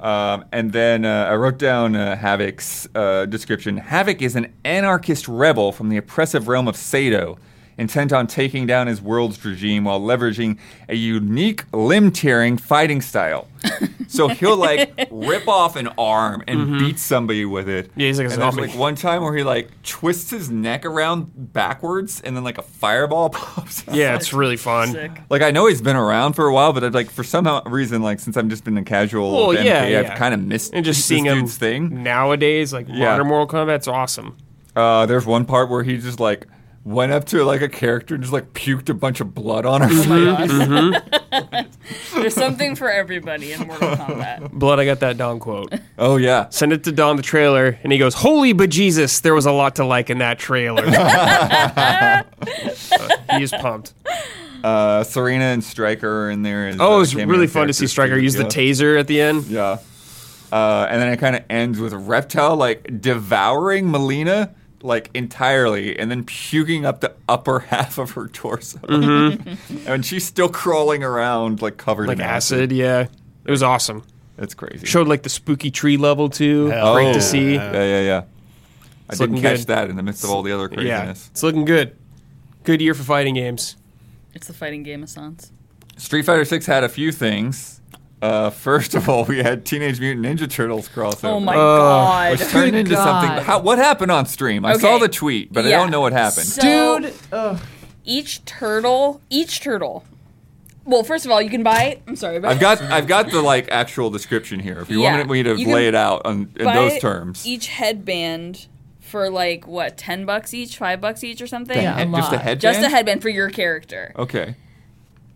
[0.02, 3.80] Um, and then uh, I wrote down uh, Havik's uh, description.
[3.80, 7.38] Havik is an anarchist rebel from the oppressive realm of Seido,
[7.78, 10.58] intent on taking down his world's regime while leveraging
[10.88, 13.48] a unique limb-tearing fighting style.
[14.08, 17.88] so he'll like rip off an arm and beat somebody with it.
[17.90, 18.00] Mm-hmm.
[18.00, 18.68] Yeah, he's like and there's zombie.
[18.68, 22.62] like one time where he like twists his neck around backwards, and then like a
[22.62, 23.86] fireball pops.
[23.88, 23.94] out.
[23.94, 24.92] Yeah, it's really fun.
[24.92, 25.12] Sick.
[25.30, 28.02] Like I know he's been around for a while, but I'd like for some reason,
[28.02, 30.16] like since I've just been a casual Well, with MK, yeah, I've yeah.
[30.16, 32.02] kind of missed And just this seeing him thing.
[32.02, 33.10] nowadays, like Yeah.
[33.12, 34.36] modern Mortal Kombat's awesome.
[34.74, 36.46] Uh, there's one part where he just like
[36.84, 39.82] went up to like a character and just like puked a bunch of blood on
[39.82, 39.88] her.
[39.90, 40.50] Oh my face.
[40.50, 40.68] gosh.
[40.68, 42.14] Mm-hmm.
[42.20, 44.52] There's something for everybody in Mortal Kombat.
[44.52, 45.72] Blood, I got that Don quote.
[45.98, 49.46] Oh yeah, Send it to Don the trailer, and he goes, "Holy bejesus, there was
[49.46, 50.84] a lot to like in that trailer."
[52.74, 53.94] So, he is pumped.
[54.64, 56.68] uh, Sareena and Stryker are in there.
[56.68, 58.22] As, Oh, uh, it was cameo really fun to see characters, Stryker too.
[58.22, 58.48] use the Yeah.
[58.48, 59.46] taser at the end.
[59.46, 59.78] Yeah.
[60.50, 64.50] Uh, and then it kind of ends with Reptile like devouring Mileena
[64.84, 68.78] like entirely and then puking up the upper half of her torso.
[68.88, 72.08] and she's still crawling around like covered Mm-hmm.
[72.08, 73.06] Like in acid, yeah.
[73.44, 74.04] It was awesome.
[74.36, 74.86] That's crazy.
[74.86, 76.66] Showed like the spooky tree level too.
[76.66, 77.12] Hell Great yeah.
[77.12, 77.54] to see.
[77.54, 78.22] Yeah, yeah, yeah.
[79.10, 79.66] I didn't catch good.
[79.66, 81.28] that in the midst of all the other Yeah, craziness.
[81.32, 81.96] it's looking good.
[82.64, 83.76] Good year for fighting games.
[84.34, 85.52] It's the fighting game of Sans.
[85.98, 87.81] Street Fighter 6 had a few things.
[88.22, 91.24] Uh, first of all, we had Teenage Mutant Ninja Turtles crossover.
[91.24, 92.30] Oh my Uh, god.
[92.38, 93.04] Which turned Good into God.
[93.04, 93.44] something.
[93.44, 94.64] How, what happened on stream?
[94.64, 95.78] I saw the tweet, but I Yeah.
[95.78, 96.46] don't know what happened.
[96.46, 97.60] So, Dude, ugh.
[98.04, 100.04] each turtle, each turtle.
[100.84, 101.98] Well, first of all, you can buy.
[102.06, 104.78] I'm sorry, but I've got I've got the like actual description here.
[104.80, 105.16] If you Yeah.
[105.16, 107.46] want me to You can lay it out on, in buy those terms.
[107.46, 108.66] Each headband
[109.00, 111.76] for like what, ten bucks each, five bucks each, or something.
[111.80, 112.42] Yeah, a Head- just a lot.
[112.42, 112.60] headband.
[112.60, 114.12] Just a headband for your character.
[114.18, 114.54] Okay.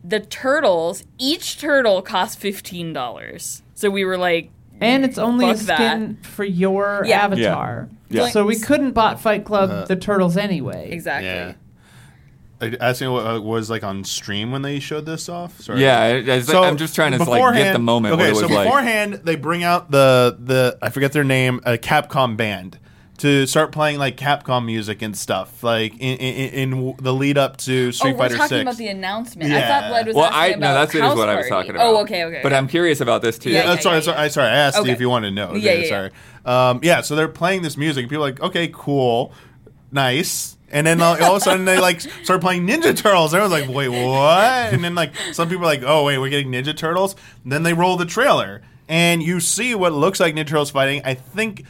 [0.07, 3.63] The turtles, each turtle cost fifteen dollars.
[3.75, 4.51] So we were like,
[4.81, 5.77] and it's only a Fuck that.
[5.77, 7.25] skin for your Yeah.
[7.25, 7.89] avatar.
[8.09, 8.23] Yeah.
[8.25, 8.29] Yeah.
[8.29, 10.89] So we couldn't bot Fight Club Uh, the turtles anyway.
[10.93, 11.29] exactly.
[11.29, 11.53] Yeah.
[12.59, 15.61] I asked what uh, was like on stream when they showed this off.
[15.61, 15.83] Sorry.
[15.83, 18.41] Yeah, I, I, am just trying to like get the moment Okay, what it was
[18.41, 18.65] so like.
[18.65, 22.79] beforehand they bring out the the I forget their name, a Capcom band
[23.19, 27.57] to start playing like Capcom music and stuff, like in in, in the lead up
[27.59, 28.63] to Oh, Street we're Fighter talking Six.
[28.63, 29.53] about the announcement.
[29.53, 31.49] I thought Led was Well, I about no, that's it is House what I was
[31.49, 31.87] talking about.
[31.87, 32.41] Oh, okay, okay.
[32.43, 32.59] But okay.
[32.59, 33.51] I'm curious about this too.
[33.51, 34.23] Yeah, That's yeah, sorry, yeah, sorry, yeah.
[34.23, 34.49] I, sorry.
[34.49, 34.89] I asked Okay.
[34.89, 35.55] you if you wanted to know.
[35.55, 36.11] Yeah, Okay, yeah, sorry.
[36.45, 38.03] Um, yeah, so they're playing this music.
[38.05, 39.33] and People are like, okay, cool,
[39.93, 40.57] nice.
[40.71, 43.33] And then all, all of a sudden they like start playing Ninja Turtles.
[43.33, 44.73] Everyone's like, wait, what?
[44.73, 47.15] And then like some people are like, oh wait, we're getting Ninja Turtles.
[47.45, 51.03] And then they roll the trailer, and you see what looks like Ninja Turtles fighting.
[51.05, 51.65] I think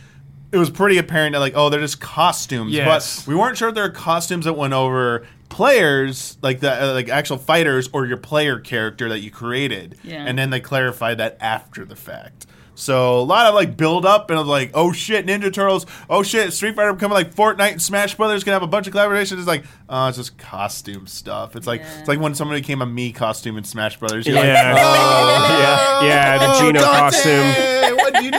[0.52, 2.72] it was pretty apparent that like, oh, they're just costumes.
[2.72, 3.20] Yes.
[3.20, 7.08] But we weren't sure if they're costumes that went over players, like the uh, like
[7.08, 9.98] actual fighters, or your player character that you created.
[10.02, 10.24] Yeah.
[10.24, 12.46] And then they clarified that after the fact.
[12.76, 16.52] So a lot of like build up and like, oh shit, Ninja Turtles, oh shit,
[16.52, 19.38] Street Fighter becoming like Fortnite and Smash Brothers gonna have a bunch of collaborations.
[19.38, 21.56] It's like, oh, it's just costume stuff.
[21.56, 21.98] It's like Yeah.
[22.00, 24.26] it's like when somebody became a me costume in Smash Brothers.
[24.26, 24.72] You're Yeah.
[24.74, 27.96] like, oh, yeah, yeah, the oh, costume.
[27.96, 28.36] What'd you do?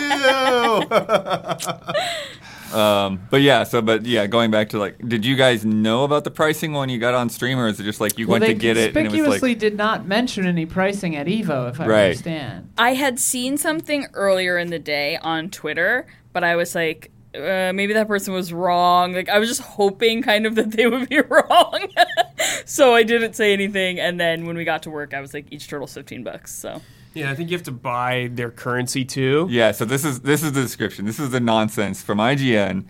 [2.73, 6.23] Um, but yeah, so but yeah, going back to like, did you guys know about
[6.23, 8.41] the pricing when you got on stream, or is it just like you Well, went
[8.43, 11.27] they to get it and it was conspicuously like, did not mention any pricing at
[11.27, 12.03] Evo, if I Right.
[12.05, 12.69] understand.
[12.77, 17.71] I had seen something earlier in the day on Twitter, but I was like, uh,
[17.73, 19.13] maybe that person was wrong.
[19.13, 21.87] Like I was just hoping kind of that they would be wrong.
[22.65, 25.45] so I didn't say anything and then when we got to work I was like
[25.51, 26.53] each turtle's 15 bucks.
[26.53, 26.81] So
[27.17, 29.47] Yeah, I think you have to buy their currency too.
[29.49, 29.71] yeah.
[29.71, 31.05] So this is this is the description.
[31.05, 32.85] This is the nonsense from IGN.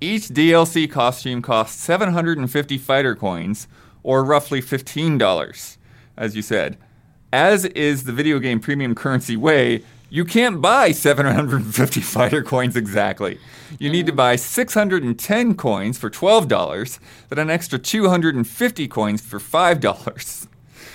[0.00, 3.68] Each DLC costume costs 750 fighter coins,
[4.02, 5.76] or roughly $15,
[6.16, 6.76] as you said.
[7.32, 13.38] As is the video game premium currency way, you can't buy 750 fighter coins exactly.
[13.78, 16.98] You need to buy 610 coins for $12,
[17.30, 20.46] then an extra 250 coins for $5.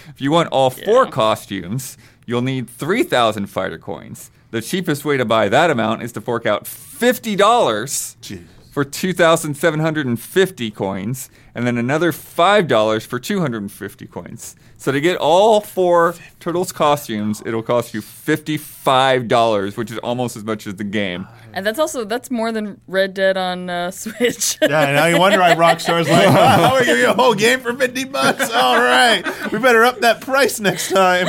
[0.10, 1.12] If you want all four Yeah.
[1.12, 1.98] costumes,
[2.28, 4.30] you'll need 3,000 fighter coins.
[4.52, 8.46] The cheapest way to buy that amount is to fork out $50 Jeez.
[8.72, 14.56] for 2,750 coins, and then another $5 for 250 coins.
[14.78, 20.44] So to get all four Turtles costumes, it'll cost you $55, which is almost as
[20.44, 21.28] much as the game.
[21.54, 24.60] and that's also that's more than Red Dead on uh, Switch.
[24.62, 28.04] Yeah, now you wonder why Rockstar's like, wow, we're you a whole game for 50
[28.04, 28.52] bucks.
[28.52, 29.26] All right.
[29.52, 31.26] We better up that price next time.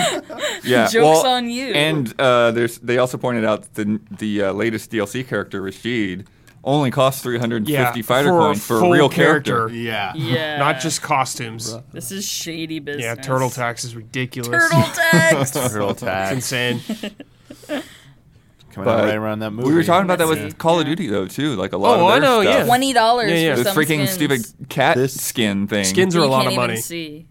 [0.62, 1.72] Yeah, Joke's well, on you.
[1.72, 6.28] And uh, there's they also pointed out that the the uh, latest DLC character Rashid
[6.64, 9.68] only costs 350 Yeah, fighter for a coins for a real character.
[9.68, 9.74] character.
[9.76, 10.12] Yeah.
[10.14, 10.59] yeah.
[10.59, 11.74] Not just costumes.
[11.93, 13.05] This is shady business.
[13.05, 14.51] Yeah, turtle tax is ridiculous.
[14.51, 15.51] Turtle tax.
[15.52, 16.35] Turtle It's tax.
[16.35, 16.80] insane.
[18.72, 19.68] Coming out right around that movie.
[19.68, 20.56] We were talking about that with see.
[20.56, 22.55] Call of Duty though too, like a lot Oh, of I know, stuff.
[22.55, 22.64] yeah.
[22.66, 23.55] Twenty dollars Yeah, yeah.
[23.56, 24.10] for The freaking skins.
[24.10, 25.85] stupid cat This- skin thing.
[25.85, 26.80] Skins are You a lot can't of even money.
[26.80, 27.28] see.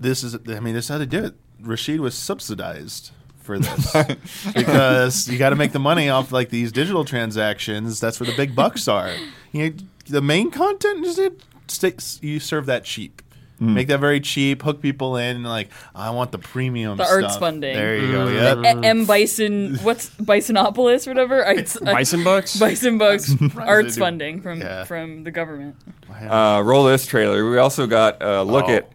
[0.00, 1.34] this is I mean this is how they do it.
[1.60, 3.12] Rashid was subsidized
[3.50, 7.98] for this because you got to make the money off like these digital transactions.
[8.00, 9.12] That's where the big bucks are.
[9.52, 9.76] You know,
[10.08, 13.22] the main content is it stays, you serve that cheap.
[13.58, 13.74] Hmm.
[13.74, 14.62] Make that very cheap.
[14.62, 15.36] Hook people in.
[15.36, 16.96] and Like I want the premium.
[16.96, 17.74] The arts funding.
[17.74, 18.26] There you go.
[18.26, 18.64] Mm.
[18.64, 18.76] Yep.
[18.82, 21.46] A- M Bison, what's Bisonopolis or whatever?
[21.46, 22.56] I- I- Bison bucks?
[22.58, 24.84] Bison Bucks arts funding from Yeah.
[24.84, 25.76] from the government.
[26.10, 27.50] Uh, roll this trailer.
[27.50, 28.72] We also got a look Oh.
[28.76, 28.90] at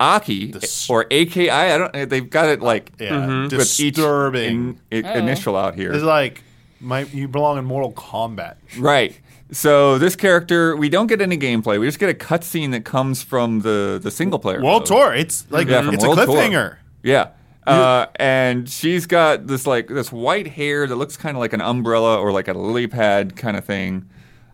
[0.00, 1.50] Aki Dis- or AKI.
[1.50, 2.08] I don't.
[2.10, 3.10] They've got it like Yeah.
[3.10, 3.56] Mm-hmm.
[3.56, 4.78] with each Disturbing.
[4.90, 5.18] in, i- Oh.
[5.18, 5.92] initial out here.
[5.92, 6.42] It's like
[6.80, 8.56] my, you belong in Mortal Kombat.
[8.78, 9.18] Right.
[9.52, 11.78] So this character, we don't get any gameplay.
[11.78, 14.86] We just get a cutscene that comes from the the single player World mode.
[14.86, 15.14] Tour.
[15.14, 16.26] It's like Yeah, from it's a World Tour.
[16.36, 16.76] cliffhanger.
[17.02, 17.28] Yeah.
[17.66, 21.60] Uh, and she's got this like this white hair that looks kind of like an
[21.60, 24.08] umbrella or like a lily pad kind of thing.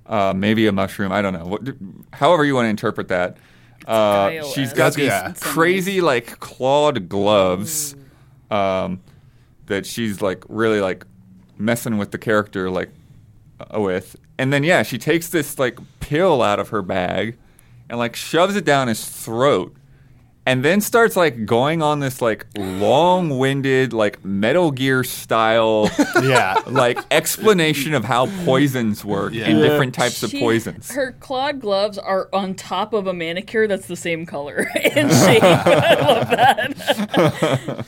[0.07, 1.13] Uh, maybe a mushroom.
[1.13, 1.47] I don't know.
[1.47, 1.63] What,
[2.13, 3.37] however you want to interpret that.
[3.87, 5.33] Uh, she's got these Yeah.
[5.41, 7.95] crazy like clawed gloves
[8.51, 9.01] um,
[9.67, 11.05] that she's like really like
[11.59, 12.91] messing with the character like
[13.75, 14.17] uh, with.
[14.39, 17.37] And then yeah, she takes this like pill out of her bag
[17.89, 19.75] and like shoves it down his throat
[20.47, 25.91] and then starts like going on this like long-winded like Metal Gear style
[26.23, 26.55] Yeah.
[26.67, 30.91] like explanation of how poisons work and different types of poisons.
[30.91, 35.43] Her clawed gloves are on top of a manicure that's the same color and shape.
[35.43, 37.87] I love that.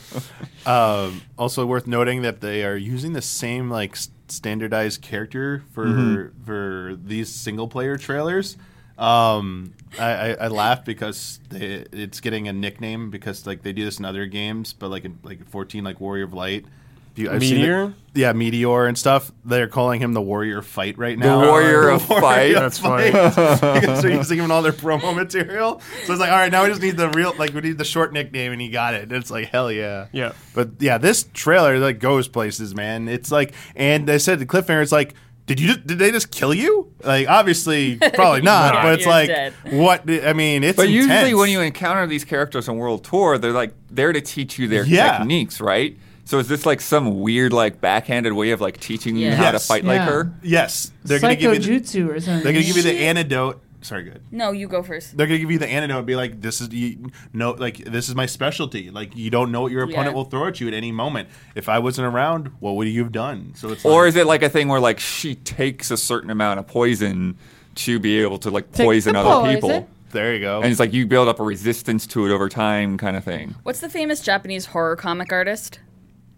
[0.66, 3.96] Um, also worth noting that they are using the same like
[4.28, 8.56] standardized character for for these single player trailers.
[8.98, 13.84] Um, I, I, I laugh because they, it's getting a nickname because like they do
[13.84, 16.66] this in other games, but like in like 14 like Warrior of Light.
[17.14, 17.94] You- I've seen it- Meteor?
[18.14, 19.32] yeah, Meteor and stuff.
[19.44, 21.40] They're calling him the Warrior Fight right now.
[21.40, 22.54] The Warrior of Fight.
[22.54, 23.10] That's funny.
[23.10, 25.80] because they're using him in all their promo material.
[26.04, 27.84] So it's like, all right, now we just need the real, like, we need the
[27.84, 29.02] short nickname, and he got it.
[29.04, 30.06] And it's like, hell yeah.
[30.12, 30.32] Yeah.
[30.54, 33.08] But yeah, this trailer like goes places, man.
[33.08, 34.82] It's like, and they said the cliffhanger.
[34.82, 35.14] It's like,
[35.48, 35.76] did you?
[35.76, 36.92] Did they just kill you?
[37.02, 38.74] Like, obviously, probably not.
[38.74, 39.52] Yeah, but it's like, dead.
[39.72, 40.08] what?
[40.08, 40.76] I mean, it's.
[40.76, 44.58] But usually when you encounter these characters on World Tour, they're like there to teach
[44.58, 45.18] you their Yeah.
[45.18, 45.96] techniques, right?
[46.26, 49.36] So is this like some weird like backhanded way of like teaching you Yeah.
[49.36, 49.66] how to Yes.
[49.66, 50.30] fight like her?
[50.42, 51.80] yes, they're gonna give you.
[51.80, 52.44] The, or something.
[52.44, 53.62] they're gonna give you the antidote.
[53.80, 54.22] Sorry, good.
[54.32, 55.16] No, you go first.
[55.16, 55.98] They're gonna give you the antidote.
[55.98, 58.90] And be like, this is you know, like this is my specialty.
[58.90, 60.14] Like you don't know what your opponent Yeah.
[60.14, 61.28] will throw at you at any moment.
[61.54, 63.52] If I wasn't around, what would you have done?
[63.54, 66.30] So it's Or like, is it like a thing where like she takes a certain
[66.30, 67.36] amount of poison
[67.76, 69.54] to be able to like poison other poison.
[69.54, 69.88] people?
[70.10, 70.60] there you go.
[70.62, 73.54] And it's like you build up a resistance to it over time kind of thing.
[73.62, 75.78] What's the famous Japanese horror comic artist?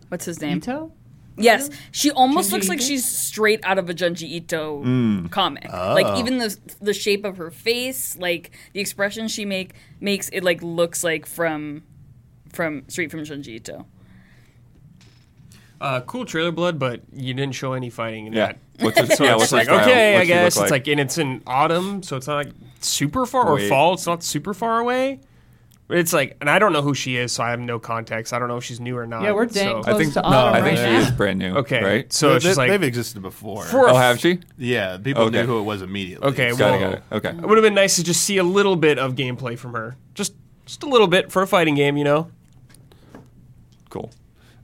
[0.09, 0.59] What's his name?
[0.59, 0.93] Ito?
[1.43, 2.87] Yes, she almost Junji looks like Ito?
[2.87, 5.31] she's straight out of a Junji Ito Mm.
[5.31, 5.67] comic.
[5.73, 5.95] Oh.
[5.95, 10.43] Like even the the shape of her face, like the expression she make makes it
[10.45, 11.83] like looks like from
[12.53, 13.87] from straight from Junji Ito.
[15.81, 18.47] Uh, cool trailer blood, but you didn't show any fighting in Yeah.
[18.49, 18.59] that.
[18.81, 19.81] What's her, So yeah, it's what's like style?
[19.81, 22.37] okay, I What's she look guess it's like and it's in autumn, so it's not
[22.37, 23.95] like super far or fall.
[23.95, 25.21] It's not super far away.
[25.91, 28.33] But it's like, and I don't know who she is, so I have no context.
[28.33, 29.23] I don't know if she's new or not.
[29.25, 29.83] Yeah, we're dang so.
[29.83, 30.99] close I think to no, autumn I think right she now.
[31.01, 31.55] is brand new.
[31.57, 32.13] Okay, right?
[32.13, 33.65] so They- it's just they, like have existed before.
[33.65, 34.39] For- Oh, have she?
[34.57, 35.41] yeah, people Okay.
[35.41, 36.29] knew who it was immediately.
[36.29, 36.81] Okay, Got well, it.
[36.81, 37.03] Got it.
[37.29, 37.29] Okay.
[37.39, 39.97] it would have been nice to just see a little bit of gameplay from her,
[40.15, 40.35] just
[40.65, 42.31] just a little bit for a fighting game, you know.
[43.89, 44.11] Cool.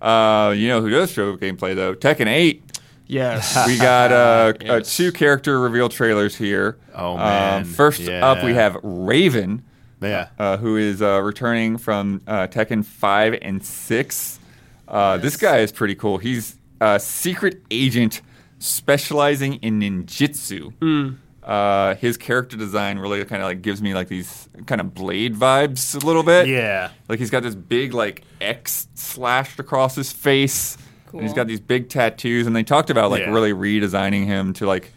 [0.00, 1.94] Uh, you know who does show gameplay though?
[1.94, 2.62] Tekken 8.
[3.08, 3.66] Yes.
[3.66, 4.96] We got uh, uh, Yes.
[4.96, 6.76] two character reveal trailers here.
[6.94, 7.62] Oh, man.
[7.62, 8.56] Um, first up, we Yeah.
[8.62, 9.64] have Raven,
[10.00, 10.28] Yeah.
[10.38, 14.40] uh, who is uh, returning from uh, Tekken 5 and 6.
[14.88, 16.18] Uh, This guy is pretty cool.
[16.18, 18.20] He's a secret agent
[18.58, 20.72] specializing in ninjutsu.
[20.80, 21.10] Hmm.
[21.42, 25.34] Uh, his character design really kind of like gives me like these kind of blade
[25.36, 26.48] vibes a little bit.
[26.48, 26.90] Yeah.
[27.08, 30.76] Like he's got this big like X slashed across his face.
[31.12, 31.36] And he's Cool.
[31.36, 33.30] got these big tattoos, and they talked about like Yeah.
[33.30, 34.92] really redesigning him to like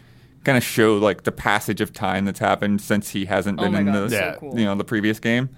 [0.50, 3.72] kind of show like the passage of time that's happened since he hasn't Oh been
[3.72, 4.58] my in god, the so cool.
[4.58, 5.48] you know the previous game.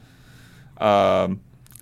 [0.78, 1.40] Um,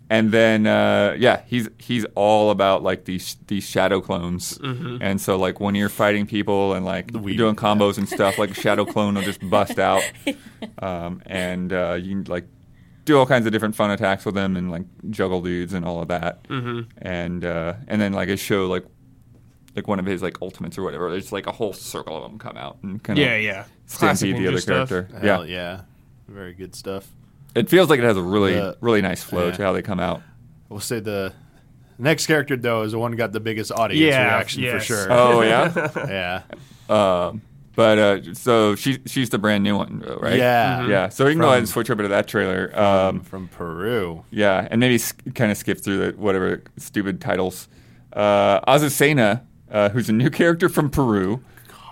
[0.08, 5.36] and then uh, yeah, he's he's all about like these these shadow clones, and so
[5.36, 8.84] like when you're fighting people and like We- doing combos and stuff, like a shadow
[8.84, 10.02] clone will just bust out,
[10.80, 12.46] um, and uh, you like
[13.04, 16.02] do all kinds of different fun attacks with them and like juggle dudes and all
[16.02, 16.80] of that, mm-hmm.
[16.98, 18.84] and uh, and then like it show like
[19.76, 21.10] like one of his like ultimates or whatever.
[21.10, 23.64] There's like a whole circle of them come out and kind of yeah, yeah.
[23.92, 24.88] Classic stampede the other stuff.
[24.88, 25.18] character.
[25.20, 25.80] Hell yeah, yeah.
[26.28, 27.08] Very good stuff.
[27.54, 28.72] it feels like it has a really Yeah.
[28.80, 29.52] really nice flow Yeah.
[29.56, 30.22] to how they come out.
[30.68, 31.32] We'll say the
[31.98, 34.74] next character though is the one who got the biggest audience Yeah, reaction yes.
[34.74, 35.06] for sure.
[35.12, 35.90] Oh yeah.
[36.08, 36.42] yeah.
[36.88, 37.42] Um,
[37.76, 40.36] but uh, so she she's the brand new one, though, right?
[40.36, 40.86] Yeah.
[40.88, 41.08] yeah.
[41.08, 42.76] So we can go ahead and switch over to that trailer.
[42.78, 44.24] Um, from Peru.
[44.30, 47.68] yeah, and maybe s- kind of skip through the whatever stupid titles.
[48.12, 51.42] Uh, Azucena, uh, who's a new character from Peru.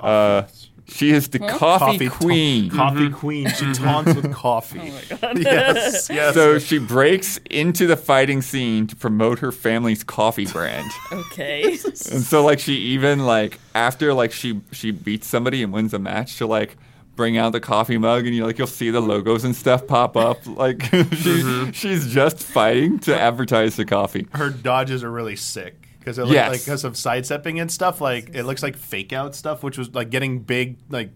[0.00, 0.42] Uh,
[0.90, 2.70] she is the coffee, ta- queen.
[2.70, 3.48] coffee queen.
[3.50, 4.80] She taunts with coffee.
[4.80, 5.38] Oh my god.
[5.42, 6.08] Yes.
[6.08, 6.34] Yes.
[6.34, 10.90] so she breaks into the fighting scene to promote her family's coffee brand.
[11.12, 11.72] Okay.
[11.72, 15.98] And so like she even like after like she she beats somebody and wins a
[15.98, 16.76] match, she'll like
[17.16, 20.16] bring out the coffee mug and you like you'll see the logos and stuff pop
[20.16, 20.38] up.
[20.46, 20.82] Like
[21.12, 24.26] she, she's just fighting to advertise the coffee.
[24.32, 26.64] her dodges are really sick because like Yes.
[26.64, 28.00] because of sidestepping and stuff.
[28.00, 30.78] Like it looks like fake out stuff, which was like getting big.
[30.88, 31.10] Like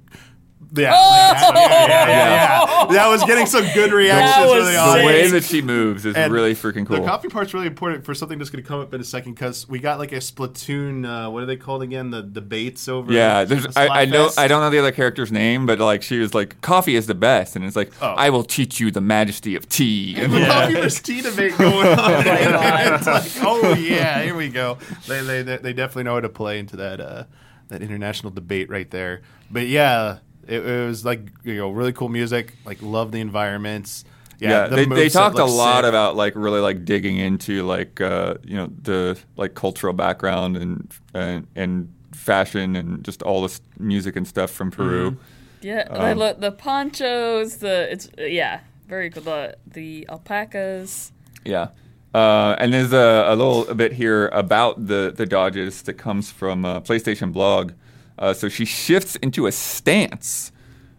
[0.75, 2.93] yeah, like that, yeah, yeah, yeah, yeah.
[2.95, 4.97] That was getting some good reactions was really The on.
[4.97, 5.07] sick.
[5.07, 6.97] way that she moves is And really freaking cool.
[7.01, 9.35] The coffee part's really important for something that's going to come up in a second
[9.35, 11.07] because we got like a Splatoon.
[11.07, 12.11] Uh, what are they called again?
[12.11, 13.13] The debates over.
[13.13, 16.03] Yeah, there's, the I, I know I don't know the other character's name, but like
[16.03, 18.09] she was like coffee is the best, and it's like Oh.
[18.17, 20.15] I will teach you the majesty of tea.
[20.17, 21.97] And The coffee versus tea debate going on.
[21.97, 24.79] my it's like, oh yeah, here we go.
[25.07, 27.25] They, they they definitely know how to play into that uh,
[27.69, 29.23] that international debate right there.
[29.51, 32.55] But yeah, it, it was like you know really cool music.
[32.65, 34.05] Like love the environments.
[34.39, 35.89] yeah, the they, they talked a lot sick.
[35.89, 40.93] about like really like digging into like uh, you know the like cultural background and
[41.15, 45.17] and, and fashion and just all this music and stuff from Peru.
[45.61, 49.23] Yeah, Um, I the ponchos, the it's uh, yeah, very cool.
[49.23, 51.13] The the alpacas.
[51.45, 51.69] Yeah.
[52.15, 56.65] Uh, and there's a, a little bit here about the, the dodges that comes from
[56.65, 57.73] uh, PlayStation Blog.
[58.19, 60.53] Uh, so she shifts into a stance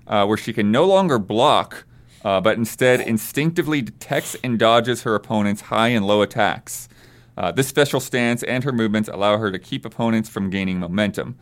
[0.07, 1.85] uh, where she can no longer block,
[2.25, 6.89] uh, but instead instinctively detects and dodges her opponent's high and low attacks.
[7.37, 11.35] Uh, this special stance and her movements allow her to keep opponents from gaining momentum.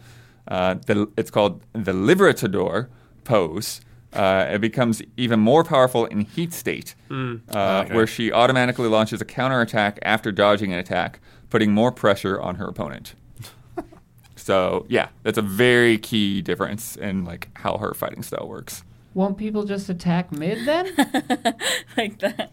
[0.48, 2.88] Uh, the, it's called the Libertador
[3.24, 3.82] pose.
[4.14, 7.14] Uh, it becomes even more powerful in heat state, uh,
[7.54, 7.94] Okay.
[7.96, 11.20] where she automatically launches a counterattack after dodging an attack,
[11.50, 13.16] putting more pressure on her opponent.
[14.42, 18.84] So yeah, that's a very key difference in like how her fighting style works.
[19.14, 20.88] Won't people just attack mid then?
[21.98, 22.52] like that.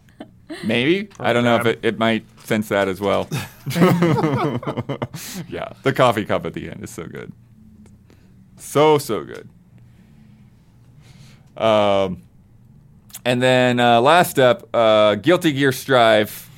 [0.63, 3.27] Maybe I don't know if it, it might sense that as well.
[5.47, 7.31] yeah, the coffee cup at the end is so good,
[8.57, 9.49] so so good.
[11.55, 12.23] Um,
[13.25, 16.49] and then uh, last up, uh, Guilty Gear Strive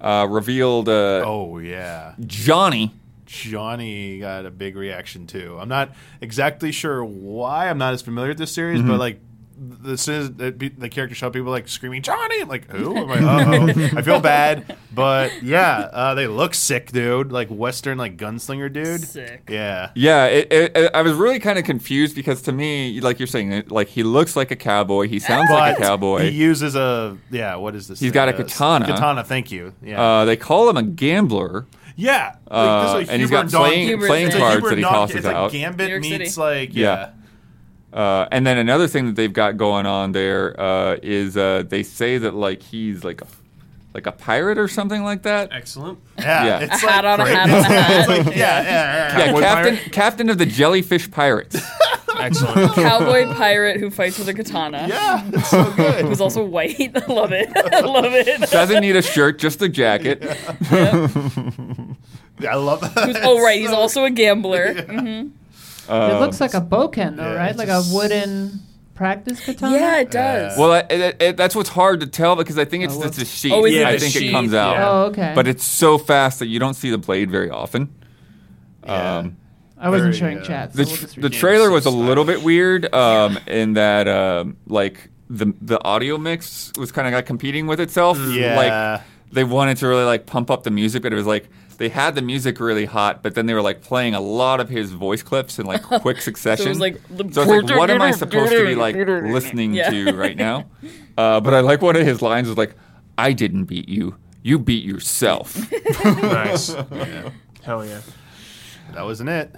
[0.00, 2.94] uh, revealed uh, Oh yeah, Johnny.
[3.34, 5.58] Johnny got a big reaction too.
[5.60, 7.68] I'm not exactly sure why.
[7.68, 8.88] I'm not as familiar with this series, Mm-hmm.
[8.88, 9.20] but like
[9.86, 12.40] as soon as the, the character show up, people like screaming Johnny.
[12.40, 12.96] I'm like, who?
[12.96, 13.20] I'm like,
[13.92, 17.30] oh, I feel bad, but yeah, uh, they look sick, dude.
[17.30, 19.02] Like Western, like gunslinger, dude.
[19.02, 19.44] Sick.
[19.48, 19.90] Yeah.
[19.94, 23.28] Yeah, it, it, it- I was really kind of confused because to me, like you're
[23.28, 25.06] saying, like he looks like a cowboy.
[25.06, 26.22] He sounds like a cowboy.
[26.22, 27.54] He uses a yeah.
[27.54, 28.00] What is this?
[28.00, 28.86] He's got a katana.
[28.86, 29.22] Katana.
[29.22, 29.72] Thank you.
[29.82, 30.02] Yeah.
[30.02, 31.66] uh, they call him a gambler.
[31.96, 32.36] Yeah.
[32.50, 35.16] Uh, this is and he's Huber got playing, playing cards Huber that he Don- tosses
[35.16, 35.42] it's out.
[35.44, 36.40] like Gambit New York City.
[36.40, 37.10] like Yeah.
[37.92, 37.98] yeah.
[37.98, 41.82] Uh, and then another thing that they've got going on there uh, is uh, they
[41.84, 43.26] say that like he's like a
[43.94, 45.50] like a pirate or something like that.
[45.52, 46.00] Excellent.
[46.18, 46.58] Yeah, Yeah.
[46.60, 48.08] it's A hat on a hat on a hat.
[48.08, 49.18] Like, yeah, yeah, yeah.
[49.18, 49.42] Yeah, captain
[49.76, 49.92] pirate?
[49.92, 51.56] captain of the jellyfish pirates.
[52.20, 52.72] Excellent.
[52.74, 54.86] Cowboy pirate who fights with a katana.
[54.88, 56.04] Yeah, it's so good.
[56.06, 56.96] Who's also white.
[56.96, 57.48] I love it.
[57.54, 58.50] I love it.
[58.50, 60.22] Doesn't need a shirt, just a jacket.
[60.22, 60.26] I
[62.56, 62.92] love that.
[63.04, 63.60] Who's- oh, right.
[63.60, 64.74] He's also a gambler.
[64.74, 65.30] Mhm.
[65.88, 67.50] it looks like a bokken, though, yeah, right?
[67.50, 68.60] it's Like a wooden
[68.94, 69.76] practice katana.
[69.76, 70.58] Yeah, it does.
[70.58, 73.18] Well, it, it, it, that's what's hard to tell because I think it's Oh, it's
[73.18, 73.30] a whoops.
[73.30, 73.52] sheath.
[73.52, 74.90] Oh, is it I a think it comes out, Yeah.
[74.90, 75.32] Oh, okay.
[75.34, 77.92] but it's so fast that you don't see the blade very often.
[78.84, 79.18] Yeah.
[79.18, 79.36] Um,
[79.84, 80.72] I wasn't very, showing uh, chat.
[80.72, 81.38] So the we'll just the read it.
[81.38, 86.72] trailer was a little bit weird um, in that um, like the the audio mix
[86.78, 88.18] was kind of like competing with itself.
[88.18, 88.56] Yeah.
[88.56, 89.02] Like
[89.32, 92.14] they wanted to really like pump up the music, but it was like they had
[92.14, 95.22] the music really hot, but then they were like playing a lot of his voice
[95.24, 96.64] clips in like quick succession.
[96.64, 98.94] So it was like the- So it's like, what am I supposed to be like
[98.94, 99.90] listening Yeah.
[99.90, 100.66] to right now?
[101.18, 102.74] Uh, but I like one of his lines was like,
[103.18, 105.56] "I didn't beat you, you beat yourself."
[106.04, 106.68] nice.
[107.62, 108.00] Hell yeah.
[108.92, 109.54] that wasn't it.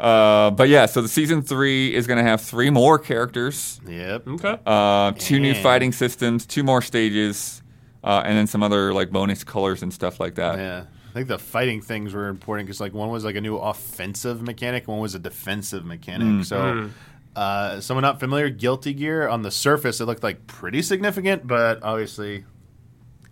[0.00, 3.80] Uh, but yeah, so the season three is going to have three more characters.
[3.86, 4.26] Yep.
[4.28, 4.58] Okay.
[4.66, 7.62] Uh, two new fighting systems, two more stages,
[8.02, 10.58] uh, and then some other like bonus colors and stuff like that.
[10.58, 10.84] Yeah.
[11.10, 14.42] I think the fighting things were important because like one was like a new offensive
[14.42, 16.26] mechanic, one was a defensive mechanic.
[16.28, 16.44] Mm.
[16.44, 16.90] So,
[17.34, 21.82] uh, someone not familiar, Guilty Gear on the surface it looked like pretty significant, but
[21.82, 22.44] obviously,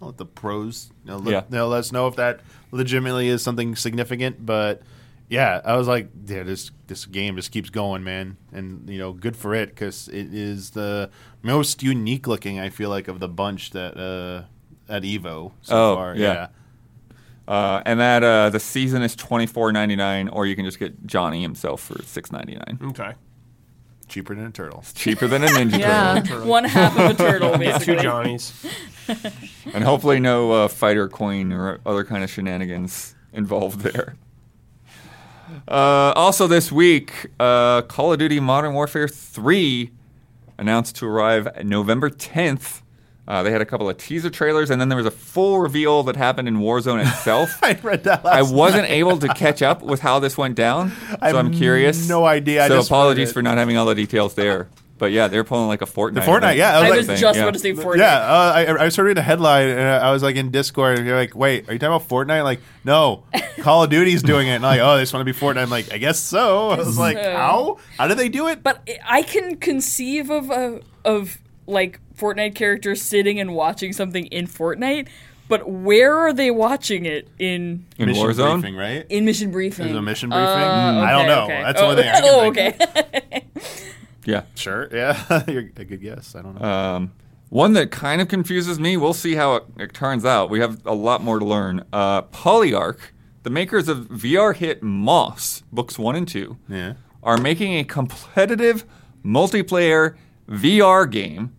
[0.02, 1.42] I'll let the pros you know, let, Yeah.
[1.50, 2.40] you know, let us know if that
[2.72, 4.44] legitimately is something significant.
[4.44, 4.82] But
[5.28, 9.12] yeah, I was like, yeah, this this game just keeps going, man, and you know,
[9.12, 11.10] good for it because it is the
[11.42, 14.44] most unique looking I feel like of the bunch that uh,
[14.92, 16.14] at Evo so Oh, far.
[16.16, 16.32] yeah.
[16.32, 16.46] yeah.
[17.46, 20.78] Uh, and that uh, the season is twenty four ninety nine, or you can just
[20.78, 22.78] get Johnny himself for six ninety nine.
[22.90, 23.12] Okay.
[24.06, 24.84] cheaper than a turtle.
[24.94, 26.20] Cheaper than a Ninja Yeah.
[26.20, 27.96] Turtle, One half of a turtle, basically.
[27.96, 28.02] Two.
[28.02, 28.66] Johnnies.
[29.72, 34.16] and hopefully no uh, fighter coin or other kind of shenanigans involved there.
[35.66, 39.90] Uh, also this week, uh, Call of Duty Modern Warfare 3
[40.58, 42.82] announced to arrive November 10th.
[43.26, 46.02] Uh, they had a couple of teaser trailers, and then there was a full reveal
[46.02, 47.58] that happened in Warzone itself.
[47.62, 48.24] I read that.
[48.24, 48.92] I wasn't night.
[48.92, 52.08] able to catch up with how this went down, so I have I'm curious.
[52.08, 52.64] no idea.
[52.64, 54.68] I So apologies for not having all the details there.
[54.98, 56.14] But yeah, they're pulling like a Fortnite.
[56.14, 57.42] The Fortnite, yeah, I was I like- was Thing, just yeah.
[57.42, 57.98] about to say Fortnite.
[57.98, 61.06] Yeah, uh, I, I started reading a headline and I was like in Discord and
[61.06, 62.42] you're like, wait, are you talking about Fortnite?
[62.44, 63.24] Like, no,
[63.60, 64.52] Call of Duty's doing it.
[64.56, 65.58] And I'm like, oh, they just want to be Fortnite.
[65.62, 66.70] I'm like, I guess so.
[66.70, 67.78] I was like, how?
[67.96, 68.62] How do they do it?
[68.62, 74.46] But I can conceive of a, of like Fortnite characters sitting and watching something in
[74.48, 75.06] Fortnite,
[75.48, 78.60] but where are they watching it in in mission Warzone.
[78.60, 79.06] briefing, right?
[79.08, 79.86] in mission briefing?
[79.86, 81.04] There's a mission Uh, briefing?
[81.08, 81.44] I don't know.
[81.44, 81.62] okay.
[81.62, 83.44] That's the oh, only thing I can Oh, think okay.
[84.28, 84.42] Yeah.
[84.54, 86.34] Sure, yeah, you're a good guess.
[86.34, 86.68] I don't know.
[86.68, 87.12] Um,
[87.48, 88.98] one that kind of confuses me.
[88.98, 90.50] We'll see how it, it turns out.
[90.50, 91.82] We have a lot more to learn.
[91.94, 92.98] Uh, Polyarc,
[93.42, 98.84] the makers of VR hit Moss books one and two, yeah, are making a competitive
[99.24, 101.56] multiplayer VR game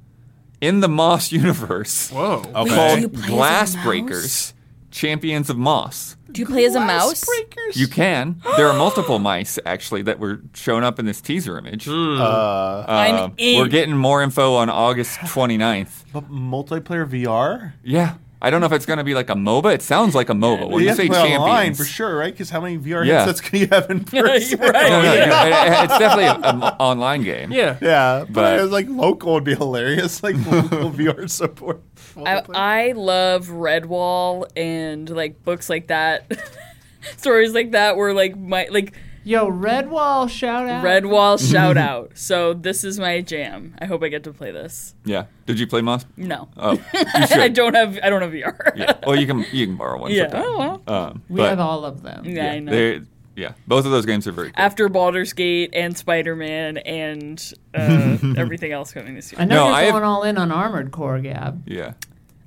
[0.62, 2.44] in the Moss universe Whoa.
[2.54, 2.54] okay.
[2.54, 3.84] called play as a Glass mouse?
[3.84, 4.54] Breakers,
[4.92, 6.16] Champions of Moss.
[6.32, 7.24] Do you play as a mouse?
[7.26, 7.78] Breakers?
[7.78, 8.42] You can.
[8.58, 11.88] There are multiple mice actually that were shown up in this teaser image.
[11.88, 13.60] uh, I'm Uh, in.
[13.60, 16.04] we're getting more info on August 29th.
[16.14, 17.74] but multiplayer VR.
[17.84, 18.16] Yeah.
[18.42, 19.74] I don't know if it's going to be like a MOBA.
[19.74, 20.70] It sounds like a MOBA.
[20.70, 22.32] When you you, have say to play online for sure, right?
[22.34, 23.26] Because how many VR Yeah.
[23.26, 24.60] headsets can you have in person?
[24.62, 24.72] Right.
[24.90, 25.26] No, no, Yeah.
[25.26, 27.52] no, it- it's definitely an online game.
[27.52, 27.76] Yeah.
[27.82, 30.24] Yeah, but, But- it was like local would be hilarious.
[30.24, 31.82] Like local VR support.
[32.28, 36.32] I, I love Redwall and like books like that,
[37.18, 38.94] stories like that where like my like
[39.26, 40.84] Yo, Redwall, shout out.
[40.84, 42.12] Redwall shout out.
[42.16, 43.76] So this is my jam.
[43.80, 44.96] I hope I get to play this.
[45.04, 45.26] Yeah.
[45.46, 46.06] Did you play Moss?
[46.16, 48.76] No, Oh, I don't have I don't have VR.
[48.78, 48.98] yeah.
[49.06, 50.12] Well, you can you can borrow one.
[50.12, 50.30] Yeah.
[50.34, 50.82] Oh well.
[50.88, 52.24] Um, We have all of them.
[52.26, 53.02] Yeah, I know.
[53.36, 53.54] yeah.
[53.68, 54.64] Both of those games are very cool.
[54.64, 59.42] After Baldur's Gate and Spider Man and uh, everything else coming this year.
[59.42, 61.62] I know No, you're I have- going all in on Armored Core, Gab.
[61.68, 61.94] yeah.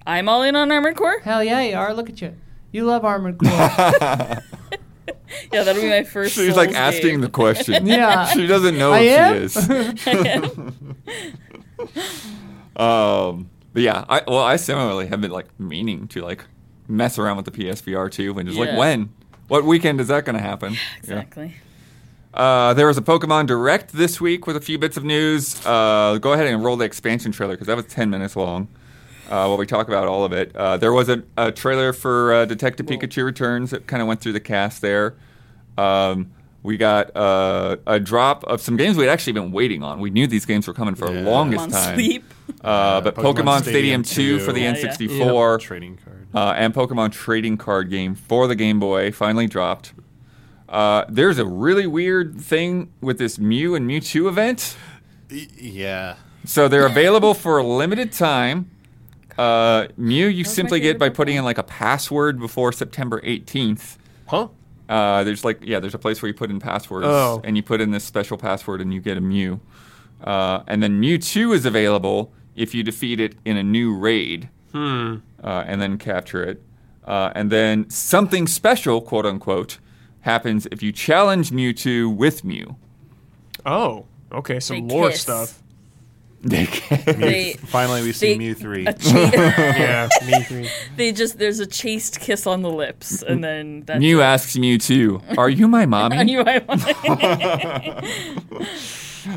[0.06, 1.20] I'm all in on Armored Core.
[1.20, 1.94] Hell yeah, you are.
[1.94, 2.34] Look at you.
[2.72, 3.50] You love Armored Core.
[5.52, 6.34] Yeah, that'll be my first.
[6.34, 7.20] She's like Souls asking game.
[7.22, 7.86] the question.
[7.92, 8.26] Yeah.
[8.26, 9.96] she doesn't know I if am?
[9.96, 10.36] she is.
[12.76, 16.44] um, but yeah, I well, I similarly have been like meaning to like
[16.86, 19.12] mess around with the PSVR too, and just like when,
[19.48, 20.72] what weekend is that going to happen?
[21.04, 21.20] Yeah.
[21.20, 21.54] Exactly.
[22.34, 25.64] Uh, there was a Pokemon Direct this week with a few bits of news.
[25.66, 28.68] Uh, go ahead and roll the expansion trailer because that was 10 minutes long.
[29.32, 32.34] Uh, while we talk about all of it, uh, there was a, a trailer for
[32.34, 35.14] uh, Detective Pikachu Returns that kind of went through the cast there.
[35.78, 36.32] Um,
[36.62, 40.00] we got uh, a drop of some games we had actually been waiting on.
[40.00, 41.28] We knew these games were coming for the Yeah.
[41.30, 41.94] longest Pokemon time.
[41.96, 42.24] Sleep.
[42.62, 44.86] Uh, but Pokemon Pokemon, Stadium Stadium, 2 for the Yeah, yeah.
[44.92, 46.26] N64 Trading card.
[46.34, 49.94] uh, and Pokemon trading card game for the Game Boy finally dropped.
[50.68, 54.76] Uh, there's a really weird thing with this Mew and Mewtwo event.
[55.30, 56.16] Yeah.
[56.44, 58.70] So they're available for a limited time.
[59.38, 63.96] Uh, Mew you simply get by putting in like a password before September 18th.
[64.26, 64.48] Huh?
[64.88, 67.40] Uh, there's like yeah, there's a place where you put in passwords Oh.
[67.44, 69.60] and you put in this special password and you get a Mew.
[70.22, 75.16] Uh, and then Mewtwo is available if you defeat it in a new raid Hmm.
[75.42, 76.62] uh, and then capture it.
[77.04, 79.78] Uh, and then something special, quote unquote,
[80.20, 82.76] happens if you challenge Mewtwo with Mew.
[83.66, 84.04] Oh.
[84.30, 84.60] Okay.
[84.60, 85.22] Some They lore kiss.
[85.22, 85.61] stuff.
[86.42, 86.64] They
[87.66, 88.84] Finally, we see they- Mew three.
[88.84, 88.92] cha-
[89.32, 90.08] Yeah.
[90.26, 90.68] me three.
[90.96, 94.24] they just there's a chaste kiss on the lips, and then that's Mew it.
[94.24, 98.02] asks Mewtwo, "Are you my mommy?" I knew I wanted.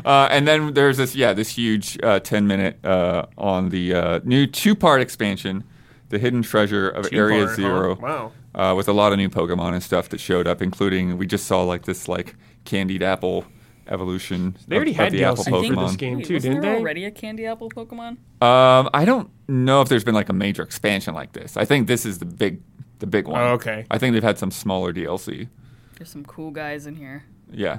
[0.04, 4.20] Uh, and then there's this, yeah, this huge uh, 10 minute uh, on the uh,
[4.24, 5.62] new two part expansion,
[6.08, 7.54] The Hidden Treasure of Area Two-part, huh?
[7.54, 8.32] Zero, Wow.
[8.54, 11.46] uh, with a lot of new Pokemon and stuff that showed up, including we just
[11.46, 12.34] saw like this like
[12.64, 13.44] candied apple
[13.88, 14.56] evolution.
[14.68, 15.98] They already of, had of the apple DLC for this Pokemon.
[15.98, 16.80] game Wait, too, wasn't didn't there they?
[16.80, 18.18] already a candy apple Pokemon?
[18.42, 21.56] Um, I don't know if there's been like a major expansion like this.
[21.56, 22.60] I think this is the big,
[22.98, 23.40] the big one.
[23.40, 23.86] Oh, okay.
[23.90, 25.48] I think they've had some smaller DLC.
[25.96, 27.24] There's some cool guys in here.
[27.50, 27.78] Yeah.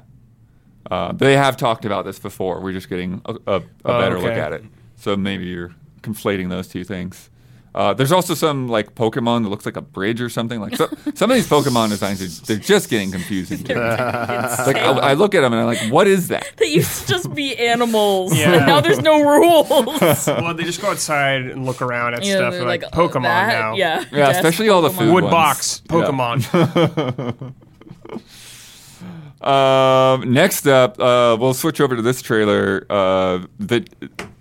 [0.89, 2.61] Uh, they have talked about this before.
[2.61, 4.63] We're just getting a, a, a Oh, better look at it.
[4.95, 7.29] So maybe you're conflating those two things.
[7.75, 10.59] Uh, there's also some like Pokemon that looks like a bridge or something.
[10.59, 13.63] Like so, some of these Pokemon designs, are, they're just getting confusing.
[13.65, 13.79] to me.
[13.81, 16.47] like I, I look at them and I'm like, what is that?
[16.57, 18.35] They used to just be animals.
[18.37, 18.53] Yeah.
[18.53, 19.69] and now there's no rules.
[20.27, 22.51] well, they just go outside and look around at You know, stuff.
[22.53, 23.75] they're They're like, uh, Pokemon that- now.
[23.75, 25.31] Yeah, Yeah, Yes, especially all the food Wood ones.
[25.31, 27.51] box Yeah.
[29.41, 33.87] Um, next up, uh, we'll switch over to this trailer, uh, that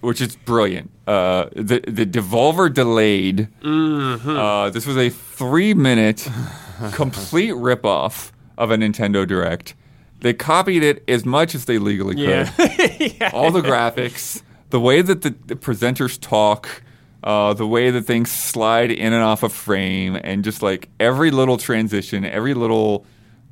[0.01, 0.91] which is brilliant.
[1.07, 3.49] Uh, the the Devolver delayed.
[3.63, 6.29] Uh, this was a three minute
[6.93, 9.75] complete ripoff of a Nintendo Direct.
[10.21, 12.51] They copied it as much as they legally could.
[13.21, 13.31] yeah.
[13.35, 16.83] All the graphics, the way that the, the presenters talk.
[17.25, 21.33] Uh, the way that things slide in and off a frame, and just like every
[21.33, 23.05] little transition, every little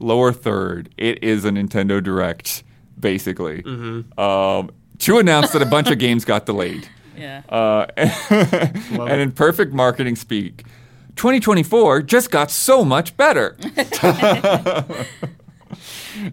[0.05, 2.63] lower third, it is a Nintendo Direct,
[3.01, 3.63] basically.
[4.19, 6.89] Um, to announce that a bunch of games got delayed.
[7.17, 7.43] Yeah.
[7.49, 10.65] Uh, and in perfect marketing speak,
[11.15, 13.57] 2024 just got so much better.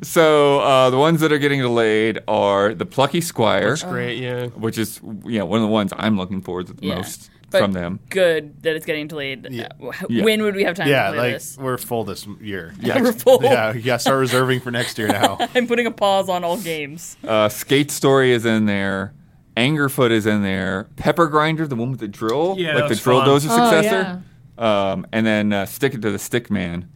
[0.02, 4.18] so uh, the ones that are getting delayed are the Plucky Squire, Great.
[4.18, 4.48] Yeah.
[4.48, 6.96] which is you know one of the ones I'm looking forward to the Yeah.
[6.96, 8.00] most But from them.
[8.10, 9.48] Good that it's getting delayed.
[9.52, 9.70] Yeah.
[9.82, 10.24] Uh, Yeah.
[10.24, 11.58] When would we have time yeah, to play like this?
[11.58, 12.74] we're full this year.
[12.82, 13.40] Yeah, We're full.
[13.44, 15.38] Yeah, you gotta start reserving for next year now.
[15.56, 17.18] I'm putting a pause on all games.
[17.28, 19.14] uh, Skate Story is in there.
[19.58, 20.88] Angerfoot is in there.
[20.96, 23.28] Pepper Grinder, the one with the drill, Yeah, like the was drill fun.
[23.30, 24.24] dozer Oh, successor.
[24.58, 26.90] Um, and then uh, Stick It to the Stick Man.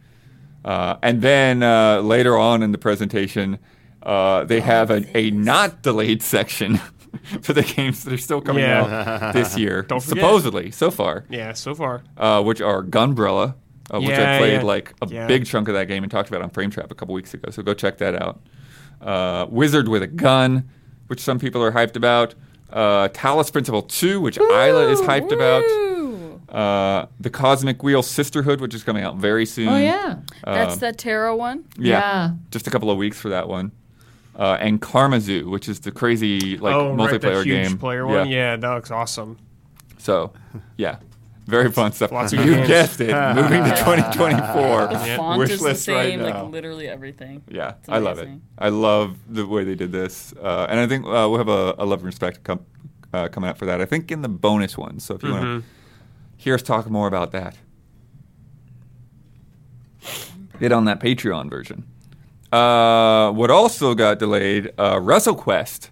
[0.64, 3.58] Uh, and then uh, later on in the presentation,
[4.02, 6.80] uh, they have a, a not delayed section
[7.42, 9.20] for the games that are still coming Yeah.
[9.26, 10.22] out this year, Don't forget.
[10.22, 11.52] supposedly so far, Yeah.
[11.52, 12.02] So far.
[12.16, 13.54] uh, which are Gunbrella,
[13.92, 14.62] uh, which I Yeah, played yeah.
[14.62, 15.26] like a Yeah.
[15.26, 17.50] big chunk of that game and talked about on Frame Trap a couple weeks ago.
[17.50, 18.40] So go check that out.
[19.00, 20.64] Uh, Wizard with a Gun,
[21.08, 22.34] which some people are hyped about.
[22.72, 25.62] Uh, Talos Principle 2, which Isla is hyped about.
[25.62, 26.40] Woo!
[26.48, 29.68] Uh, the Cosmic Wheel Sisterhood, which is coming out very soon.
[29.68, 30.16] Oh yeah.
[30.44, 31.64] That's the that tarot one.
[31.78, 31.98] yeah.
[31.98, 32.30] Yeah.
[32.50, 33.72] Just a couple of weeks for that one.
[34.38, 37.78] Uh, and Karma Zoo, which is the crazy like oh, right, multiplayer that huge game.
[37.78, 38.28] player one.
[38.28, 39.38] Yeah, that looks awesome.
[39.98, 40.34] So,
[40.76, 40.98] yeah,
[41.46, 42.12] very fun stuff.
[42.12, 42.68] Lots of you games.
[42.68, 43.14] guessed it.
[43.34, 44.88] Moving to 2024.
[44.88, 46.42] The font Wish is the list right same, now.
[46.44, 47.42] like literally everything.
[47.48, 48.28] Yeah, I love it.
[48.58, 51.74] I love the way they did this, uh, and I think uh, we'll have a,
[51.78, 52.66] a love and respect com-
[53.14, 53.80] uh, coming out for that.
[53.80, 55.02] I think in the bonus ones.
[55.02, 55.60] So if you want Mhm.
[55.60, 55.64] to
[56.36, 57.56] hear us talk more about that,
[60.60, 61.86] get on that Patreon version.
[62.52, 64.72] Uh, what also got delayed?
[64.78, 65.90] Uh, WrestleQuest.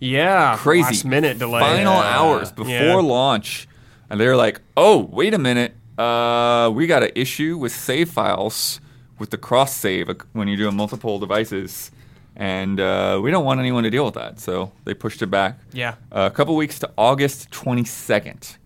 [0.00, 0.56] Yeah.
[0.58, 1.60] Crazy Last minute delay.
[1.60, 2.18] Final Yeah.
[2.18, 2.94] hours before Yeah.
[2.96, 3.66] launch,
[4.10, 8.80] and they're like, "Oh, wait a minute, uh, we got an issue with save files
[9.18, 11.90] with the cross save uh, when you're doing multiple devices.
[12.36, 15.56] And uh, we don't want anyone to deal with that, so they pushed it back
[15.72, 15.94] Yeah.
[16.10, 18.56] a couple weeks to August 22nd.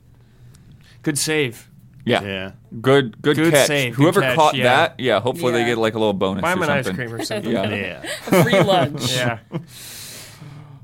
[1.03, 1.68] Good save.
[2.09, 2.51] Yeah, Yeah.
[2.81, 3.67] good, good, Good catch.
[3.67, 4.65] save, good Whoever catch, caught yeah.
[4.65, 5.67] that, yeah, hopefully they Yeah.
[5.67, 7.09] get like a little bonus Buy or him an ice something.
[7.09, 7.53] cream or something.
[7.53, 8.03] Yeah.
[8.31, 8.43] Yeah.
[8.43, 9.13] Free lunch.
[9.17, 9.39] yeah.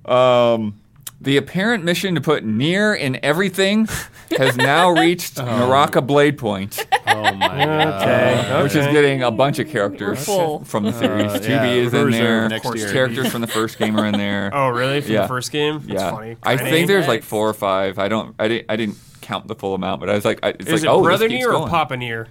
[0.04, 0.80] Um,
[1.20, 3.88] the apparent mission to put NieR in everything
[4.36, 8.02] has now reached Naraka Blade Point, Oh my god.
[8.02, 8.62] Okay.
[8.62, 10.64] which is getting a bunch of characters full.
[10.64, 11.32] from the series.
[11.32, 12.48] Uh, GB yeah, is in Reserve there.
[12.50, 12.92] next Of course, year.
[12.92, 14.50] characters from the first game are in there.
[14.52, 15.00] Oh, really?
[15.00, 15.22] From Yeah.
[15.22, 15.80] the first game?
[15.86, 16.36] That's yeah, funny.
[16.42, 17.98] I Kinda think there's like four or five.
[17.98, 18.34] I don't.
[18.38, 18.66] I didn't.
[18.68, 20.86] I didn't count the full amount, but I was like, I, it's Is like, it
[20.88, 21.70] oh, Brother NieR or going.
[21.70, 22.28] Papa NieR?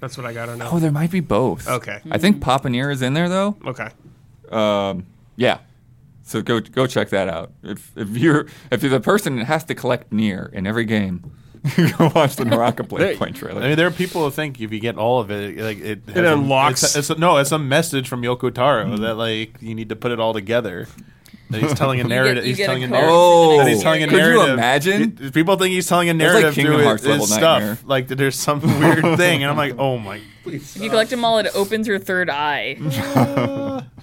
[0.00, 0.68] That's what I gotta know.
[0.72, 1.66] Oh, there might be both.
[1.66, 2.00] Okay.
[2.10, 3.56] I think Papa NieR is in there though.
[3.64, 3.88] Okay.
[4.50, 5.06] Um,
[5.36, 5.58] yeah.
[6.22, 7.52] So go go check that out.
[7.62, 11.30] If if you're if you're the person that has to collect NieR in every game,
[11.98, 13.62] go watch the Naraka Blade Point trailer.
[13.62, 16.02] I mean, there are people who think if you get all of it, like it,
[16.08, 19.56] has a- unlocks- It's, it's a, no, it's a message from Yoko Taro that like
[19.62, 20.88] you need to put it all together.
[21.50, 22.44] That he's telling a narrative.
[22.44, 22.92] you he's get a telling a code.
[22.92, 23.10] narrative.
[23.14, 24.46] Oh, that he's telling a could narrative.
[24.48, 25.18] you imagine?
[25.22, 27.60] Y- People think he's telling a like narrative Kingdom through Hearts his, level his stuff.
[27.60, 27.78] nightmare.
[27.84, 30.20] Like that there's some weird thing, and I'm like, oh my.
[30.42, 30.76] Please.
[30.76, 33.82] If you collect them all, it opens your third eye.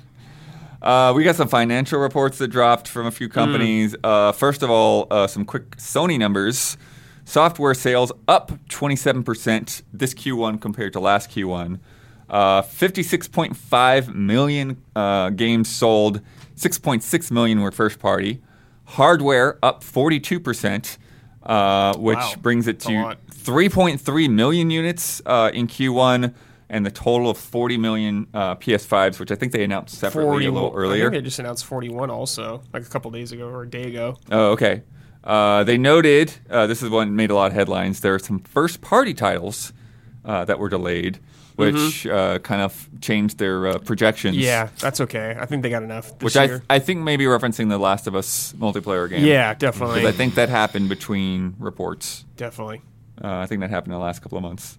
[0.81, 3.95] Uh, we got some financial reports that dropped from a few companies.
[4.03, 6.75] Uh, first of all, uh, some quick Sony numbers.
[7.23, 11.79] Software sales up 27% this Q1 compared to last Q1.
[12.29, 16.19] Uh, 56.5 million uh, games sold,
[16.63, 18.41] 6.6 million were first party.
[18.85, 20.97] Hardware up 42%,
[21.43, 22.33] uh, which Wow.
[22.41, 26.33] brings it to 3.3 million units uh, in Q1
[26.69, 30.51] and the total of 40 million uh, PS5s, which I think they announced separately a
[30.51, 31.03] little I earlier.
[31.11, 34.17] think they just announced 41 also, like a couple days ago or a day ago.
[34.31, 34.83] Oh, okay.
[35.23, 38.01] Uh, they noted uh, this is one made a lot of headlines.
[38.01, 39.71] There are some first party titles
[40.25, 41.19] uh, that were delayed,
[41.55, 44.35] which uh, kind of changed their uh, projections.
[44.35, 44.45] Mm-hmm.
[44.45, 45.35] Yeah, that's okay.
[45.39, 46.63] I think they got enough this Which I, year.
[46.69, 49.25] I think maybe referencing the Last of Us multiplayer game.
[49.25, 50.01] yeah, definitely.
[50.01, 52.25] Because I think that happened between reports.
[52.37, 52.81] definitely.
[53.23, 54.77] Uh, I think that happened in the last couple of months.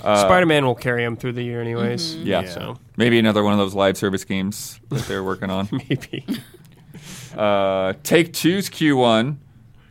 [0.00, 2.16] Spider-Man will carry him through the year anyways.
[2.16, 2.46] Yeah.
[2.46, 5.68] So Maybe another one of those live service games that they're working on.
[5.88, 6.24] maybe.
[7.36, 9.36] Uh, Take Two's Q1.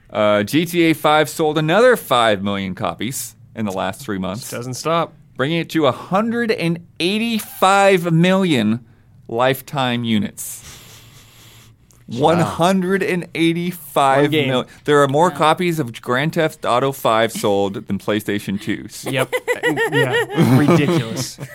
[0.10, 5.14] Uh, GTA 5 sold another 5 million copies in the last three months, Doesn't stop.
[5.36, 8.86] bringing it to 185 million
[9.28, 10.64] lifetime units.
[12.08, 14.66] 185 One million.
[14.86, 19.12] There are more copies of Grand Theft Auto 5 sold than PlayStation 2s.
[19.12, 19.32] Yep.
[19.92, 20.58] yeah.
[20.58, 21.38] Ridiculous.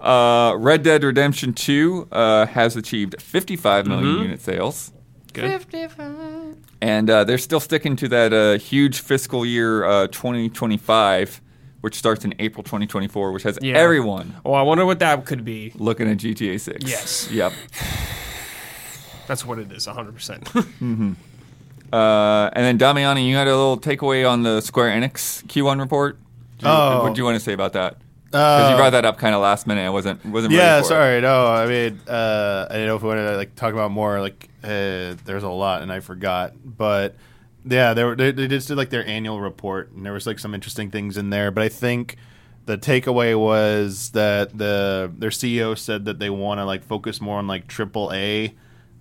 [0.00, 4.92] Uh, Red Dead Redemption 2 uh, has achieved 55 million unit sales.
[5.32, 5.44] Good.
[6.84, 11.40] And uh, they're still sticking to that uh, huge fiscal year uh, 2025,
[11.80, 13.76] which starts in April 2024, which has Yeah.
[13.78, 15.72] everyone Oh, I wonder what that could be.
[15.76, 16.84] looking at GTA 6.
[16.86, 17.30] Yes.
[17.30, 17.52] Yep.
[19.26, 21.16] That's what it is, 100%.
[21.92, 26.18] Uh, and then Damiani, you had a little takeaway on the Square Enix Q1 report.
[26.58, 27.04] Do you- Oh.
[27.04, 27.98] What do you want to say about that?
[28.34, 29.82] Because you Uh, brought that up kind of last minute.
[29.86, 30.88] I wasn't wasn't Yeah, ready for It.
[30.88, 31.20] sorry.
[31.20, 34.20] No, I mean, uh, I didn't know if we wanted to like talk about more.
[34.20, 36.52] Like, uh, there's a lot, and I forgot.
[36.64, 37.14] But
[37.64, 40.40] yeah, they, were, they they just did like their annual report, and there was like
[40.40, 41.52] some interesting things in there.
[41.52, 42.16] But I think
[42.66, 47.38] the takeaway was that the their CEO said that they want to like focus more
[47.38, 48.52] on like triple A.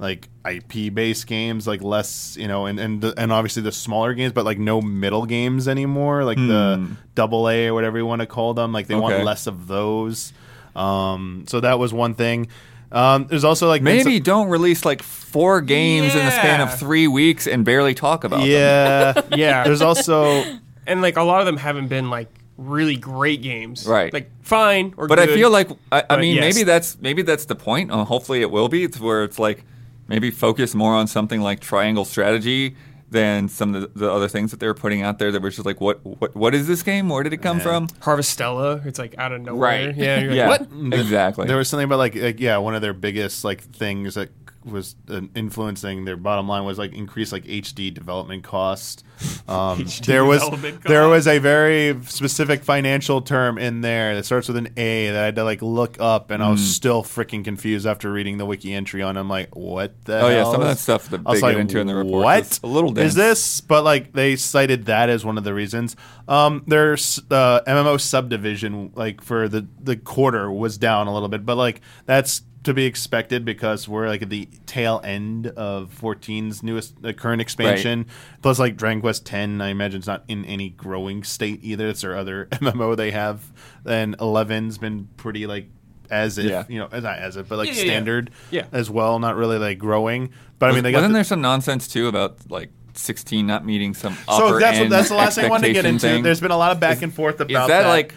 [0.03, 4.13] Like IP based games, like less, you know, and and the, and obviously the smaller
[4.13, 8.19] games, but like no middle games anymore, like the double A or whatever you want
[8.19, 8.73] to call them.
[8.73, 10.34] Like they want less of those.
[10.75, 12.49] Um, so that was one thing.
[12.91, 16.77] Um, there's also like Maybe some- don't release like four games in the span of
[16.77, 18.49] three weeks and barely talk about them.
[18.49, 19.63] yeah, yeah.
[19.63, 20.43] There's also
[20.85, 22.27] and like a lot of them haven't been like
[22.57, 23.88] really great games.
[23.88, 24.13] Right.
[24.13, 26.53] Like fine or But I feel like I, I mean yes.
[26.53, 27.89] maybe that's maybe that's the point.
[27.89, 28.84] Uh, hopefully it will be.
[28.84, 29.63] It's where it's like
[30.07, 32.75] maybe focus more on something like triangle strategy
[33.09, 35.49] than some of the, the other things that they were putting out there that were
[35.51, 37.07] just like what what what is this game?
[37.09, 37.88] Where did it come from?
[37.88, 39.91] Harvestella, it's like out of nowhere.
[39.91, 40.19] Yeah.
[40.19, 40.35] You're like,
[40.71, 40.88] yeah.
[40.89, 40.99] What?
[40.99, 41.47] Exactly.
[41.47, 44.30] there was something about like, like yeah, one of their biggest like things that
[44.65, 49.03] was uh, influencing their bottom line was like increased like HD development cost.
[49.48, 54.26] Um, HD there was development there was a very specific financial term in there that
[54.26, 57.03] starts with an A that I had to like look up, and I was still
[57.03, 59.15] freaking confused after reading the wiki entry on.
[59.15, 59.19] it.
[59.19, 60.19] I'm like, what the?
[60.22, 61.80] Oh, yeah, hell some of is- that stuff that I was they get like, into
[61.80, 63.10] in the report What is a little dense.
[63.10, 63.61] is this?
[63.61, 65.95] But like they cited that as one of the reasons.
[66.27, 71.45] Um, there's uh, MMO subdivision like for the the quarter was down a little bit,
[71.45, 76.64] but like that's to be expected because we're like at the tail end of 14's
[76.64, 78.06] newest uh, current expansion.
[78.41, 81.88] Plus, like Dragon Quest 10, I imagine it's not in any growing state either.
[81.90, 83.44] It's their other MMO they have.
[83.85, 85.68] And 11's been pretty like
[86.11, 86.64] as if Yeah.
[86.68, 87.85] you know not as if but like Yeah, yeah, yeah.
[87.91, 88.65] standard Yeah.
[88.72, 90.31] as well, not really like growing.
[90.60, 93.65] But I mean, they got wasn't the- there some nonsense too about like 16 not
[93.65, 96.07] meeting some so upper that's what, that's the last thing I wanted to get into.
[96.07, 96.22] thing?
[96.23, 98.14] There's been a lot of back and forth Is about that, like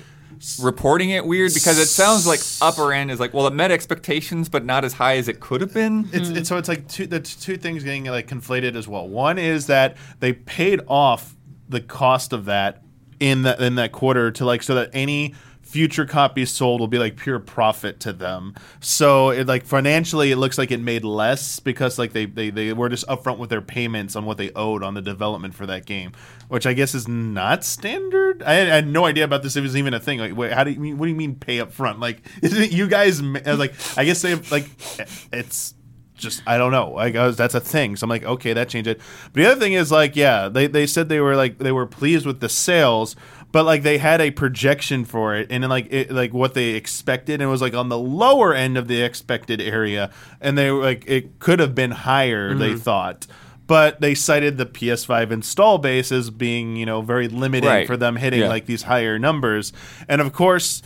[0.61, 4.49] reporting it weird because it sounds like upper end is like well it met expectations
[4.49, 6.09] but not as high as it could have been.
[6.13, 9.09] It's, it's so it's like two the two things getting like conflated as well.
[9.09, 11.35] One is that they paid off
[11.69, 12.83] the cost of that
[13.21, 15.35] in that in that quarter to like so that any
[15.77, 18.55] future copies sold will be like pure profit to them.
[18.81, 22.73] So it like financially it looks like it made less because like they, they, they
[22.73, 25.85] were just upfront with their payments on what they owed on the development for that
[25.85, 26.13] game,
[26.49, 28.43] which I guess is not standard.
[28.43, 29.55] I had, I had no idea about this.
[29.55, 30.19] It was even a thing.
[30.19, 30.97] Like, wait, how do you mean?
[30.97, 32.01] What do you mean pay up front?
[32.01, 33.21] Like, isn't it you guys?
[33.21, 34.65] was uh, like, I guess they like
[34.99, 35.75] eh, it's
[36.17, 36.93] just I don't know.
[36.93, 37.97] Like I that's a thing.
[37.97, 39.01] So I'm like, okay, that changed it.
[39.33, 41.87] But the other thing is like, yeah, they they said they were like they were
[41.87, 43.15] pleased with the sales,
[43.57, 47.41] but like they had a projection for it and like it, like what they expected
[47.41, 50.11] and it was like on the lower end of the expected area
[50.43, 52.77] and they were like it could have been higher they mm-hmm.
[52.77, 53.27] thought.
[53.67, 57.87] But they cited the PS5 install base as being, you know, very limiting Right.
[57.87, 58.49] for them hitting Yeah.
[58.49, 59.73] like these higher numbers.
[60.07, 60.83] And of course,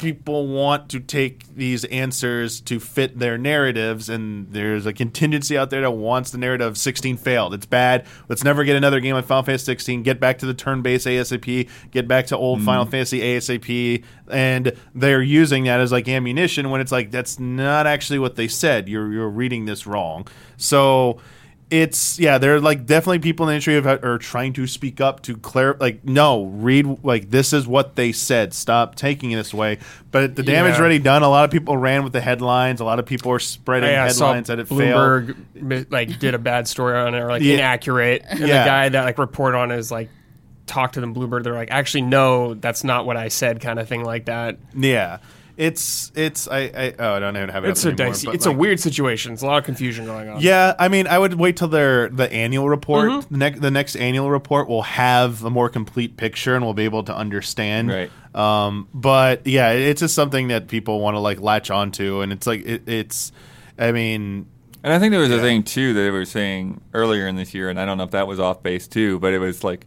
[0.00, 5.68] people want to take these answers to fit their narratives and there's a contingency out
[5.68, 7.52] there that wants the narrative of 16 failed.
[7.52, 8.06] It's bad.
[8.26, 11.68] Let's never get another game like final fantasy 16 get back to the turn-based asap
[11.90, 12.64] get back to old hmm.
[12.64, 17.86] final fantasy asap and they're using that as like ammunition when it's like that's not
[17.86, 18.88] actually what they said.
[18.88, 20.26] You're you're reading this wrong.
[20.56, 21.20] So
[21.70, 25.00] it's yeah there are like definitely people in the industry have, are trying to speak
[25.00, 29.36] up to clear like no read like this is what they said stop taking it
[29.36, 29.78] this way
[30.10, 30.80] but the damage Yeah.
[30.80, 33.38] already done a lot of people ran with the headlines a lot of people are
[33.38, 34.78] spreading saw headlines that it failed
[35.28, 37.54] Bloomberg mi- like did a bad story on it or like Yeah.
[37.54, 38.46] inaccurate, and Yeah.
[38.46, 40.08] the guy that like reported on it is like
[40.66, 41.42] talk to them Bloomberg.
[41.42, 44.58] They're like, actually, no, that's not what I said, kind of thing like that.
[44.74, 45.18] yeah
[45.56, 48.28] it's it's I, I oh I don't even have it It's up a anymore, dicey.
[48.30, 49.32] It's like- a weird situation.
[49.32, 50.40] It's a lot of confusion going on.
[50.40, 53.10] Yeah, I mean, I would wait till their the annual report.
[53.10, 53.34] Mm-hmm.
[53.34, 56.84] The, next the next annual report will have a more complete picture, and we'll be
[56.84, 57.88] able to understand.
[57.90, 58.10] Right.
[58.34, 62.46] Um, but yeah, it's just something that people want to like latch onto, and it's
[62.46, 63.32] like it, it's.
[63.78, 64.46] I mean,
[64.84, 65.36] And I think there was Yeah.
[65.36, 68.04] a thing too that they were saying earlier in this year, and I don't know
[68.04, 69.86] if that was off base too, but it was like,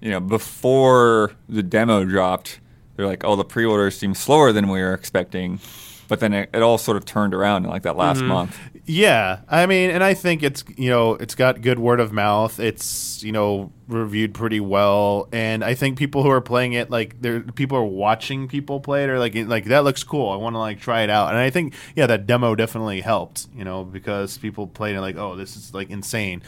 [0.00, 2.60] you know, before the demo dropped,
[2.96, 5.60] they're like, oh, the pre-orders seem slower than we were expecting,
[6.08, 8.28] but then it, it all sort of turned around in like that last Mm-hmm.
[8.28, 8.58] month.
[8.88, 12.60] Yeah, I mean, and I think it's you know it's got good word of mouth.
[12.60, 17.20] It's you know reviewed pretty well, and I think people who are playing it like
[17.20, 20.30] there people are watching people play it or like like that looks cool.
[20.30, 23.48] I want to like try it out, and I think yeah that demo definitely helped.
[23.56, 26.42] You know because people played it like oh this is like insane.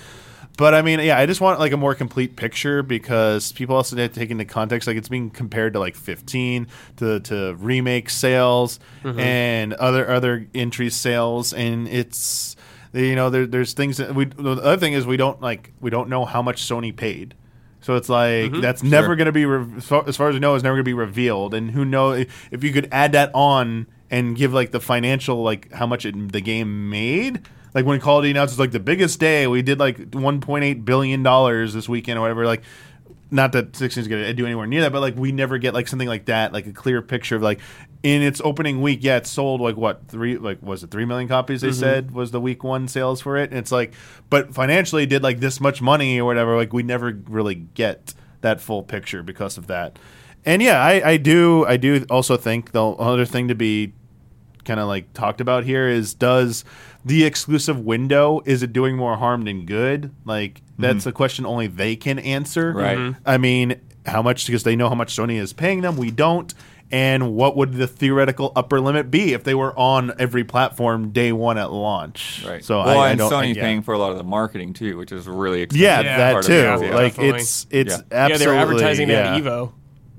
[0.59, 3.94] But I mean, yeah, I just want like a more complete picture because people also
[3.94, 6.66] need to take into context like it's being compared to like 15
[6.97, 9.20] to to remake sales mm-hmm.
[9.20, 12.56] and other other entry sales, and it's
[12.93, 14.24] you know there, there's things that we.
[14.24, 17.36] The other thing is we don't like we don't know how much Sony paid.
[17.80, 18.60] So it's like mm-hmm.
[18.60, 19.16] that's never Sure.
[19.16, 21.55] going to be, re- as far as we know, is never going to be revealed.
[21.55, 25.44] And who knows if, if you could add that on and give like the financial,
[25.44, 27.43] like how much it, the game made.
[27.74, 30.85] Like when Call of Duty announced it's like the biggest day, we did like 1.8
[30.85, 32.47] billion dollars this weekend or whatever.
[32.47, 32.62] Like,
[33.31, 35.74] not that 16 is going to do anywhere near that, but like we never get
[35.74, 37.61] like something like that, like a clear picture of like
[38.03, 39.01] in its opening week.
[39.03, 41.61] Yeah, it sold like what three, like was it three million copies?
[41.61, 41.78] They mm-hmm.
[41.78, 43.51] said was the week one sales for it.
[43.51, 43.93] And it's like,
[44.31, 46.57] but financially it did like this much money or whatever.
[46.57, 49.99] Like we never really get that full picture because of that.
[50.45, 53.93] And yeah, I, I do, I do also think the other thing to be
[54.65, 56.65] kind of like talked about here is does
[57.09, 61.66] the exclusive window is it doing more harm than good like that's a question only
[61.66, 62.98] they can answer Right.
[62.98, 63.16] Mhm.
[63.26, 63.76] i mean
[64.06, 66.52] how much because they know how much sony is paying them we don't
[66.90, 71.32] and what would the theoretical upper limit be if they were on every platform day
[71.32, 72.64] one at launch Right.
[72.64, 73.62] so well, I, I and don't Sony's yeah.
[73.62, 75.82] paying for a lot of the marketing too, which is really expensive.
[75.85, 76.55] yeah, Yeah, that part of too.
[76.86, 76.94] yeah.
[76.94, 77.40] like Definitely.
[77.40, 78.01] it's it's Yeah.
[78.10, 79.35] yeah, absolutely they were advertising yeah.
[79.36, 79.72] at Evo.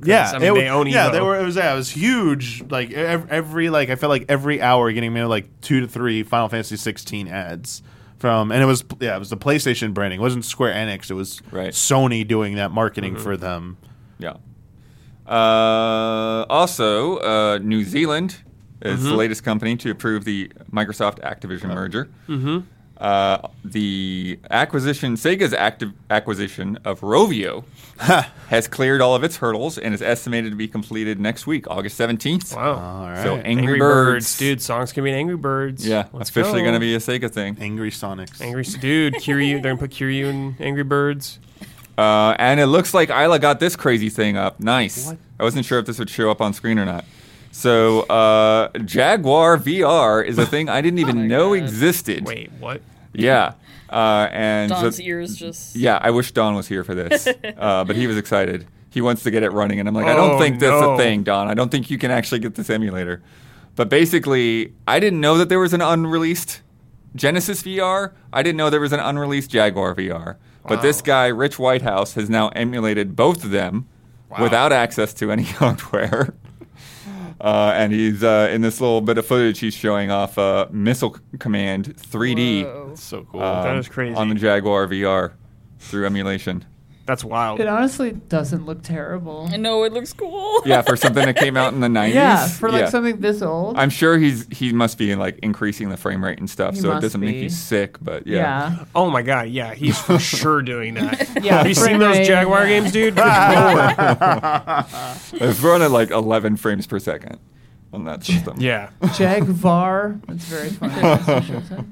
[0.04, 1.12] Yeah, I mean, it they w- own Yeah, Evo.
[1.12, 1.40] they were.
[1.40, 2.64] It was yeah, it was huge.
[2.70, 6.24] Like every, every like I felt like every hour getting maybe like two to three
[6.24, 7.84] Final Fantasy 16 ads
[8.18, 10.20] from, and it was yeah, it was the PlayStation branding.
[10.20, 11.10] It wasn't Square Enix.
[11.12, 11.72] It was Right.
[11.74, 13.24] Sony doing that marketing Mm-hmm.
[13.24, 13.78] for them.
[14.20, 14.36] Yeah.
[15.28, 18.38] Uh, also, uh, New Zealand
[18.82, 19.10] is Mm-hmm.
[19.10, 22.10] the latest company to approve the Microsoft Activision merger.
[22.28, 22.60] Mm-hmm.
[23.00, 27.64] Uh, the acquisition, Sega's active acquisition of Rovio,
[28.50, 31.96] has cleared all of its hurdles and is estimated to be completed next week, August
[31.98, 32.56] seventeenth.
[32.56, 32.74] Wow.
[32.74, 33.24] All right.
[33.24, 34.26] So Angry, Angry Birds.
[34.26, 34.38] Birds.
[34.38, 34.62] dude.
[34.62, 35.86] Songs can be Angry Birds.
[35.88, 36.66] Yeah, Let's officially go.
[36.66, 37.58] going to be a Sega thing.
[37.60, 38.42] Angry Sonics.
[38.42, 39.16] Angry dude.
[39.16, 39.62] Kiryu.
[39.62, 41.40] They're gonna put Kiryu in Angry Birds.
[41.98, 44.60] Uh, and it looks like Isla got this crazy thing up.
[44.62, 45.12] Nice.
[45.40, 47.04] I wasn't sure if this would show up on screen or not.
[47.52, 51.64] So, uh, Jaguar VR is a thing I didn't even my know God.
[51.64, 52.26] existed.
[52.26, 52.82] Wait, what?
[53.14, 53.54] Yeah.
[53.90, 55.76] Uh, and so- Don's ears just.
[55.76, 57.28] yeah, I wish Don was here for this,
[57.58, 58.68] uh, but he was excited.
[58.92, 60.94] He wants to get it running, and I'm like, I don't Oh, think that's no.
[60.94, 61.48] a thing, Don.
[61.48, 63.22] I don't think you can actually get this emulator.
[63.76, 66.62] But basically, I didn't know that there was an unreleased
[67.16, 68.14] Genesis VR.
[68.34, 70.36] I didn't know there was an unreleased Jaguar VR.
[70.68, 73.88] But this guy, Rich Whitehouse, has now emulated both of them
[74.40, 76.34] without access to any hardware.
[77.42, 79.60] Uh, and he's uh, in this little bit of footage.
[79.60, 82.96] He's showing off uh, Missile Command 3D Whoa.
[82.96, 83.42] So cool.
[83.42, 84.16] um, That is crazy.
[84.16, 85.34] on the Jaguar VR
[85.80, 86.66] through emulation.
[87.10, 87.60] That's wild.
[87.60, 89.50] It honestly doesn't look terrible.
[89.52, 90.62] I know it looks cool.
[90.64, 92.14] Yeah, for something that came out in the 90s.
[92.20, 92.90] Yeah, for like yeah.
[92.90, 93.80] something this old.
[93.80, 96.96] I'm sure he's he must be like increasing the frame rate and stuff, He so
[96.96, 97.98] it doesn't make you sick.
[98.00, 98.38] But yeah,
[98.76, 98.86] yeah.
[98.94, 101.28] Oh my god, yeah, he's for sure doing that.
[101.44, 102.80] Yeah, Have you seen frame those Jaguar yeah.
[102.80, 103.16] games, dude?
[103.16, 104.86] Good lord.
[105.42, 107.40] it's running at like 11 frames per second
[107.92, 108.58] on that system.
[108.60, 108.92] Yeah.
[109.16, 110.20] Jaguar.
[110.28, 111.86] That's very funny.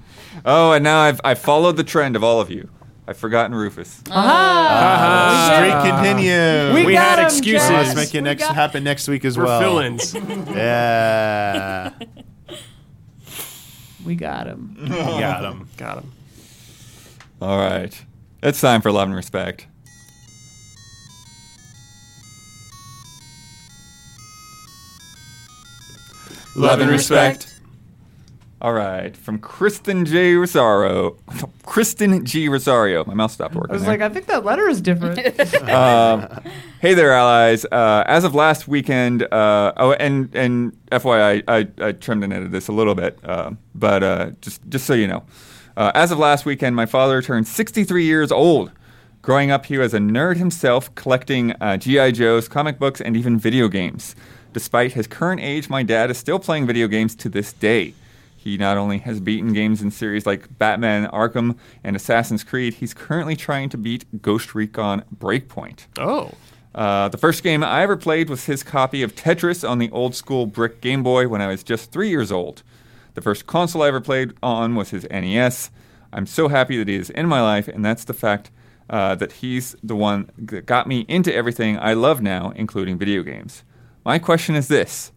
[0.45, 2.69] Oh, and now I've I followed the trend of all of you.
[3.07, 4.01] I've forgotten Rufus.
[4.09, 4.13] Ah.
[4.69, 5.47] Ah.
[5.47, 5.55] Aha!
[5.55, 6.73] Streak continue.
[6.73, 7.69] We We got had him, excuses.
[7.69, 7.85] Jack.
[7.85, 9.59] Let's make it We next got- happen next week as We're well.
[9.61, 10.13] fill-ins.
[10.49, 11.91] Yeah.
[14.05, 14.75] We got him.
[14.87, 15.67] Got him.
[15.77, 16.11] Got him.
[17.41, 17.93] All right,
[18.41, 19.67] it's time for love and respect.
[26.55, 27.46] Love and respect.
[28.59, 30.33] All right, from Kristen J.
[30.33, 31.11] Rosario.
[31.63, 32.49] Kristen G.
[32.49, 33.05] Rosario.
[33.05, 33.69] My mouth stopped working.
[33.69, 33.91] I was there.
[33.91, 35.19] like, I think that letter is different.
[35.69, 36.27] um,
[36.81, 37.65] hey there, allies.
[37.65, 42.51] Uh, as of last weekend, uh, oh, and and FYI, I, I trimmed and edited
[42.51, 45.23] this a little bit, uh, but uh, just just so you know,
[45.75, 48.71] uh, as of last weekend, my father turned 63 years old.
[49.21, 53.37] Growing up, he was a nerd himself, collecting uh, GI Joes, comic books, and even
[53.37, 54.15] video games.
[54.53, 57.93] Despite his current age, my dad is still playing video games to this day.
[58.47, 62.93] He not only has beaten games in series like Batman Arkham and Assassin's Creed, he's
[62.93, 65.87] currently trying to beat Ghost Recon Breakpoint.
[65.99, 66.31] Oh.
[66.73, 70.15] Uh, the first game I ever played was his copy of Tetris on the old
[70.15, 72.63] school brick Game Boy when I was just three years old.
[73.15, 75.69] The first console I ever played on was his NES.
[76.13, 78.49] I'm so happy that he is in my life, and that's the fact
[78.89, 83.23] uh, that he's the one that got me into everything I love now, including video
[83.23, 83.65] games.
[84.05, 85.11] My question is this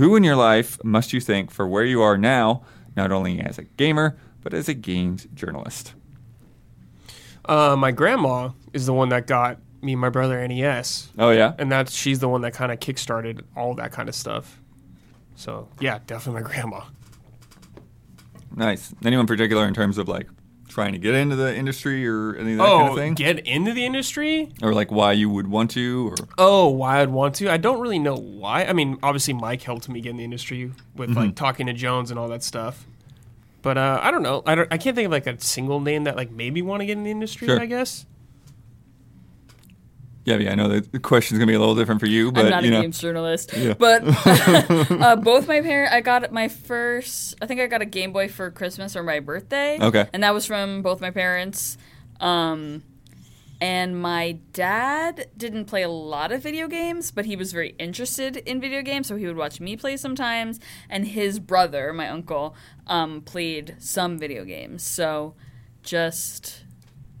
[0.00, 2.62] Who in your life must you thank for where you are now,
[2.96, 5.92] not only as a gamer, but as a games journalist?
[7.44, 11.52] Uh, my grandma is the one that got me and my brother NES, Oh, yeah?
[11.58, 14.58] and that's she's the one that kind of kickstarted all that kind of stuff.
[15.36, 16.80] So yeah, definitely my grandma.
[18.56, 18.94] Nice.
[19.04, 20.28] Anyone particular in terms of like
[20.70, 23.14] trying to get into the industry or any of that oh, kind of thing?
[23.14, 24.52] get into the industry?
[24.62, 27.50] or like why you would want to or Oh, why I'd want to?
[27.50, 28.64] I don't really know why.
[28.64, 32.10] I mean, obviously Mike helped me get in the industry with like talking to Jones
[32.10, 32.86] and all that stuff.
[33.62, 34.42] But uh, I don't know.
[34.46, 34.72] I don't.
[34.72, 36.96] I can't think of like a single name that like made me want to get
[36.96, 37.46] in the industry.
[37.46, 37.60] Sure.
[37.60, 38.06] I guess.
[40.24, 42.50] Yeah, yeah, I know the question's gonna be a little different for you, but I'm
[42.50, 43.74] not you a know, games journalist, Yeah.
[43.74, 44.02] but
[44.90, 45.94] uh, both my parents.
[45.94, 47.34] I got my first.
[47.40, 49.78] I think I got a Game Boy for Christmas or my birthday.
[49.80, 50.08] Okay.
[50.12, 51.78] and that was from both my parents.
[52.20, 52.82] Um,
[53.62, 58.38] and my dad didn't play a lot of video games, but he was very interested
[58.38, 60.58] in video games, so he would watch me play sometimes.
[60.88, 62.54] And his brother, my uncle,
[62.86, 64.82] um, played some video games.
[64.82, 65.34] So
[65.82, 66.59] just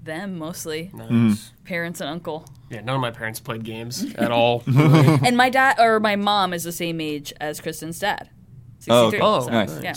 [0.02, 1.52] them mostly, Nice.
[1.64, 2.46] parents and uncle.
[2.70, 4.62] Yeah, none of my parents played games at all.
[4.66, 8.30] and my dad or my mom is the same age as Kristen's dad.
[8.78, 8.94] 63.
[8.96, 9.18] Oh, okay.
[9.20, 9.82] oh, so, nice.
[9.82, 9.94] Yeah.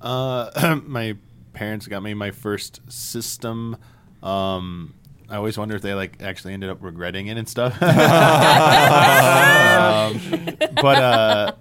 [0.00, 1.16] Uh, my
[1.54, 3.76] parents got me my first system.
[4.22, 4.94] Um,
[5.28, 7.72] I always wonder if they like actually ended up regretting it and stuff.
[7.82, 7.90] um,
[10.74, 11.52] but uh,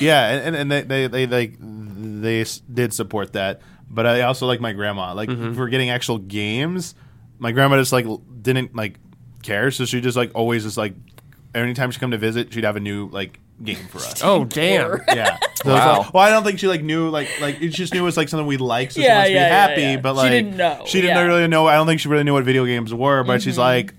[0.00, 3.60] yeah, and, and they they they like they did support that.
[3.92, 5.12] But I also like my grandma.
[5.14, 6.94] Like if we're getting actual games,
[7.38, 8.06] my grandma just like
[8.40, 8.98] didn't like
[9.42, 10.94] care, so she just like always just like
[11.54, 14.20] anytime she come to visit, she'd have a new like game for us.
[14.24, 15.00] oh damn!
[15.08, 15.38] Yeah.
[15.56, 15.98] So Wow.
[15.98, 18.16] like- well, I don't think she like knew like like she just knew it was
[18.16, 19.80] like something we liked, so she Yeah, wants to yeah, be happy.
[19.82, 19.96] yeah.
[19.98, 21.20] But She like didn't know, She didn't yeah.
[21.22, 21.28] Mm-hmm.
[21.28, 21.66] really know.
[21.66, 23.22] I don't think she really knew what video games were.
[23.24, 23.92] But she's like,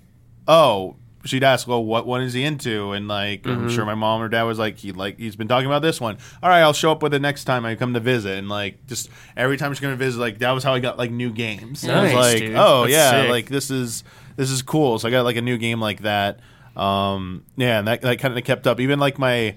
[0.47, 0.95] oh,
[1.25, 4.29] she'd ask, "Well, what one is he into?" And like, I'm sure my mom or
[4.29, 6.17] dad was like, "He like he's been talking about this one.
[6.41, 8.85] All right, I'll show up with it next time I come to visit." And like,
[8.87, 11.83] just every time she's gonna visit, like that was how I got like new games.
[11.83, 12.55] And I was like, dude.
[12.55, 13.29] "Oh That's yeah, sick.
[13.29, 14.03] like this is
[14.35, 16.39] this is cool." So I got like a new game like that.
[16.75, 18.79] Um, yeah, and that that kind of kept up.
[18.79, 19.55] Even like my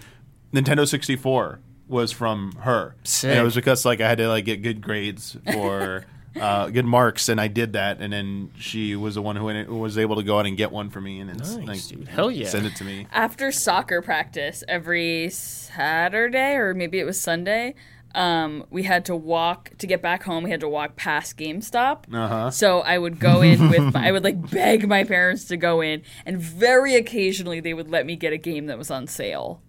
[0.53, 2.97] Nintendo 64 was from her.
[3.05, 3.31] Sick.
[3.31, 6.05] And it was because like I had to like get good grades for
[6.41, 8.01] uh, good marks, and I did that.
[8.01, 10.57] And then she was the one who, went, who was able to go out and
[10.57, 12.09] get one for me and it's, Nice, like, dude.
[12.09, 12.49] Hell yeah.
[12.49, 13.07] send it to me.
[13.13, 17.75] After soccer practice every Saturday or maybe it was Sunday,
[18.15, 20.45] um, we had to walk to get back home.
[20.45, 22.13] We had to walk past GameStop.
[22.13, 22.51] Uh-huh.
[22.51, 25.83] So I would go in with, my, I would like beg my parents to go
[25.83, 29.61] in, and very occasionally they would let me get a game that was on sale.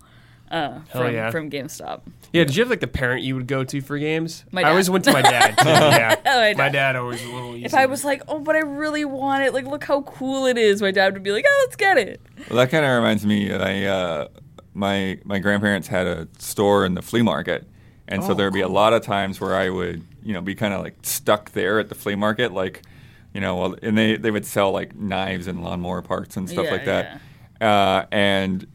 [0.50, 1.30] Uh, from, yeah.
[1.30, 2.02] from GameStop.
[2.34, 4.46] Yeah, did you have like the parent you would go to for games?
[4.52, 5.58] My I always went to my dad.
[5.58, 6.72] Too, yeah, My my dad.
[6.72, 7.66] dad always a little easy.
[7.66, 10.58] If I was like, oh, but I really want it, like, look how cool it
[10.58, 12.22] is, my dad would be like, oh, let's get it.
[12.50, 13.48] Well, that kind of reminds me.
[13.50, 14.28] That I uh,
[14.74, 17.68] my my grandparents had a store in the flea market,
[18.08, 20.56] and so Oh, there'd be a lot of times where I would, you know, be
[20.56, 22.84] kind of like stuck there at the flea market, like,
[23.34, 26.66] you know, well, and they they would sell like knives and lawnmower parts and stuff
[26.66, 27.22] Yeah, like that,
[27.62, 28.66] uh, and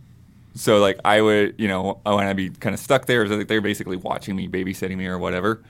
[0.55, 3.49] so like I would, you know, when I'd be kind of stuck there, so, like,
[3.49, 5.63] they're basically watching me, babysitting me or whatever.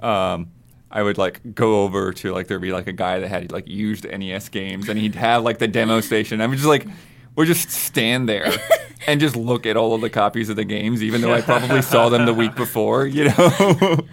[0.00, 0.50] Um,
[0.90, 3.66] I would like go over to like there'd be like a guy that had like
[3.68, 6.40] used NES games, and he'd have like the demo station.
[6.40, 6.86] I would just like
[7.34, 8.52] would just stand there
[9.06, 11.80] and just look at all of the copies of the games, even though I probably
[11.80, 13.06] saw them the week before.
[13.12, 13.32] You know,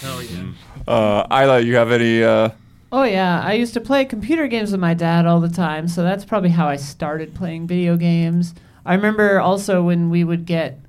[0.00, 0.52] Hell yeah.
[0.86, 2.22] uh, Isla, you have any?
[2.22, 2.50] Uh,
[2.92, 6.02] Oh yeah, I used to play computer games with my dad all the time, so
[6.02, 8.54] that's probably how I started playing video games.
[8.84, 10.80] I remember also when we would get,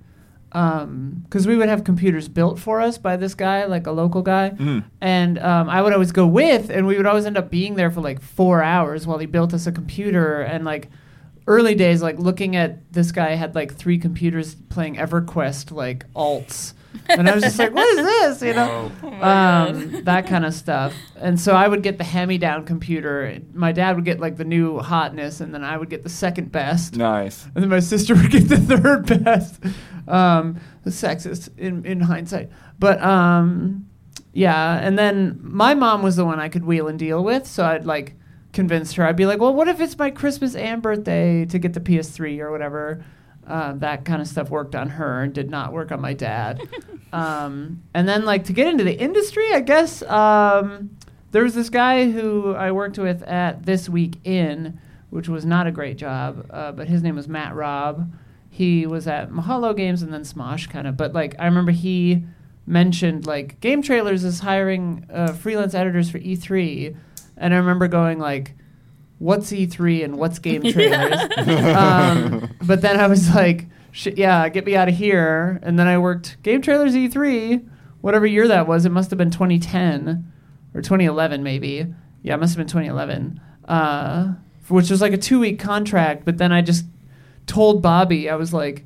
[0.49, 4.49] because we would have computers built for us by this guy, like a local guy,
[4.99, 7.91] and um, I would always go with, and we would always end up being there
[7.91, 10.89] for like four hours while he built us a computer, and like
[11.45, 16.73] early days, like looking at this guy had like three computers playing EverQuest like alts.
[17.09, 18.91] And I was just like, "What is this?" You know,
[19.21, 20.93] um, that kind of stuff.
[21.15, 23.39] And so I would get the hand-me-down computer.
[23.53, 26.51] My dad would get like the new hotness, and then I would get the second
[26.51, 27.45] best, nice.
[27.45, 29.63] and then my sister would get the third best.
[30.07, 32.49] Um, sexist in in hindsight,
[32.79, 33.87] but um,
[34.33, 34.79] yeah.
[34.79, 37.85] And then my mom was the one I could wheel and deal with, so I'd
[37.85, 38.15] like
[38.53, 39.05] convince her.
[39.05, 42.39] I'd be like, "Well, what if it's my Christmas and birthday to get the PS3
[42.39, 43.03] or whatever?"
[43.47, 46.61] Uh, that kind of stuff worked on her and did not work on my dad.
[47.13, 50.95] um, and then, like, to get into the industry, I guess um,
[51.31, 55.67] there was this guy who I worked with at This Week In, which was not
[55.67, 58.13] a great job, uh, but his name was Matt Robb.
[58.49, 60.95] He was at Mahalo Games and then Smosh, kind of.
[60.95, 62.23] But, like, I remember he
[62.67, 66.95] mentioned, like, Game Trailers is hiring uh, freelance editors for E3.
[67.37, 68.53] And I remember going, like,
[69.21, 71.13] what's E3 and what's game trailers.
[71.75, 75.59] um, but then I was like, yeah, get me out of here.
[75.61, 77.63] And then I worked game trailers E3,
[78.01, 78.85] whatever year that was.
[78.85, 80.31] It must have been 2010
[80.73, 81.85] or 2011, maybe.
[82.23, 84.33] Yeah, it must have been 2011, uh,
[84.69, 86.25] which was like a two week contract.
[86.25, 86.85] But then I just
[87.45, 88.85] told Bobby, I was like,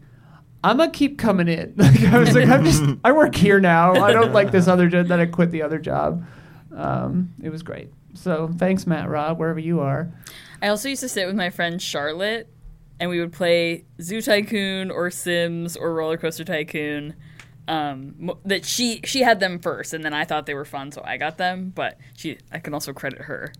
[0.66, 1.76] I'm gonna keep coming in.
[1.78, 3.94] Like I was like, I'm just, I work here now.
[4.04, 5.08] I don't like this other job.
[5.08, 6.26] Then I quit the other job.
[6.76, 7.90] Um, it was great.
[8.16, 10.10] So thanks, Matt Rob, wherever you are.
[10.62, 12.48] I also used to sit with my friend Charlotte,
[13.00, 17.16] and we would play Zoo Tycoon or Sims or Roller Coaster Tycoon.
[17.68, 21.02] Um, that she she had them first, and then I thought they were fun, so
[21.04, 21.72] I got them.
[21.74, 23.54] But she, I can also credit her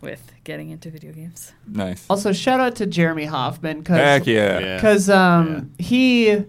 [0.00, 1.52] with getting into video games.
[1.66, 2.06] Nice.
[2.08, 4.58] Also, shout out to Jeremy Hoffman because yeah.
[4.60, 4.76] Yeah.
[4.76, 6.44] because um, he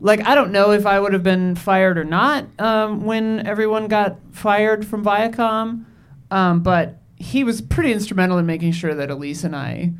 [0.00, 3.88] like I don't know if I would have been fired or not um, when everyone
[3.88, 5.84] got fired from Viacom,
[6.30, 9.92] um, but he was pretty instrumental in making sure that Elise and I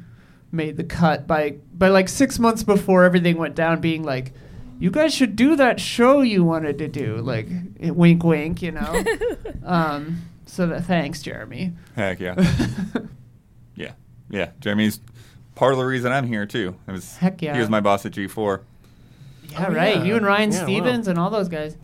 [0.53, 4.33] made the cut by by like six months before everything went down, being like.
[4.79, 7.49] You guys should do that show you wanted to do, like
[7.81, 9.05] eh, wink, wink, you know.
[9.65, 11.73] um, so that thanks, Jeremy.
[11.95, 12.35] Heck yeah.
[13.75, 13.93] yeah.
[14.29, 14.51] Yeah.
[14.61, 15.01] Jeremy's
[15.55, 16.77] part of the reason I'm here too.
[16.87, 17.55] It was Heck yeah.
[17.55, 18.61] He was my boss at G4.
[19.49, 19.97] Yeah, Oh, right.
[19.97, 20.05] yeah.
[20.05, 20.65] You and Ryan Yeah, wow.
[20.65, 21.77] Stevens and all those guys,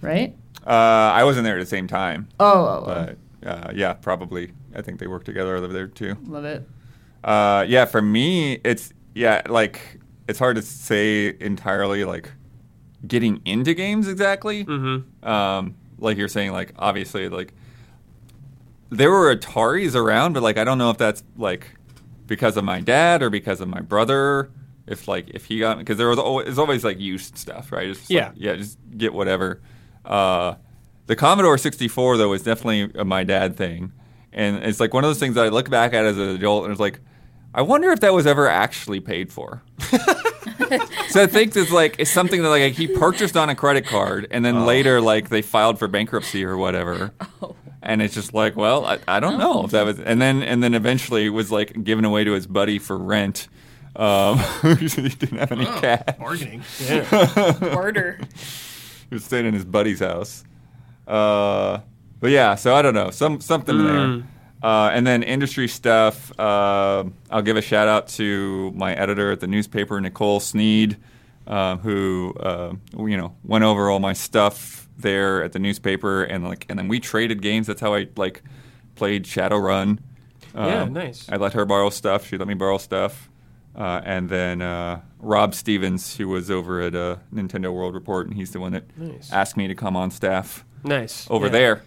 [0.00, 0.34] right?
[0.66, 2.46] Uh, I wasn't there at the same time, Oh,
[2.86, 3.14] oh, oh.
[3.40, 4.52] But uh, yeah, probably.
[4.74, 6.16] I think they work together over there too.
[6.24, 6.68] love it.
[7.22, 12.30] Uh, yeah, for me, it's yeah, like it's hard to say entirely like
[13.06, 14.64] getting into games exactly.
[14.64, 15.28] Mm-hmm.
[15.28, 17.52] Um, like you're saying, like obviously, like
[18.90, 21.66] there were Ataris around, but like I don't know if that's like
[22.26, 24.50] because of my dad or because of my brother.
[24.86, 27.88] If like if he got because there was always, it's always like used stuff, right?
[27.88, 28.32] It's just, like, Yeah.
[28.34, 29.60] yeah, just get whatever.
[30.04, 30.54] Uh,
[31.10, 33.90] the Commodore 64 though was definitely a my dad thing,
[34.32, 36.62] and it's like one of those things that I look back at as an adult
[36.62, 37.00] and it's like
[37.52, 39.60] I wonder if that was ever actually paid for.
[41.08, 44.28] so I think it's like it's something that like he purchased on a credit card,
[44.30, 47.12] and then later like they filed for bankruptcy or whatever.
[47.82, 50.62] And it's just like, well, I, I don't know if that was, and then and
[50.62, 53.48] then eventually it was like given away to his buddy for rent.
[53.96, 54.38] Um,
[54.78, 56.04] he didn't have any cash.
[56.20, 56.62] Bargaining.
[56.80, 57.56] Yeah.
[57.58, 58.20] Barter.
[59.08, 60.44] He was staying in his buddy's house.
[61.10, 61.80] Uh,
[62.20, 64.22] but yeah, so I don't know, some something there.
[64.62, 66.38] Uh, and then industry stuff.
[66.38, 70.98] Uh, I'll give a shout out to my editor at the newspaper, Nicole Sneed,
[71.46, 76.44] uh, who uh, you know went over all my stuff there at the newspaper, and
[76.44, 77.66] like, and then we traded games.
[77.66, 78.42] That's how I like
[78.96, 79.98] played Shadowrun.
[80.54, 81.26] Yeah, Um, nice.
[81.30, 82.26] I let her borrow stuff.
[82.26, 83.30] She let me borrow stuff.
[83.74, 88.36] Uh, and then uh, Rob Stevens, who was over at uh, Nintendo World Report, and
[88.36, 89.32] he's the one that Nice.
[89.32, 91.26] asked me to come on staff nice.
[91.30, 91.52] over Yeah.
[91.52, 91.82] there.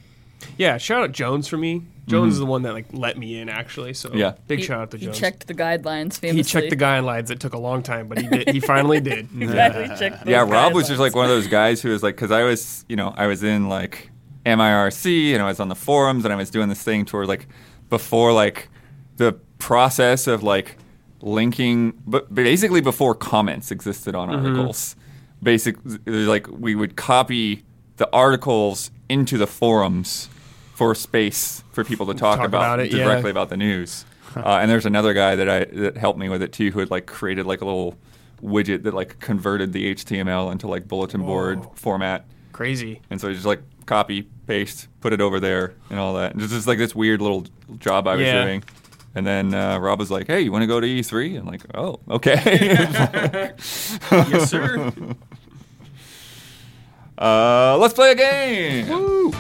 [0.58, 1.84] Yeah, shout out Jones for me.
[2.06, 2.46] Jones is mm-hmm.
[2.46, 3.94] the one that like let me in actually.
[3.94, 4.34] So Yeah.
[4.48, 5.02] big He- shout out to Jones.
[5.02, 5.20] he Jones.
[5.20, 6.38] checked the guidelines famously.
[6.38, 7.30] he checked the guidelines.
[7.30, 8.50] It took a long time, but he did.
[8.50, 9.30] He finally did.
[9.40, 12.16] exactly checked Yeah, those Rob was just like one of those guys who was like,
[12.16, 14.12] because I was, you know, I was in like
[14.46, 17.48] MIRC and I was on the forums and I was doing this thing toward like
[17.90, 18.70] before like
[19.16, 20.78] the process of like
[21.22, 24.46] linking, but basically before comments existed on mm-hmm.
[24.46, 24.98] articles.
[25.42, 27.64] Basic, it was like we would copy
[27.98, 30.30] the articles into the forums
[30.74, 33.04] for space for people to talk, Talk about it, yeah.
[33.04, 34.06] directly about the news.
[34.36, 36.90] uh, and there's another guy that I that helped me with it too, who had
[36.92, 37.96] like created like a little
[38.42, 42.26] widget that like converted the HTML into like bulletin board format.
[42.52, 43.02] Crazy.
[43.10, 46.34] And so you just like copy, paste, put it over there, and all that.
[46.34, 47.46] And it's just like this weird little
[47.78, 48.44] job I was Yeah.
[48.44, 48.64] doing.
[49.16, 51.62] And then uh, Rob was like, "Hey, you want to go to E3?" I'm like,
[51.76, 52.42] "Oh, okay."
[54.12, 54.92] yes, sir.
[57.24, 59.32] Uh, let's play a game.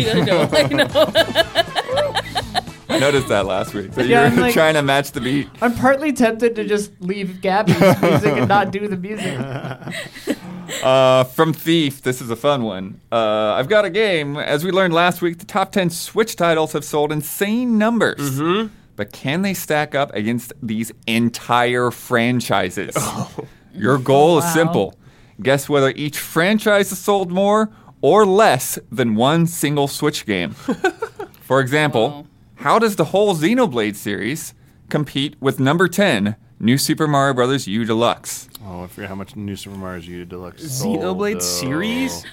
[0.00, 0.86] I know, I know.
[2.90, 3.92] I noticed that last week.
[3.92, 5.48] So Yeah, you're like- trying to match the beat.
[5.60, 10.36] I'm partly tempted to just leave Gabby's music and not do the music.
[10.82, 13.00] Uh, from Thief, this is a fun one.
[13.10, 14.36] Uh, I've got a game.
[14.36, 18.38] As we learned last week, the top 10 Switch titles have sold insane numbers.
[18.38, 18.74] Mm-hmm.
[18.98, 22.94] But can they stack up against these entire franchises?
[22.98, 23.30] Oh.
[23.72, 24.94] Your goal is simple
[25.40, 27.70] guess whether each franchise has sold more
[28.02, 30.50] or less than one single Switch game.
[31.42, 32.26] For example, Wow.
[32.56, 34.52] how does the whole Xenoblade series
[34.90, 37.68] compete with number 10, New Super Mario Bros.
[37.68, 38.47] U Deluxe?
[38.66, 41.38] Oh, I forget how much New Super Mario U Deluxe sold, Xenoblade though.
[41.38, 42.24] series?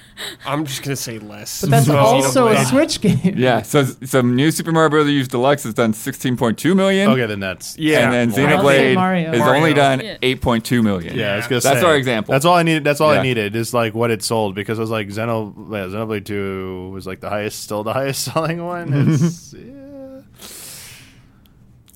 [0.45, 1.61] I'm just gonna say less.
[1.61, 2.65] But that's So also a Xenoblade.
[2.65, 3.35] Switch game.
[3.37, 5.07] Yeah, so so New Super Mario Bros.
[5.07, 7.11] U Deluxe has done 16.2 million.
[7.11, 8.11] Okay, then that's Yeah.
[8.11, 8.57] And then Wow.
[8.63, 9.29] Xenoblade Mario.
[9.29, 9.55] has Mario.
[9.55, 10.17] only done Yeah.
[10.23, 11.15] 8.2 million.
[11.15, 12.31] Yeah, I was gonna That's say, our example.
[12.31, 12.83] That's all I needed.
[12.83, 13.19] That's all Yeah.
[13.19, 16.89] I needed is like what it sold because I was like Xeno, yeah, Xenoblade Two
[16.91, 18.91] was like the highest, still the highest selling one.
[19.11, 20.21] It's, yeah.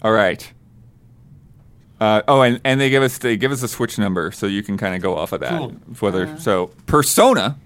[0.04, 0.52] All right.
[2.00, 4.64] Uh, oh, and, and they give us they give us a Switch number, so you
[4.64, 5.58] can kind of go off of that.
[5.58, 5.72] Cool.
[6.00, 7.58] Whether so, Persona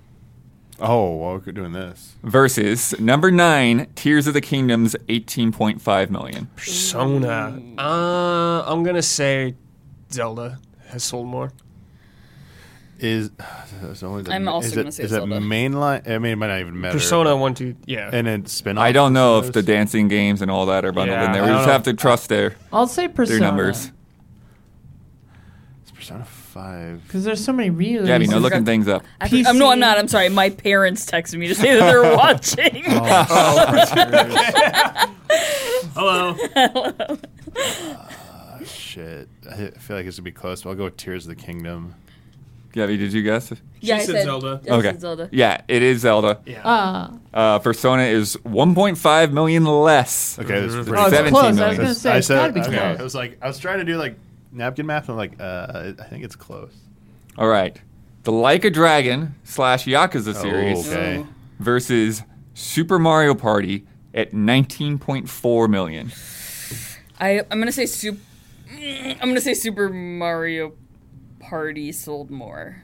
[0.80, 2.16] Oh, well, we're doing this.
[2.24, 6.50] versus number nine, Tears of the Kingdom's 18.5 million.
[6.56, 7.62] Persona.
[7.78, 9.56] Uh, I'm gonna say
[10.12, 11.52] Zelda has sold more.
[13.00, 13.32] Is
[13.84, 15.36] it's only the, I'm also is gonna it, say is Zelda.
[15.36, 16.10] it mainline?
[16.10, 16.94] I mean, it might not even matter.
[16.94, 18.10] Persona one, two, yeah.
[18.12, 18.78] and then spin.
[18.78, 21.44] I don't know if the dancing games and all that are bundled Yeah, in there.
[21.44, 23.40] We just don't have to trust their I'll say Persona.
[23.40, 23.92] their numbers.
[26.04, 27.02] It's Persona Five.
[27.08, 28.08] Because there's so many re-releases.
[28.08, 29.04] Gabby, no looking things up.
[29.22, 29.98] Actually, um, no, I'm not.
[29.98, 30.28] I'm sorry.
[30.28, 32.84] My parents texted me to say that they're watching.
[35.96, 36.36] Hello.
[38.66, 40.64] Shit, I feel like it's gonna be close.
[40.64, 41.96] But I'll go with Tears of the Kingdom.
[42.74, 43.54] Gabby, did you guess?
[43.80, 44.60] yeah, I said said Zelda.
[44.68, 44.92] I okay.
[44.92, 45.30] said Zelda.
[45.32, 46.42] Yeah, it is Zelda.
[46.46, 46.62] Yeah.
[46.66, 50.38] Ah, Uh, Persona is 1.5 million less.
[50.40, 50.90] Okay, this is Mhm.
[50.90, 51.60] pretty oh, it's 17 close.
[51.60, 52.70] I was gonna say I it's gotta said be okay.
[52.78, 53.00] close.
[53.00, 54.18] I was like, I was trying to do like
[54.54, 55.10] napkin math.
[55.10, 56.74] I'm like, uh, I think it's close.
[57.38, 57.80] All right.
[58.24, 61.18] The Like a Dragon slash Yakuza series okay.
[61.20, 61.28] Oh.
[61.60, 62.24] versus
[62.54, 66.12] Super Mario Party at 19.4 million.
[67.20, 68.20] I I'm gonna say super.
[68.72, 70.74] I'm gonna say Super Mario
[71.40, 72.82] Party sold more.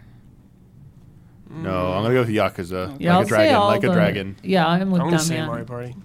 [1.50, 2.96] No, I'm gonna go with Yakuza.
[3.00, 4.36] yeah, like I'll a dragon, say all like the, a dragon.
[4.44, 5.48] Yeah, I'm with I'm gonna say yeah.
[5.48, 5.96] Mario Party.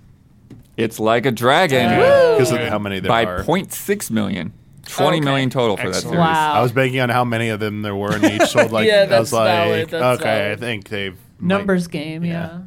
[0.76, 1.90] It's Like a Dragon
[2.36, 3.44] Because of how many there by are.
[3.44, 4.52] 0.6 million.
[4.86, 5.24] 20 Okay.
[5.24, 6.16] million total for that series.
[6.19, 6.52] Wow.
[6.55, 8.86] I was banking on how many of them there were, and each sold like.
[8.89, 10.59] Yeah, I that's was like, valid, that's okay, valid.
[10.59, 12.24] I think they've might- Numbers game.
[12.24, 12.61] Yeah.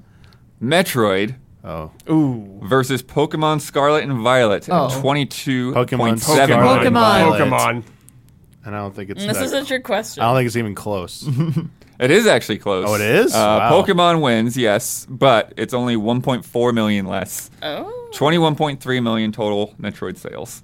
[0.61, 2.59] Metroid Oh, Ooh.
[2.63, 4.85] versus Pokemon Scarlet and Violet Oh.
[4.85, 6.93] at 22.7 Pokemon million.
[6.93, 7.37] Pokemon.
[7.39, 7.83] Pokemon.
[8.65, 9.21] and I don't think it's.
[9.21, 10.23] And this that- is a trick question.
[10.23, 11.27] I don't think it's even close.
[11.99, 12.85] It is actually close.
[12.87, 13.33] Oh, it is?
[13.33, 13.71] Uh, Wow.
[13.81, 17.49] Pokemon wins, yes, but it's only 1.4 million less.
[17.63, 17.91] Oh.
[18.13, 20.61] 21.3 million total Metroid sales.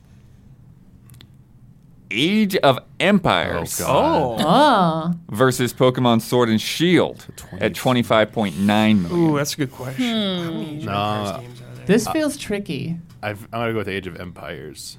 [2.14, 4.44] Age of Empires Oh, God.
[4.46, 5.36] Oh.
[5.36, 7.26] Versus Pokemon Sword and Shield
[7.60, 9.06] at 25.9 million.
[9.12, 10.04] Ooh, that's a good question.
[10.06, 10.44] Hmm.
[10.46, 10.92] How many Age of No.
[10.94, 11.86] Empires games are there?
[11.86, 12.98] This feels tricky.
[13.22, 14.98] I've, I'm gonna go with Age of Empires.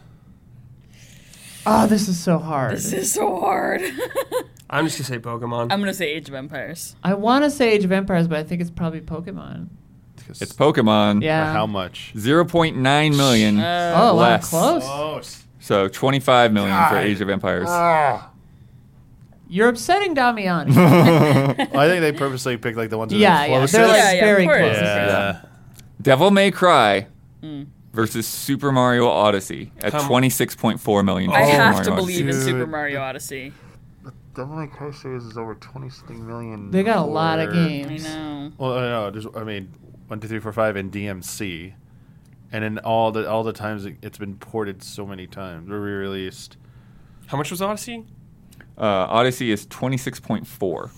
[1.66, 2.74] Oh, this is so hard.
[2.76, 3.80] This is so hard.
[4.70, 5.72] I'm just gonna say Pokemon.
[5.72, 6.94] I'm gonna say Age of Empires.
[7.02, 9.68] I want to say Age of Empires, but I think it's probably Pokemon.
[10.28, 11.22] It's Pokemon.
[11.22, 11.52] Yeah.
[11.52, 12.12] How much?
[12.16, 13.58] 0.9 million.
[13.60, 14.48] Uh, Oh, wow, less.
[14.50, 14.84] close.
[14.84, 15.43] Close.
[15.64, 17.04] So 25 million for God.
[17.04, 17.68] Age of Empires.
[19.48, 20.74] You're upsetting Damian.
[20.74, 20.80] Well,
[21.58, 23.46] I think they purposely picked like the ones that yeah, are yeah.
[23.58, 23.72] closest.
[23.72, 24.58] They're like Yeah, yeah, of very course.
[24.58, 24.76] close.
[24.82, 25.40] yeah.
[26.02, 27.06] Devil May Cry
[27.40, 27.62] Hmm.
[27.94, 31.30] versus Super Mario Odyssey at Come- 26.4 million.
[31.30, 32.06] for I Super have Mario to Odyssey.
[32.12, 32.42] believe in Dude.
[32.44, 33.52] Super Mario Odyssey.
[34.34, 36.70] Devil May Cry series is over twenty something million.
[36.70, 38.04] They got a lot of for- I games.
[38.04, 38.52] know.
[38.58, 39.72] Well, no, just I mean,
[40.08, 41.72] one, two, three, four, five, and DMC,
[42.54, 45.80] and in all the all the times it, it's been ported so many times or
[45.80, 46.56] re-released.
[47.26, 48.04] How much was Odyssey?
[48.78, 50.90] Uh, Odyssey is 26.4.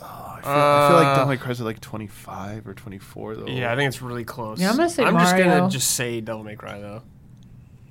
[0.00, 2.98] I feel, I feel like Uh, Devil May Cry's at like twenty five or twenty
[2.98, 3.46] four though.
[3.48, 4.60] Yeah, I think it's really close.
[4.60, 7.02] Yeah, I'm gonna say I'm just gonna just say Devil May Cry though.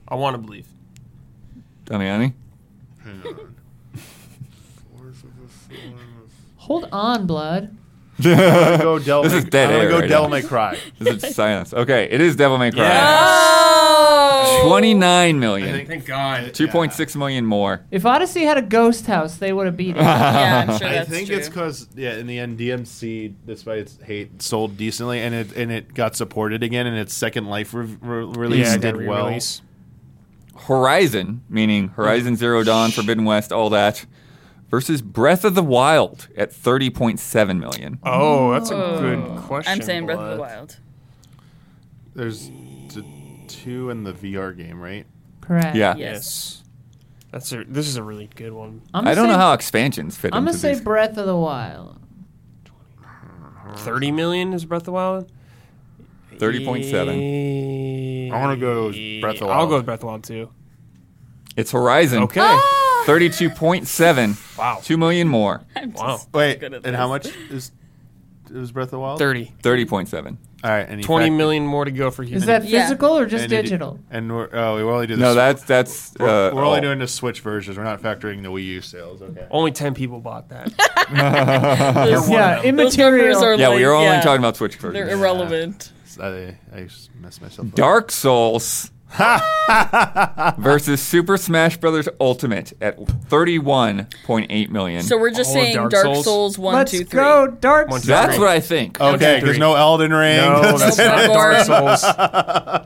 [0.08, 0.66] I want to believe.
[1.86, 2.34] Donny Damiani?
[6.58, 7.76] Hold on, blood.
[8.20, 9.24] I'm gonna go Devil.
[9.24, 10.36] This May, is dead I'm gonna air go right Devil now.
[10.36, 10.78] May Cry.
[11.00, 11.74] This is silence.
[11.74, 12.88] Okay, it is Devil May Cry.
[12.90, 14.64] Oh!
[14.68, 15.86] 29 million.
[15.86, 16.46] Thank God.
[16.46, 17.82] 2.6 million more.
[17.92, 19.98] If Odyssey had a ghost house, they would have beat it.
[20.08, 21.38] Yeah, I'm sure I that's think true.
[21.38, 25.72] it's because yeah, in the end, DMC, despite its hate, sold decently, and it and
[25.72, 29.38] it got supported again, and its second life re- re- release Yeah, did well.
[30.68, 34.06] Horizon, meaning Horizon Zero Dawn, Forbidden West, all that,
[34.70, 38.00] versus Breath of the Wild at 30.7 million.
[38.04, 39.72] Oh, that's a good question.
[39.74, 40.78] I'm saying Breath of the Wild.
[42.16, 42.48] There's
[42.90, 45.06] t- two in the VR game, right?
[45.42, 45.76] Correct.
[45.76, 45.96] Yeah.
[45.96, 45.98] Yes.
[45.98, 46.64] Yes.
[47.32, 47.64] That's a.
[47.66, 48.82] This is a really good one.
[48.94, 50.34] I'm I gonna don't say, know how expansions fit in.
[50.34, 50.82] I'm into gonna say these.
[50.82, 52.00] Breath of the Wild.
[53.78, 55.32] Thirty million is Breath of the Wild.
[56.38, 58.32] 30.7.
[58.32, 59.58] I wanna go with Breath of the Wild.
[59.58, 59.70] I'll Wild.
[59.70, 60.50] go with Breath of the Wild too.
[61.56, 62.24] It's Horizon.
[62.24, 62.40] Okay.
[62.42, 62.87] Ah!
[63.08, 63.12] Ah!
[63.12, 64.58] 32.7.
[64.58, 64.80] Wow.
[64.84, 65.62] 2 million more.
[65.76, 66.20] I'm Wow.
[66.34, 67.28] Wait, good at and how this.
[67.34, 67.72] much is
[68.50, 69.20] is Breath of the Wild?
[69.20, 69.52] Thirty.
[69.62, 70.38] 30.7.
[70.64, 72.38] All right, and Twenty fact- million more to go for you.
[72.38, 72.84] Is that Yeah.
[72.84, 74.00] physical or just and it- digital?
[74.10, 76.82] And we're oh, we're only doing No, the that's that's uh, we're, we're only all.
[76.82, 77.78] doing the Switch versions.
[77.78, 79.22] We're not factoring the Wii U sales.
[79.22, 79.46] Okay.
[79.52, 80.68] Only ten people bought that.
[82.06, 82.76] Those- Yeah, of them.
[82.78, 84.94] those numbers are Yeah, like, we are only yeah, talking about Switch versions.
[84.94, 85.20] They're versions.
[85.22, 85.92] irrelevant.
[86.22, 87.76] I, I just messed myself up.
[87.76, 88.92] Dark Souls
[90.58, 92.08] versus Super Smash Bros.
[92.20, 95.04] Ultimate at 31.8 million.
[95.04, 96.26] So we're just All of saying Dark Dark, Souls?
[96.26, 96.58] Souls?
[96.60, 97.18] one, Let's two, three.
[97.20, 98.20] go Dark One, two, Souls.
[98.28, 99.00] that's what I think.
[99.00, 100.38] Okay, two, there's no Elden Ring.
[100.38, 102.04] no, that's not Dark Souls.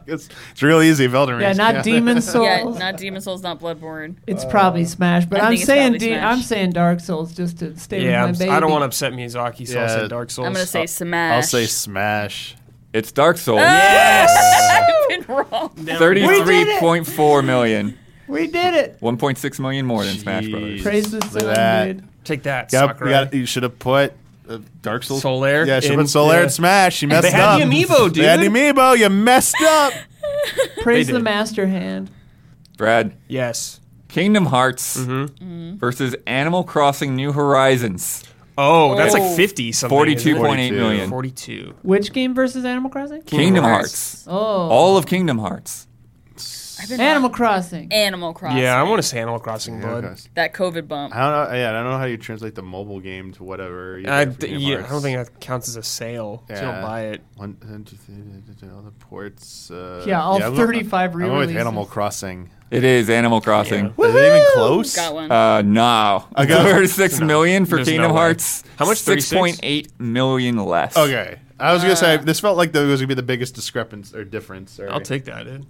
[0.07, 1.43] it's, it's real easy if Elden Ring.
[1.43, 2.45] Yeah, not Demon Souls.
[2.45, 4.15] Yeah, not Demon Souls, not Bloodborne.
[4.27, 6.37] It's probably uh, Smash, but I I'm think it's saying probably de- Smash.
[6.37, 8.55] I'm saying Dark Souls just to stay Yeah, I'm, with my baby.
[8.55, 10.01] I don't want to upset Miyazaki, so I'll Yeah.
[10.01, 10.45] say Dark Souls.
[10.47, 11.33] I'm gonna say Smash.
[11.35, 12.55] I'll say Smash.
[12.93, 13.61] It's Dark Souls.
[13.63, 15.69] I've been wrong.
[15.75, 17.97] 33.4 million.
[18.27, 18.99] We did it.
[19.01, 20.51] 1.6 million more than Smash Jeez.
[20.51, 20.81] Brothers.
[20.81, 22.07] Praise the Look at sun, dude.
[22.23, 23.09] Take that, Yep, Sakurai.
[23.09, 24.13] you, got, you should have put
[24.47, 25.23] uh, Dark Souls.
[25.23, 26.41] Solaire Yeah, should in- put Solaire yeah.
[26.43, 27.01] and Smash.
[27.01, 27.59] You messed They had up.
[27.59, 28.23] the amiibo, dude.
[28.23, 28.97] They had the amiibo.
[28.97, 29.93] You messed up.
[30.81, 31.23] Praise the did.
[31.23, 32.09] master hand.
[32.77, 33.79] Brad, Yes.
[34.07, 35.77] Kingdom Hearts Mm-hmm.
[35.77, 38.23] versus Animal Crossing New Horizons.
[38.57, 39.19] Oh, that's Oh.
[39.19, 39.97] like fifty something.
[40.09, 40.37] isn't it?
[40.37, 41.09] 42.8 million.
[41.09, 41.73] Forty-two.
[41.83, 43.21] Which game versus Animal Crossing?
[43.23, 44.25] Kingdom Hearts.
[44.25, 44.27] Hearts.
[44.27, 45.87] Oh, All of Kingdom Hearts.
[46.81, 47.35] I've been Animal wrong.
[47.35, 47.91] Crossing.
[47.93, 48.57] Animal Crossing.
[48.59, 50.05] Yeah, I want to say Animal Crossing, Yeah, bud.
[50.05, 50.21] okay.
[50.35, 51.15] that COVID bump.
[51.15, 51.55] I don't know.
[51.57, 53.99] Yeah, I don't know how you translate the mobile game to whatever.
[53.99, 54.91] you I, get for d- Kingdom yeah, I Hearts.
[54.91, 56.43] don't think that counts as a sale.
[56.47, 57.21] So you don't buy it.
[57.35, 59.69] One, two, three, all the ports.
[59.71, 61.55] Uh, Yeah, all I'm 35 I'm with re-releases.
[61.57, 62.49] Animal Crossing.
[62.71, 63.93] It is Animal Crossing.
[63.97, 64.05] Yeah.
[64.05, 64.95] Is it even close?
[64.95, 65.31] Got one.
[65.31, 66.25] Uh, no.
[66.35, 67.25] I got- 36 No.
[67.25, 68.17] million for There's no Kingdom way.
[68.17, 68.63] Hearts.
[68.77, 68.99] How much?
[69.01, 69.57] 36?
[69.59, 70.95] 6.8 million less.
[70.95, 71.37] Okay.
[71.59, 72.17] I was gonna say Uh.
[72.17, 74.71] this felt like there was gonna be the biggest discrepancy or difference.
[74.71, 74.89] Sorry.
[74.89, 75.65] I'll take that, dude.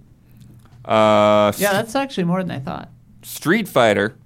[0.84, 2.90] Uh, Yeah, that's actually more than I thought.
[3.22, 4.16] Street Fighter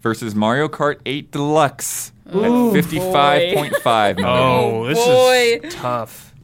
[0.00, 4.24] versus Mario Kart 8 Deluxe Ooh, at 55.5 million.
[4.26, 5.66] Oh, this boy.
[5.66, 6.34] is tough.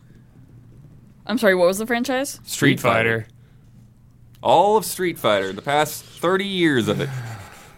[1.26, 2.40] I'm sorry, what was the franchise?
[2.44, 3.26] Street Fighter.
[4.42, 7.08] All of Street Fighter, the past 30 years of it.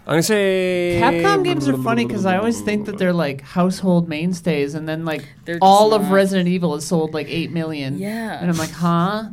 [0.04, 4.08] I'm gonna say Capcom games are funny because I always think that they're like household
[4.08, 6.10] mainstays, and then like They're just all of.
[6.10, 7.98] Resident Evil has sold like eight million.
[7.98, 8.40] Yeah.
[8.40, 9.28] and I'm like, huh?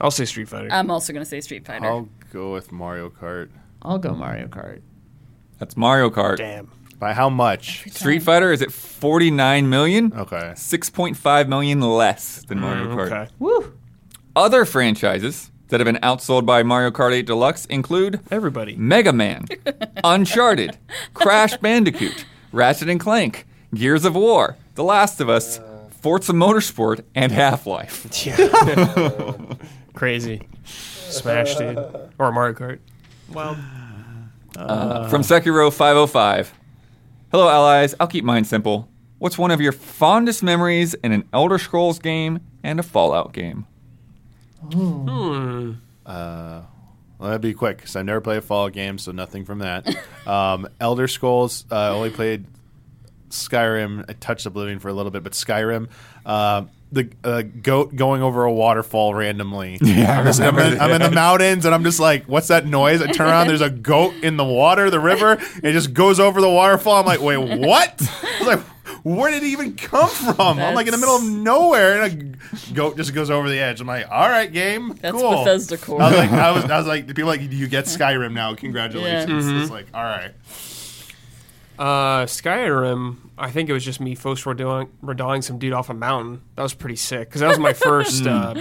[0.00, 0.68] I'll say Street Fighter.
[0.70, 1.86] I'm also gonna say Street Fighter.
[1.86, 3.50] I'll go with Mario Kart.
[3.82, 4.82] I'll go Mario Kart.
[5.58, 6.36] That's Mario Kart.
[6.36, 6.70] Damn.
[6.98, 7.90] By how much?
[7.90, 10.12] Street Fighter is at 49 million.
[10.14, 10.52] Okay.
[10.54, 13.12] 6.5 million less than Mario mm, Kart.
[13.12, 13.32] Okay.
[13.38, 13.74] Woo.
[14.34, 18.76] Other franchises that have been outsold by Mario Kart 8 Deluxe include Everybody.
[18.76, 19.46] Mega Man,
[20.04, 20.78] Uncharted,
[21.14, 25.60] Crash Bandicoot, Ratchet and Clank, Gears of War, The Last of Us,
[26.00, 28.06] Forza Motorsport, and Half Life.
[29.96, 30.46] Crazy.
[30.64, 31.78] Smash, dude.
[32.18, 32.78] Or Mario Kart.
[33.32, 33.54] Well,
[34.54, 36.54] From Sekiro 505.
[37.32, 37.94] Hello, allies.
[37.98, 38.88] I'll keep mine simple.
[39.18, 43.66] What's one of your fondest memories in an Elder Scrolls game and a Fallout game?
[47.18, 49.88] Well, that'd be quick because I've never played a Fallout game, so nothing from that.
[50.26, 52.44] um, Elder Scrolls, uh, only played
[53.30, 54.04] Skyrim.
[54.08, 55.88] I touched Oblivion for a little bit, but Skyrim,
[56.26, 59.78] um, the uh, goat going over a waterfall randomly.
[59.86, 62.66] Yeah, I I'm, I'm in, I'm in the mountains, and I'm just like, "What's that
[62.66, 65.32] noise?" I turn around, there's a goat in the water, the river.
[65.32, 66.96] and It just goes over the waterfall.
[66.96, 67.94] I'm like, "Wait, what?"
[68.24, 68.60] I was like.
[69.02, 70.58] Where did it even come from?
[70.58, 72.36] I'm like in the middle of nowhere, and
[72.70, 73.80] a goat just goes over the edge.
[73.80, 75.30] I'm like, all right, game, That's cool.
[75.44, 76.02] Bethesda core.
[76.02, 78.32] I was like, I was, I was like, the people are like, you get Skyrim
[78.32, 78.54] now.
[78.56, 79.46] Congratulations.
[79.48, 79.62] Yeah.
[79.62, 80.32] It's like, all right.
[81.78, 85.94] Uh, Skyrim, I think it was just me first redawing, redawing some dude off a
[85.94, 86.42] mountain.
[86.54, 88.54] That was pretty sick because that was my first uh,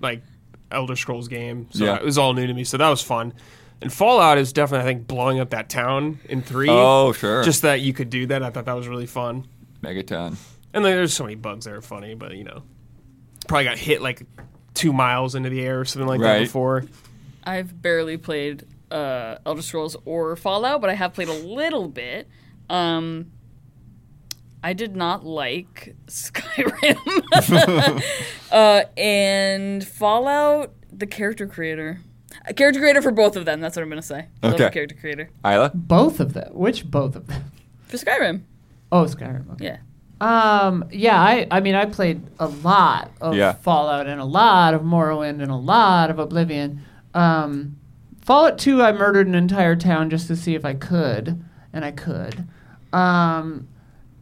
[0.00, 0.22] like
[0.70, 1.68] Elder Scrolls game.
[1.70, 1.96] So Yeah.
[1.96, 2.64] it was all new to me.
[2.64, 3.32] So that was fun.
[3.80, 6.68] And Fallout is definitely, I think, blowing up that town in three.
[6.70, 7.42] Oh, sure.
[7.44, 8.42] Just that you could do that.
[8.42, 9.46] I thought that was really fun.
[9.82, 10.36] Megaton.
[10.72, 12.62] And like, there's so many bugs that are funny, but you know,
[13.46, 14.22] probably got hit like
[14.74, 16.38] two miles into the air or something like that Right.
[16.40, 16.84] before.
[17.44, 22.28] I've barely played uh, Elder Scrolls or Fallout, but I have played a little bit.
[22.68, 23.32] Um,
[24.62, 28.02] I did not like Skyrim.
[28.52, 32.00] uh, and Fallout, the character creator.
[32.46, 33.60] A character creator for both of them.
[33.60, 34.26] That's what I'm going to say.
[34.42, 34.64] I love Okay.
[34.64, 35.30] the character creator.
[35.44, 35.72] Isla?
[35.74, 36.52] Both of them.
[36.54, 37.44] Which both of them?
[37.86, 38.42] For Skyrim.
[38.92, 39.50] Oh, Skyrim.
[39.52, 39.64] Okay.
[39.64, 39.78] Yeah.
[40.20, 40.84] Um.
[40.90, 41.20] Yeah.
[41.20, 41.46] I.
[41.50, 43.52] I mean, I played a lot of Yeah.
[43.52, 46.82] Fallout and a lot of Morrowind and a lot of Oblivion.
[47.14, 47.76] Um,
[48.22, 51.90] Fallout Two, I murdered an entire town just to see if I could, and I
[51.92, 52.46] could.
[52.96, 53.68] Um.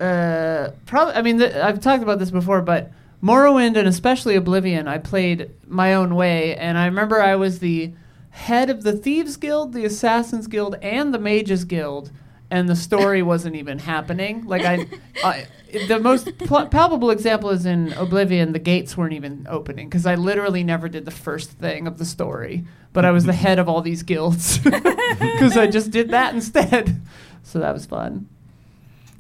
[0.01, 0.71] Uh.
[0.87, 1.15] Probably.
[1.15, 2.91] I mean, th- I've talked about this before, but
[3.23, 7.93] Morrowind and especially Oblivion, I played my own way, and I remember I was the
[8.31, 12.11] head of the Thieves Guild, the Assassins Guild, and the Mages Guild,
[12.51, 14.45] and the story wasn't even happening.
[14.45, 14.87] Like I,
[15.25, 15.47] I
[15.89, 18.53] the most pl- palpable example is in Oblivion.
[18.53, 22.05] The gates weren't even opening because I literally never did the first thing of the
[22.05, 26.35] story, but I was the head of all these guilds because I just did that
[26.35, 27.01] instead.
[27.43, 28.29] So that was fun.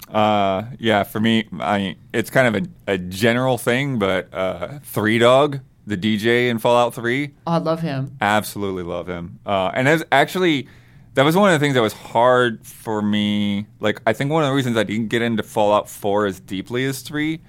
[0.08, 5.18] Uh, yeah, for me, I it's kind of a, a general thing, but uh, Three
[5.18, 8.16] Dog, the DJ in Fallout Three, Oh, I love him.
[8.20, 9.38] absolutely love him.
[9.46, 10.68] Uh, and that's actually
[11.14, 13.66] that was one of the things that was hard for me.
[13.80, 16.84] Like, I think one of the reasons I didn't get into Fallout Four as deeply
[16.84, 17.40] as Three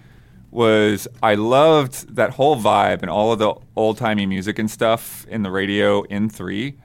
[0.52, 5.26] was I loved that whole vibe and all of the old timey music and stuff
[5.28, 6.78] in the radio in Three.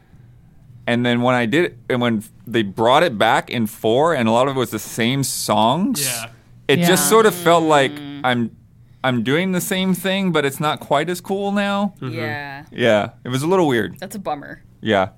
[0.91, 4.33] And then when I did, and when they brought it back in four, and a
[4.33, 6.27] lot of it was the same songs, Yeah.
[6.67, 6.87] it Yeah.
[6.89, 7.93] just sort of felt like
[8.25, 8.51] I'm
[9.03, 11.95] I'm doing the same thing, but it's not quite as cool now.
[12.03, 12.65] Yeah.
[12.73, 13.91] Yeah, it was a little weird.
[14.01, 14.63] That's a bummer.
[14.83, 15.11] Yeah,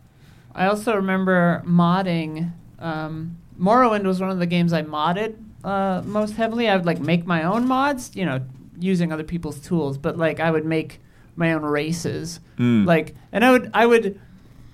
[0.55, 2.53] I also remember modding.
[2.79, 3.15] Um,
[3.59, 5.35] Morrowind was one of the games I modded
[5.65, 6.69] uh, most heavily.
[6.69, 8.41] I would like make my own mods, you know,
[8.79, 9.97] using other people's tools.
[9.99, 11.01] But like I would make
[11.35, 12.85] my own races, Mm.
[12.87, 14.21] like, and I would I would.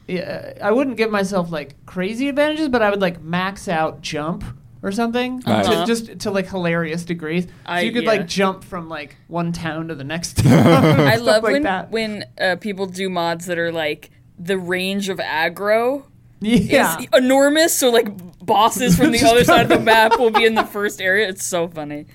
[0.09, 4.43] Yeah, I wouldn't give myself like crazy advantages, but I would like max out jump
[4.83, 5.67] or something Nice.
[5.67, 5.87] to, Uh-huh.
[5.87, 7.47] just to like hilarious degrees.
[7.67, 8.11] So you could yeah.
[8.11, 10.67] like jump from like one town to the next town.
[11.01, 11.91] I stuff love like when that.
[11.91, 16.05] when uh, people do mods that are like the range of aggro
[16.41, 16.99] yeah.
[17.01, 17.75] is enormous.
[17.75, 18.09] So like
[18.45, 21.29] bosses from the other side of the map will be in the first area.
[21.29, 22.07] It's so funny.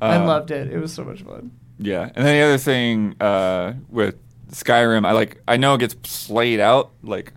[0.00, 0.70] I Uh, loved it.
[0.70, 1.50] It was so much fun.
[1.78, 2.10] yeah.
[2.14, 4.16] And then the other thing uh, with
[4.50, 7.32] Skyrim, I like I know it gets played out like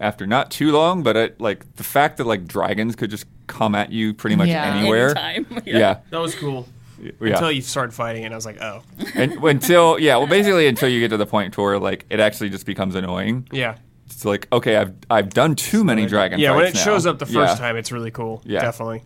[0.00, 3.74] after not too long, but it, like the fact that like dragons could just come
[3.74, 4.74] at you pretty much Yeah.
[4.74, 5.16] anywhere.
[5.18, 5.62] Anytime.
[5.66, 5.98] Yeah.
[6.10, 6.66] That was cool.
[7.02, 7.12] yeah.
[7.20, 8.82] Until you started fighting, and I was like, oh,
[9.14, 12.50] and until yeah, well, basically until you get to the point where like it actually
[12.50, 13.46] just becomes annoying.
[13.52, 13.76] yeah.
[14.06, 16.40] It's like okay, I've I've done too many dragon.
[16.40, 16.92] Yeah, when it fights now.
[16.92, 17.54] shows up the first Yeah.
[17.54, 18.42] time, it's really cool.
[18.44, 18.60] Yeah.
[18.62, 19.02] Definitely.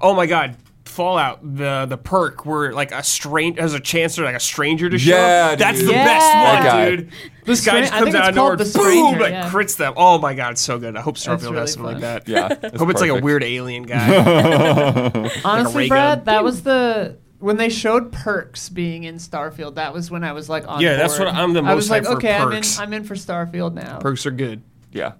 [0.00, 0.56] Oh my god.
[0.94, 4.88] Fallout, the the perk where like a strange has a chance for like a stranger
[4.88, 5.58] to show Yeah, up.
[5.58, 5.88] That's dude.
[5.88, 6.04] the Yeah.
[6.04, 6.90] best one, That guy.
[6.90, 7.10] dude.
[7.44, 9.20] This Stra- guy just I comes think out it's of nowhere, called the boom, Stranger,
[9.20, 9.50] like yeah.
[9.50, 9.92] crits them.
[9.96, 10.96] Oh my god, it's so good.
[10.96, 12.02] I hope Starfield really has something fun.
[12.02, 12.28] like that.
[12.28, 13.24] Yeah, I it's hope it's like a perfect.
[13.24, 15.30] weird alien guy.
[15.44, 16.24] Honestly, ray Brad, gun.
[16.26, 19.74] that was the when they showed perks being in Starfield.
[19.74, 20.80] That was when I was like on.
[20.80, 21.26] Yeah, that's board.
[21.26, 21.70] what- I'm the most.
[21.70, 22.62] I was most like, hyped for okay, I'm in.
[22.78, 23.98] I'm in for Starfield now.
[23.98, 24.62] Perks are good.
[24.92, 25.12] Yeah.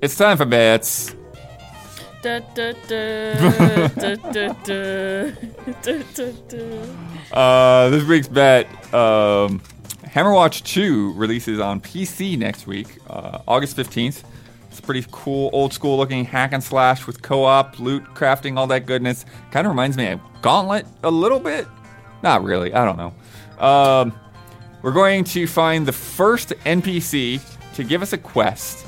[0.00, 1.14] It's time for bets.
[7.30, 9.60] Uh, this week's bet um,
[10.04, 14.22] Hammerwatch 2 releases on PC next week, uh, August 15th.
[14.70, 18.66] It's pretty cool, old school looking hack and slash with co op, loot, crafting, all
[18.68, 19.26] that goodness.
[19.50, 21.66] Kind of reminds me of Gauntlet a little bit.
[22.22, 23.64] Not really, I don't know.
[23.64, 24.18] Um,
[24.82, 27.40] we're going to find the first NPC
[27.74, 28.86] to give us a quest.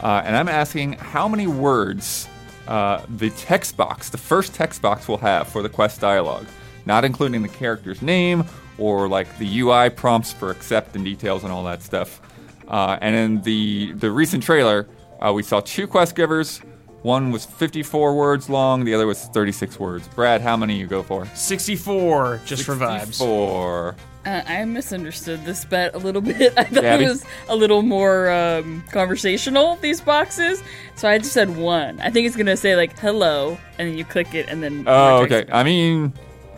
[0.00, 2.28] Uh, and I'm asking how many words
[2.68, 6.46] uh, the text box, the first text box, we'll have for the quest dialogue,
[6.86, 8.44] not including the character's name
[8.78, 12.20] or like the UI prompts for accept and details and all that stuff.
[12.68, 14.88] Uh, and in the the recent trailer,
[15.20, 16.62] uh, we saw two quest givers.
[17.02, 20.06] One was 54 words long, the other was 36 words.
[20.08, 21.26] Brad, how many you go for?
[21.34, 23.06] 64, just for vibes.
[23.16, 23.96] 64.
[24.24, 26.52] Uh, I misunderstood this bet a little bit.
[26.56, 27.04] I thought Gabby?
[27.04, 30.62] it was a little more um, conversational, these boxes.
[30.94, 31.98] So I just said one.
[32.00, 34.84] I think it's going to say, like, hello, and then you click it, and then.
[34.86, 35.40] Oh, okay.
[35.40, 35.52] text.
[35.52, 36.12] I mean,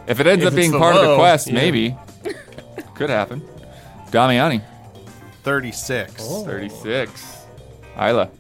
[0.07, 1.55] if it ends If up it's being the part of the low, quest, yeah.
[1.55, 1.97] maybe.
[2.95, 3.41] Could happen.
[4.11, 4.63] Damiani,
[5.43, 6.15] 36.
[6.45, 7.47] 36.
[7.97, 8.31] Isla,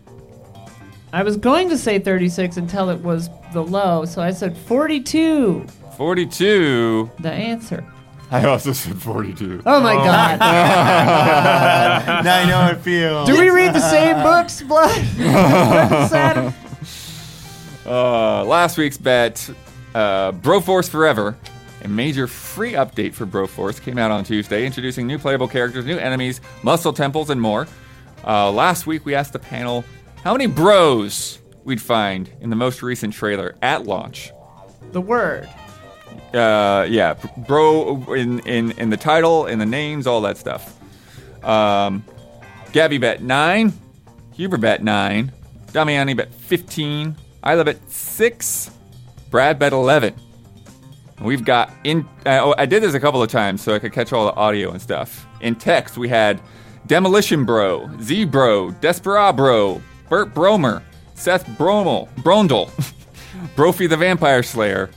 [1.14, 5.64] I was going to say 36 until it was the low, so I said 42.
[5.96, 7.08] 42.
[7.20, 7.84] The answer.
[8.32, 9.62] I also said 42.
[9.64, 10.40] Oh my god.
[12.24, 13.28] now I know how it feels.
[13.28, 14.90] Do we read the same books, Blood?
[16.10, 16.52] Saturn?
[17.86, 19.48] Uh, last week's bet,
[19.94, 21.36] uh, Broforce Forever,
[21.84, 25.96] a major free update for Broforce, came out on Tuesday, introducing new playable characters, new
[25.96, 27.68] enemies, muscle temples, and more.
[28.26, 29.84] Uh, last week, we asked the panel
[30.24, 34.32] how many bros we'd find in the most recent trailer at launch.
[34.92, 35.48] The word.
[36.32, 37.14] Uh, yeah,
[37.46, 40.80] bro in, in, in the title, in the names, all that stuff.
[41.44, 42.02] Um,
[42.72, 43.72] Gabby bet nine,
[44.32, 45.30] Huber bet nine,
[45.72, 47.14] Damiani bet 15,
[47.46, 48.70] Isla bet six,
[49.30, 50.14] Brad bet 11.
[51.20, 52.08] We've got in.
[52.26, 54.34] Uh, oh, I did this a couple of times so I could catch all the
[54.34, 55.26] audio and stuff.
[55.40, 56.40] In text, we had
[56.86, 60.82] Demolition Bro, Z Bro, Desperado Bro, Burt Bromer,
[61.14, 62.70] Seth Bromel, Brondel,
[63.56, 64.90] Brophy the Vampire Slayer,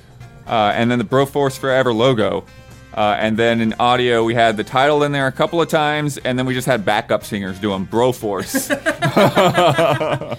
[0.47, 2.45] uh, and then the Broforce Forever logo.
[2.93, 6.17] Uh, and then in audio, we had the title in there a couple of times,
[6.17, 8.47] and then we just had backup singers doing Broforce.
[8.57, 10.37] So-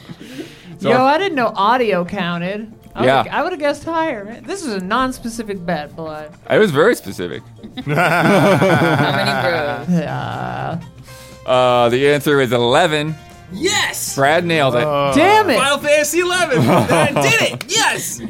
[0.91, 2.73] Yo, I didn't know audio counted.
[2.97, 3.19] I Yeah.
[3.19, 4.25] would've- I would have guessed higher.
[4.25, 4.43] man.
[4.45, 6.35] This is a non-specific bet, Blood.
[6.51, 7.43] it was very specific.
[7.85, 9.31] How many
[9.87, 10.01] bros?
[10.01, 10.81] Uh,
[11.47, 13.15] Uh, the answer is 11.
[13.53, 14.15] Yes!
[14.15, 14.81] Brad nailed it.
[15.17, 15.57] damn it!
[15.59, 16.59] Final Fantasy 11.
[16.69, 17.65] I did it.
[17.79, 18.21] Yes.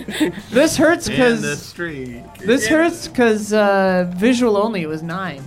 [0.51, 2.23] This hurts because the streak.
[2.39, 5.43] this hurts because uh, visual only was nine,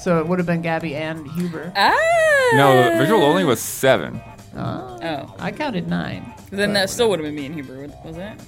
[0.00, 1.72] so it would have been Gabby and Huber.
[1.74, 2.50] Ah!
[2.54, 4.20] no, visual only was seven.
[4.56, 5.34] Oh, Oh.
[5.38, 6.34] I counted nine.
[6.50, 8.46] Then that still would have been me and Huber, wasn't it?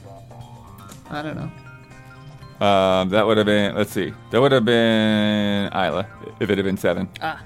[1.11, 2.67] I don't know.
[2.67, 6.07] Um, that would have been, let's see, that would have been Isla
[6.41, 7.09] if it had been seven.
[7.23, 7.41] Ah.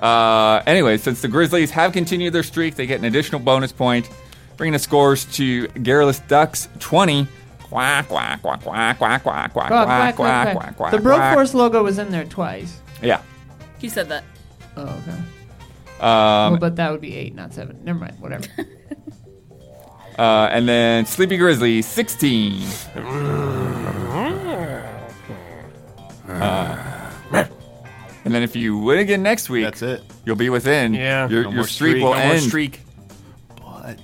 [0.00, 4.08] Uh, anyway, since the Grizzlies have continued their streak, they get an additional bonus point,
[4.56, 7.28] bringing the scores to Garrulous Ducks 20.
[7.64, 10.76] Quack, quack, quack, quack, quack, quack, quack, Quack, quack, quack, quack, quack, quack.
[10.76, 11.36] quack, The quack.
[11.36, 12.80] Broforce logo was in there twice.
[13.02, 13.22] Yeah.
[13.78, 14.24] He said that.
[14.76, 15.18] Oh, okay.
[16.00, 17.78] Um, well, but that would be eight, not seven.
[17.84, 18.16] Never mind.
[18.20, 18.44] Whatever.
[20.18, 22.66] uh, and then Sleepy Grizzly 16.
[26.28, 26.99] Uh,
[28.30, 30.04] and then if you win again next week, That's it.
[30.24, 30.94] you'll be within.
[30.94, 31.28] Yeah.
[31.28, 32.04] Your, No your more streak, streak.
[32.04, 32.42] will No more end.
[32.42, 32.80] streak.
[33.56, 33.98] But,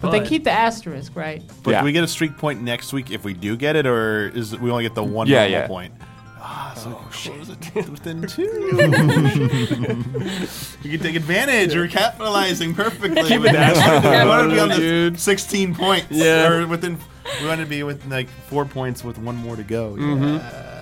[0.00, 1.40] But they keep the asterisk, right?
[1.62, 1.78] but Yeah.
[1.80, 4.52] do we get a streak point next week if we do get it, or is
[4.54, 5.66] it, we only get the one Yeah, normal yeah.
[5.68, 5.94] point?
[6.40, 8.42] Ah, so we can close it within two.
[10.82, 11.76] you can take advantage.
[11.76, 13.22] We're capitalizing perfectly.
[13.22, 14.24] Keep it down.
[14.24, 15.20] We want to be on the Dude.
[15.20, 16.06] 16 points.
[16.10, 16.48] Yeah.
[16.48, 16.98] Or within.
[17.40, 19.94] We want to be with like four points with one more to go.
[19.96, 20.79] Yeah.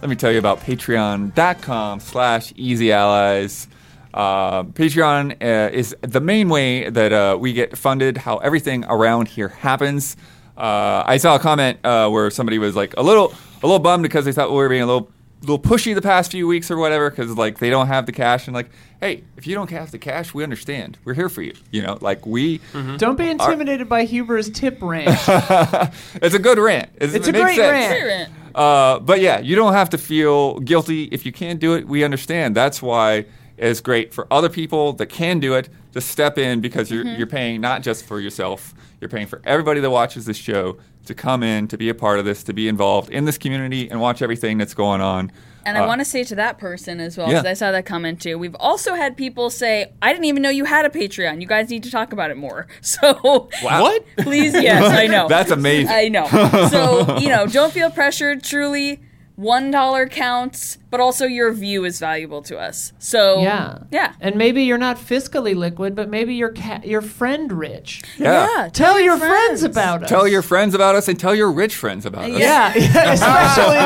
[0.00, 3.66] Let me tell you about patreon.com slash easy allies.
[4.14, 9.26] Uh, patreon uh, is the main way that uh, we get funded how everything around
[9.26, 10.16] here happens.
[10.56, 14.02] Uh, i saw a comment uh, where somebody was like a little a little bummed
[14.02, 15.10] because they thought we were being a little
[15.40, 18.46] little pushy the past few weeks or whatever because like they don't have the cash
[18.48, 18.68] and like
[19.00, 21.96] hey if you don't have the cash we understand we're here for you you know
[22.00, 22.60] like we
[22.96, 25.08] Don't be intimidated by Huber's tip rant.
[26.20, 27.92] it's a good rant it's, It's it a makes great sense.
[27.92, 28.04] rant.
[28.04, 28.32] Rant.
[28.54, 31.86] Uh, but yeah, you don't have to feel guilty if you can't do it.
[31.86, 32.56] We understand.
[32.56, 33.26] That's why
[33.58, 37.18] is great for other people that can do it to step in because you're, Mm-hmm.
[37.18, 41.14] you're paying not just for yourself, you're paying for everybody that watches this show to
[41.14, 44.00] come in, to be a part of this, to be involved in this community and
[44.00, 45.32] watch everything that's going on.
[45.64, 47.40] And Uh, I want to say to that person as well, Yeah.
[47.40, 48.38] because I saw that comment too.
[48.38, 51.40] We've also had people say, "I didn't even know you had a Patreon.
[51.40, 54.04] You guys need to talk about it more." So, What?
[54.18, 55.28] please, yes, I know.
[55.36, 55.90] That's amazing.
[55.92, 56.26] I know.
[56.70, 58.42] So, you know, don't feel pressured.
[58.42, 59.00] Truly,
[59.38, 62.92] one dollar counts, but also your view is valuable to us.
[62.98, 63.78] So, Yeah.
[63.92, 68.02] yeah, And maybe you're not fiscally liquid, but maybe your ca- your friend rich.
[68.18, 68.68] yeah.
[68.72, 69.62] Tell, your friends.
[69.62, 70.08] about us.
[70.08, 72.36] Tell your friends about us and tell your rich friends about us.
[72.40, 73.76] yeah, yeah, especially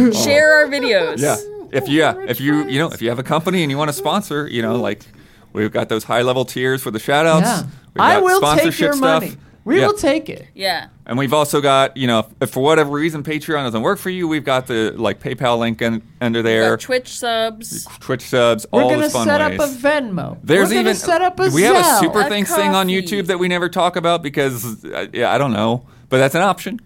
[0.00, 0.12] them.
[0.24, 1.18] Share our videos.
[1.18, 1.36] Yeah.
[1.72, 3.90] If you yeah, if you you know if you have a company and you want
[3.90, 4.82] to sponsor, you know mm-hmm.
[4.82, 5.02] like
[5.52, 7.46] we've got those high level tiers for the shout outs.
[7.46, 7.62] Yeah.
[7.94, 9.22] We've I got will take sponsorship your stuff.
[9.22, 9.36] money.
[9.64, 9.86] We Yeah.
[9.88, 10.46] will take it.
[10.54, 10.86] Yeah.
[11.06, 14.26] And we've also got, you know, if for whatever reason Patreon doesn't work for you,
[14.26, 17.86] we've got the like PayPal link in, under there, Got Twitch subs.
[18.00, 19.60] Twitch subs, We're all gonna fun set ways.
[19.60, 20.38] up a Venmo.
[20.42, 22.88] There's We're gonna even set up a we have a super A thanks thing on.
[22.88, 26.42] YouTube that we never talk about because uh, yeah, I don't know, but that's an
[26.42, 26.80] option.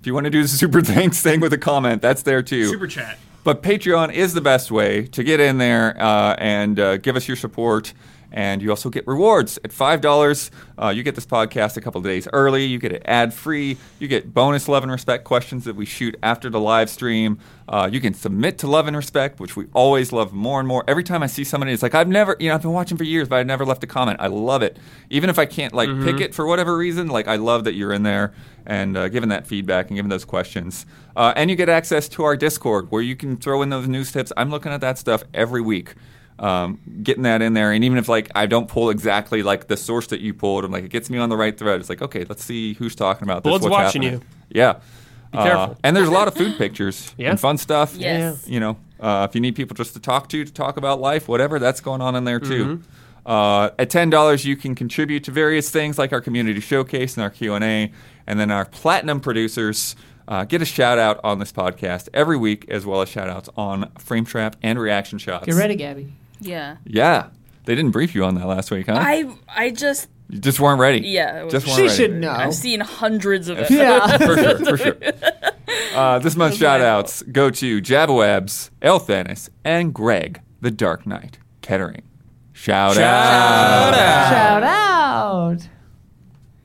[0.00, 2.66] If you want to do the super thanks thing with a comment, that's there too.
[2.66, 3.18] Super chat.
[3.42, 7.26] But Patreon is the best way to get in there uh, and uh, give us
[7.26, 7.92] your support.
[8.32, 10.50] And you also get rewards at five dollars.
[10.80, 12.64] Uh, you get this podcast a couple of days early.
[12.64, 13.76] You get it ad free.
[13.98, 17.38] You get bonus love and respect questions that we shoot after the live stream.
[17.68, 20.84] Uh, you can submit to love and respect, which we always love more and more.
[20.88, 23.04] Every time I see somebody, it's like I've never, you know, I've been watching for
[23.04, 24.18] years, but I never left a comment.
[24.20, 24.76] I love it,
[25.08, 27.08] even if I can't like pick it for whatever reason.
[27.08, 28.32] Like I love that you're in there
[28.66, 30.86] and uh, giving that feedback and giving those questions.
[31.16, 34.12] Uh, and you get access to our Discord where you can throw in those news
[34.12, 34.32] tips.
[34.36, 35.94] I'm looking at that stuff every week.
[36.40, 39.76] Um, getting that in there, and even if like I don't pull exactly like the
[39.76, 41.80] source that you pulled, I'm like it gets me on the right thread.
[41.80, 43.50] It's like okay, let's see who's talking about this.
[43.50, 44.22] Blood's what's watching happening.
[44.50, 44.58] you.
[44.60, 44.80] Yeah.
[45.32, 45.76] Be careful.
[45.84, 47.30] And there's a lot of food pictures Yeah.
[47.30, 47.94] and fun stuff.
[47.94, 48.48] Yes.
[48.48, 51.28] You know, uh, if you need people just to talk to, to talk about life,
[51.28, 52.80] whatever, that's going on in there too.
[53.26, 57.22] Uh, at ten dollars, you can contribute to various things like our community showcase and
[57.22, 57.92] our Q and A,
[58.26, 59.94] and then our platinum producers
[60.26, 63.50] uh, get a shout out on this podcast every week, as well as shout outs
[63.56, 65.44] on Frame Trap and Reaction Shots.
[65.46, 66.12] Get ready, Gabby.
[66.40, 66.76] Yeah.
[66.84, 67.28] Yeah,
[67.64, 68.94] they didn't brief you on that last week, huh?
[68.98, 71.00] I I just you just weren't ready.
[71.00, 71.94] Yeah, just weren't She ready.
[71.94, 72.30] should know.
[72.30, 73.70] I've seen hundreds of it.
[73.70, 74.16] Yeah.
[74.18, 74.96] for sure, for sure.
[75.94, 81.38] Uh, this month's That's shout outs go to Jabawebs, Elthanis, and Greg, the Dark Knight,
[81.62, 82.02] Kettering.
[82.52, 83.94] Shout, out.
[83.94, 85.58] Shout out.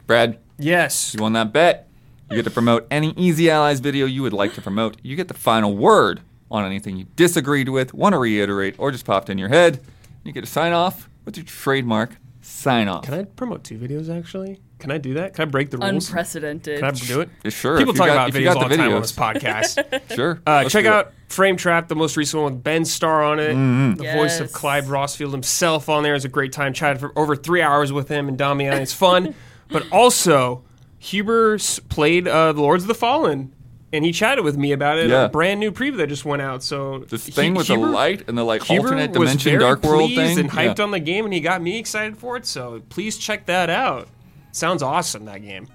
[0.08, 1.14] Brad, Yes.
[1.14, 1.88] you won that bet.
[2.30, 4.98] You get to promote any Easy Allies video you would like to promote.
[5.04, 9.06] You get the final word on anything you disagreed with, want to reiterate, or just
[9.06, 9.80] popped in your head.
[10.24, 13.04] You get to sign off with your trademark sign off.
[13.04, 14.60] Can I promote two videos actually?
[14.78, 15.34] Can I do that?
[15.34, 16.08] Can I break the rules?
[16.10, 16.80] Unprecedented.
[16.80, 17.30] Can I do it?
[17.44, 17.78] Yeah, Sure.
[17.78, 19.84] People if talk got- about if videos all the the time on this podcast.
[20.16, 20.42] Sure.
[20.46, 20.94] Uh, check do it.
[20.94, 23.54] out Frame Trap, the most recent one with Ben Starr on it.
[23.98, 26.74] The voice of Clive Rosfield himself on there is a great time.
[26.74, 28.74] Chatted for over three hours with him and Damian.
[28.74, 29.34] It's fun.
[29.70, 30.64] but also,
[31.00, 31.58] Huber
[31.90, 33.54] played uh, The Lords of the Fallen,
[33.94, 35.10] and he chatted with me about it.
[35.10, 35.26] Yeah.
[35.26, 36.64] A brand new preview that just went out.
[36.64, 39.52] So This Hu- thing with Huber- the light and the like Huber alternate was dimension
[39.52, 40.40] very dark world pleased thing.
[40.40, 40.84] and hyped Yeah.
[40.84, 42.46] on the game, and he got me excited for it.
[42.46, 44.08] So please check that out.
[44.52, 45.68] Sounds awesome that game.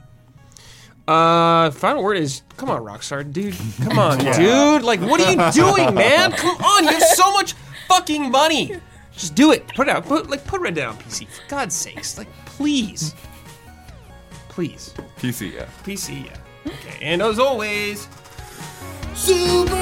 [1.09, 3.57] Uh, final word is come on, Rockstar, dude.
[3.83, 4.83] Come on, dude.
[4.83, 6.31] Like, what are you doing, man?
[6.37, 7.55] Come on, you have so much
[7.89, 8.77] fucking money.
[9.13, 9.67] Just do it.
[9.75, 10.07] Put it out.
[10.07, 11.27] Put like put Red Dead on PC.
[11.27, 13.15] For God's sakes, like please,
[14.49, 14.95] please.
[15.19, 15.67] PC, yeah.
[15.85, 16.37] PC, yeah.
[16.67, 18.07] Okay, and as always,
[19.15, 19.77] super.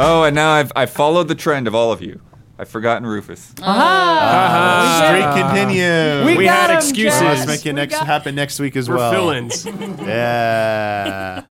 [0.00, 2.20] Oh, and now I've I've followed the trend of all of you.
[2.56, 3.52] I've forgotten Rufus.
[3.60, 5.08] Ah.
[5.08, 6.36] Streak continue.
[6.38, 7.18] We got had him, excuses.
[7.20, 7.36] Jack.
[7.38, 9.10] Let's make it We next got- happen next week as we're well.
[9.12, 9.66] fill-ins.
[9.66, 11.42] Yeah.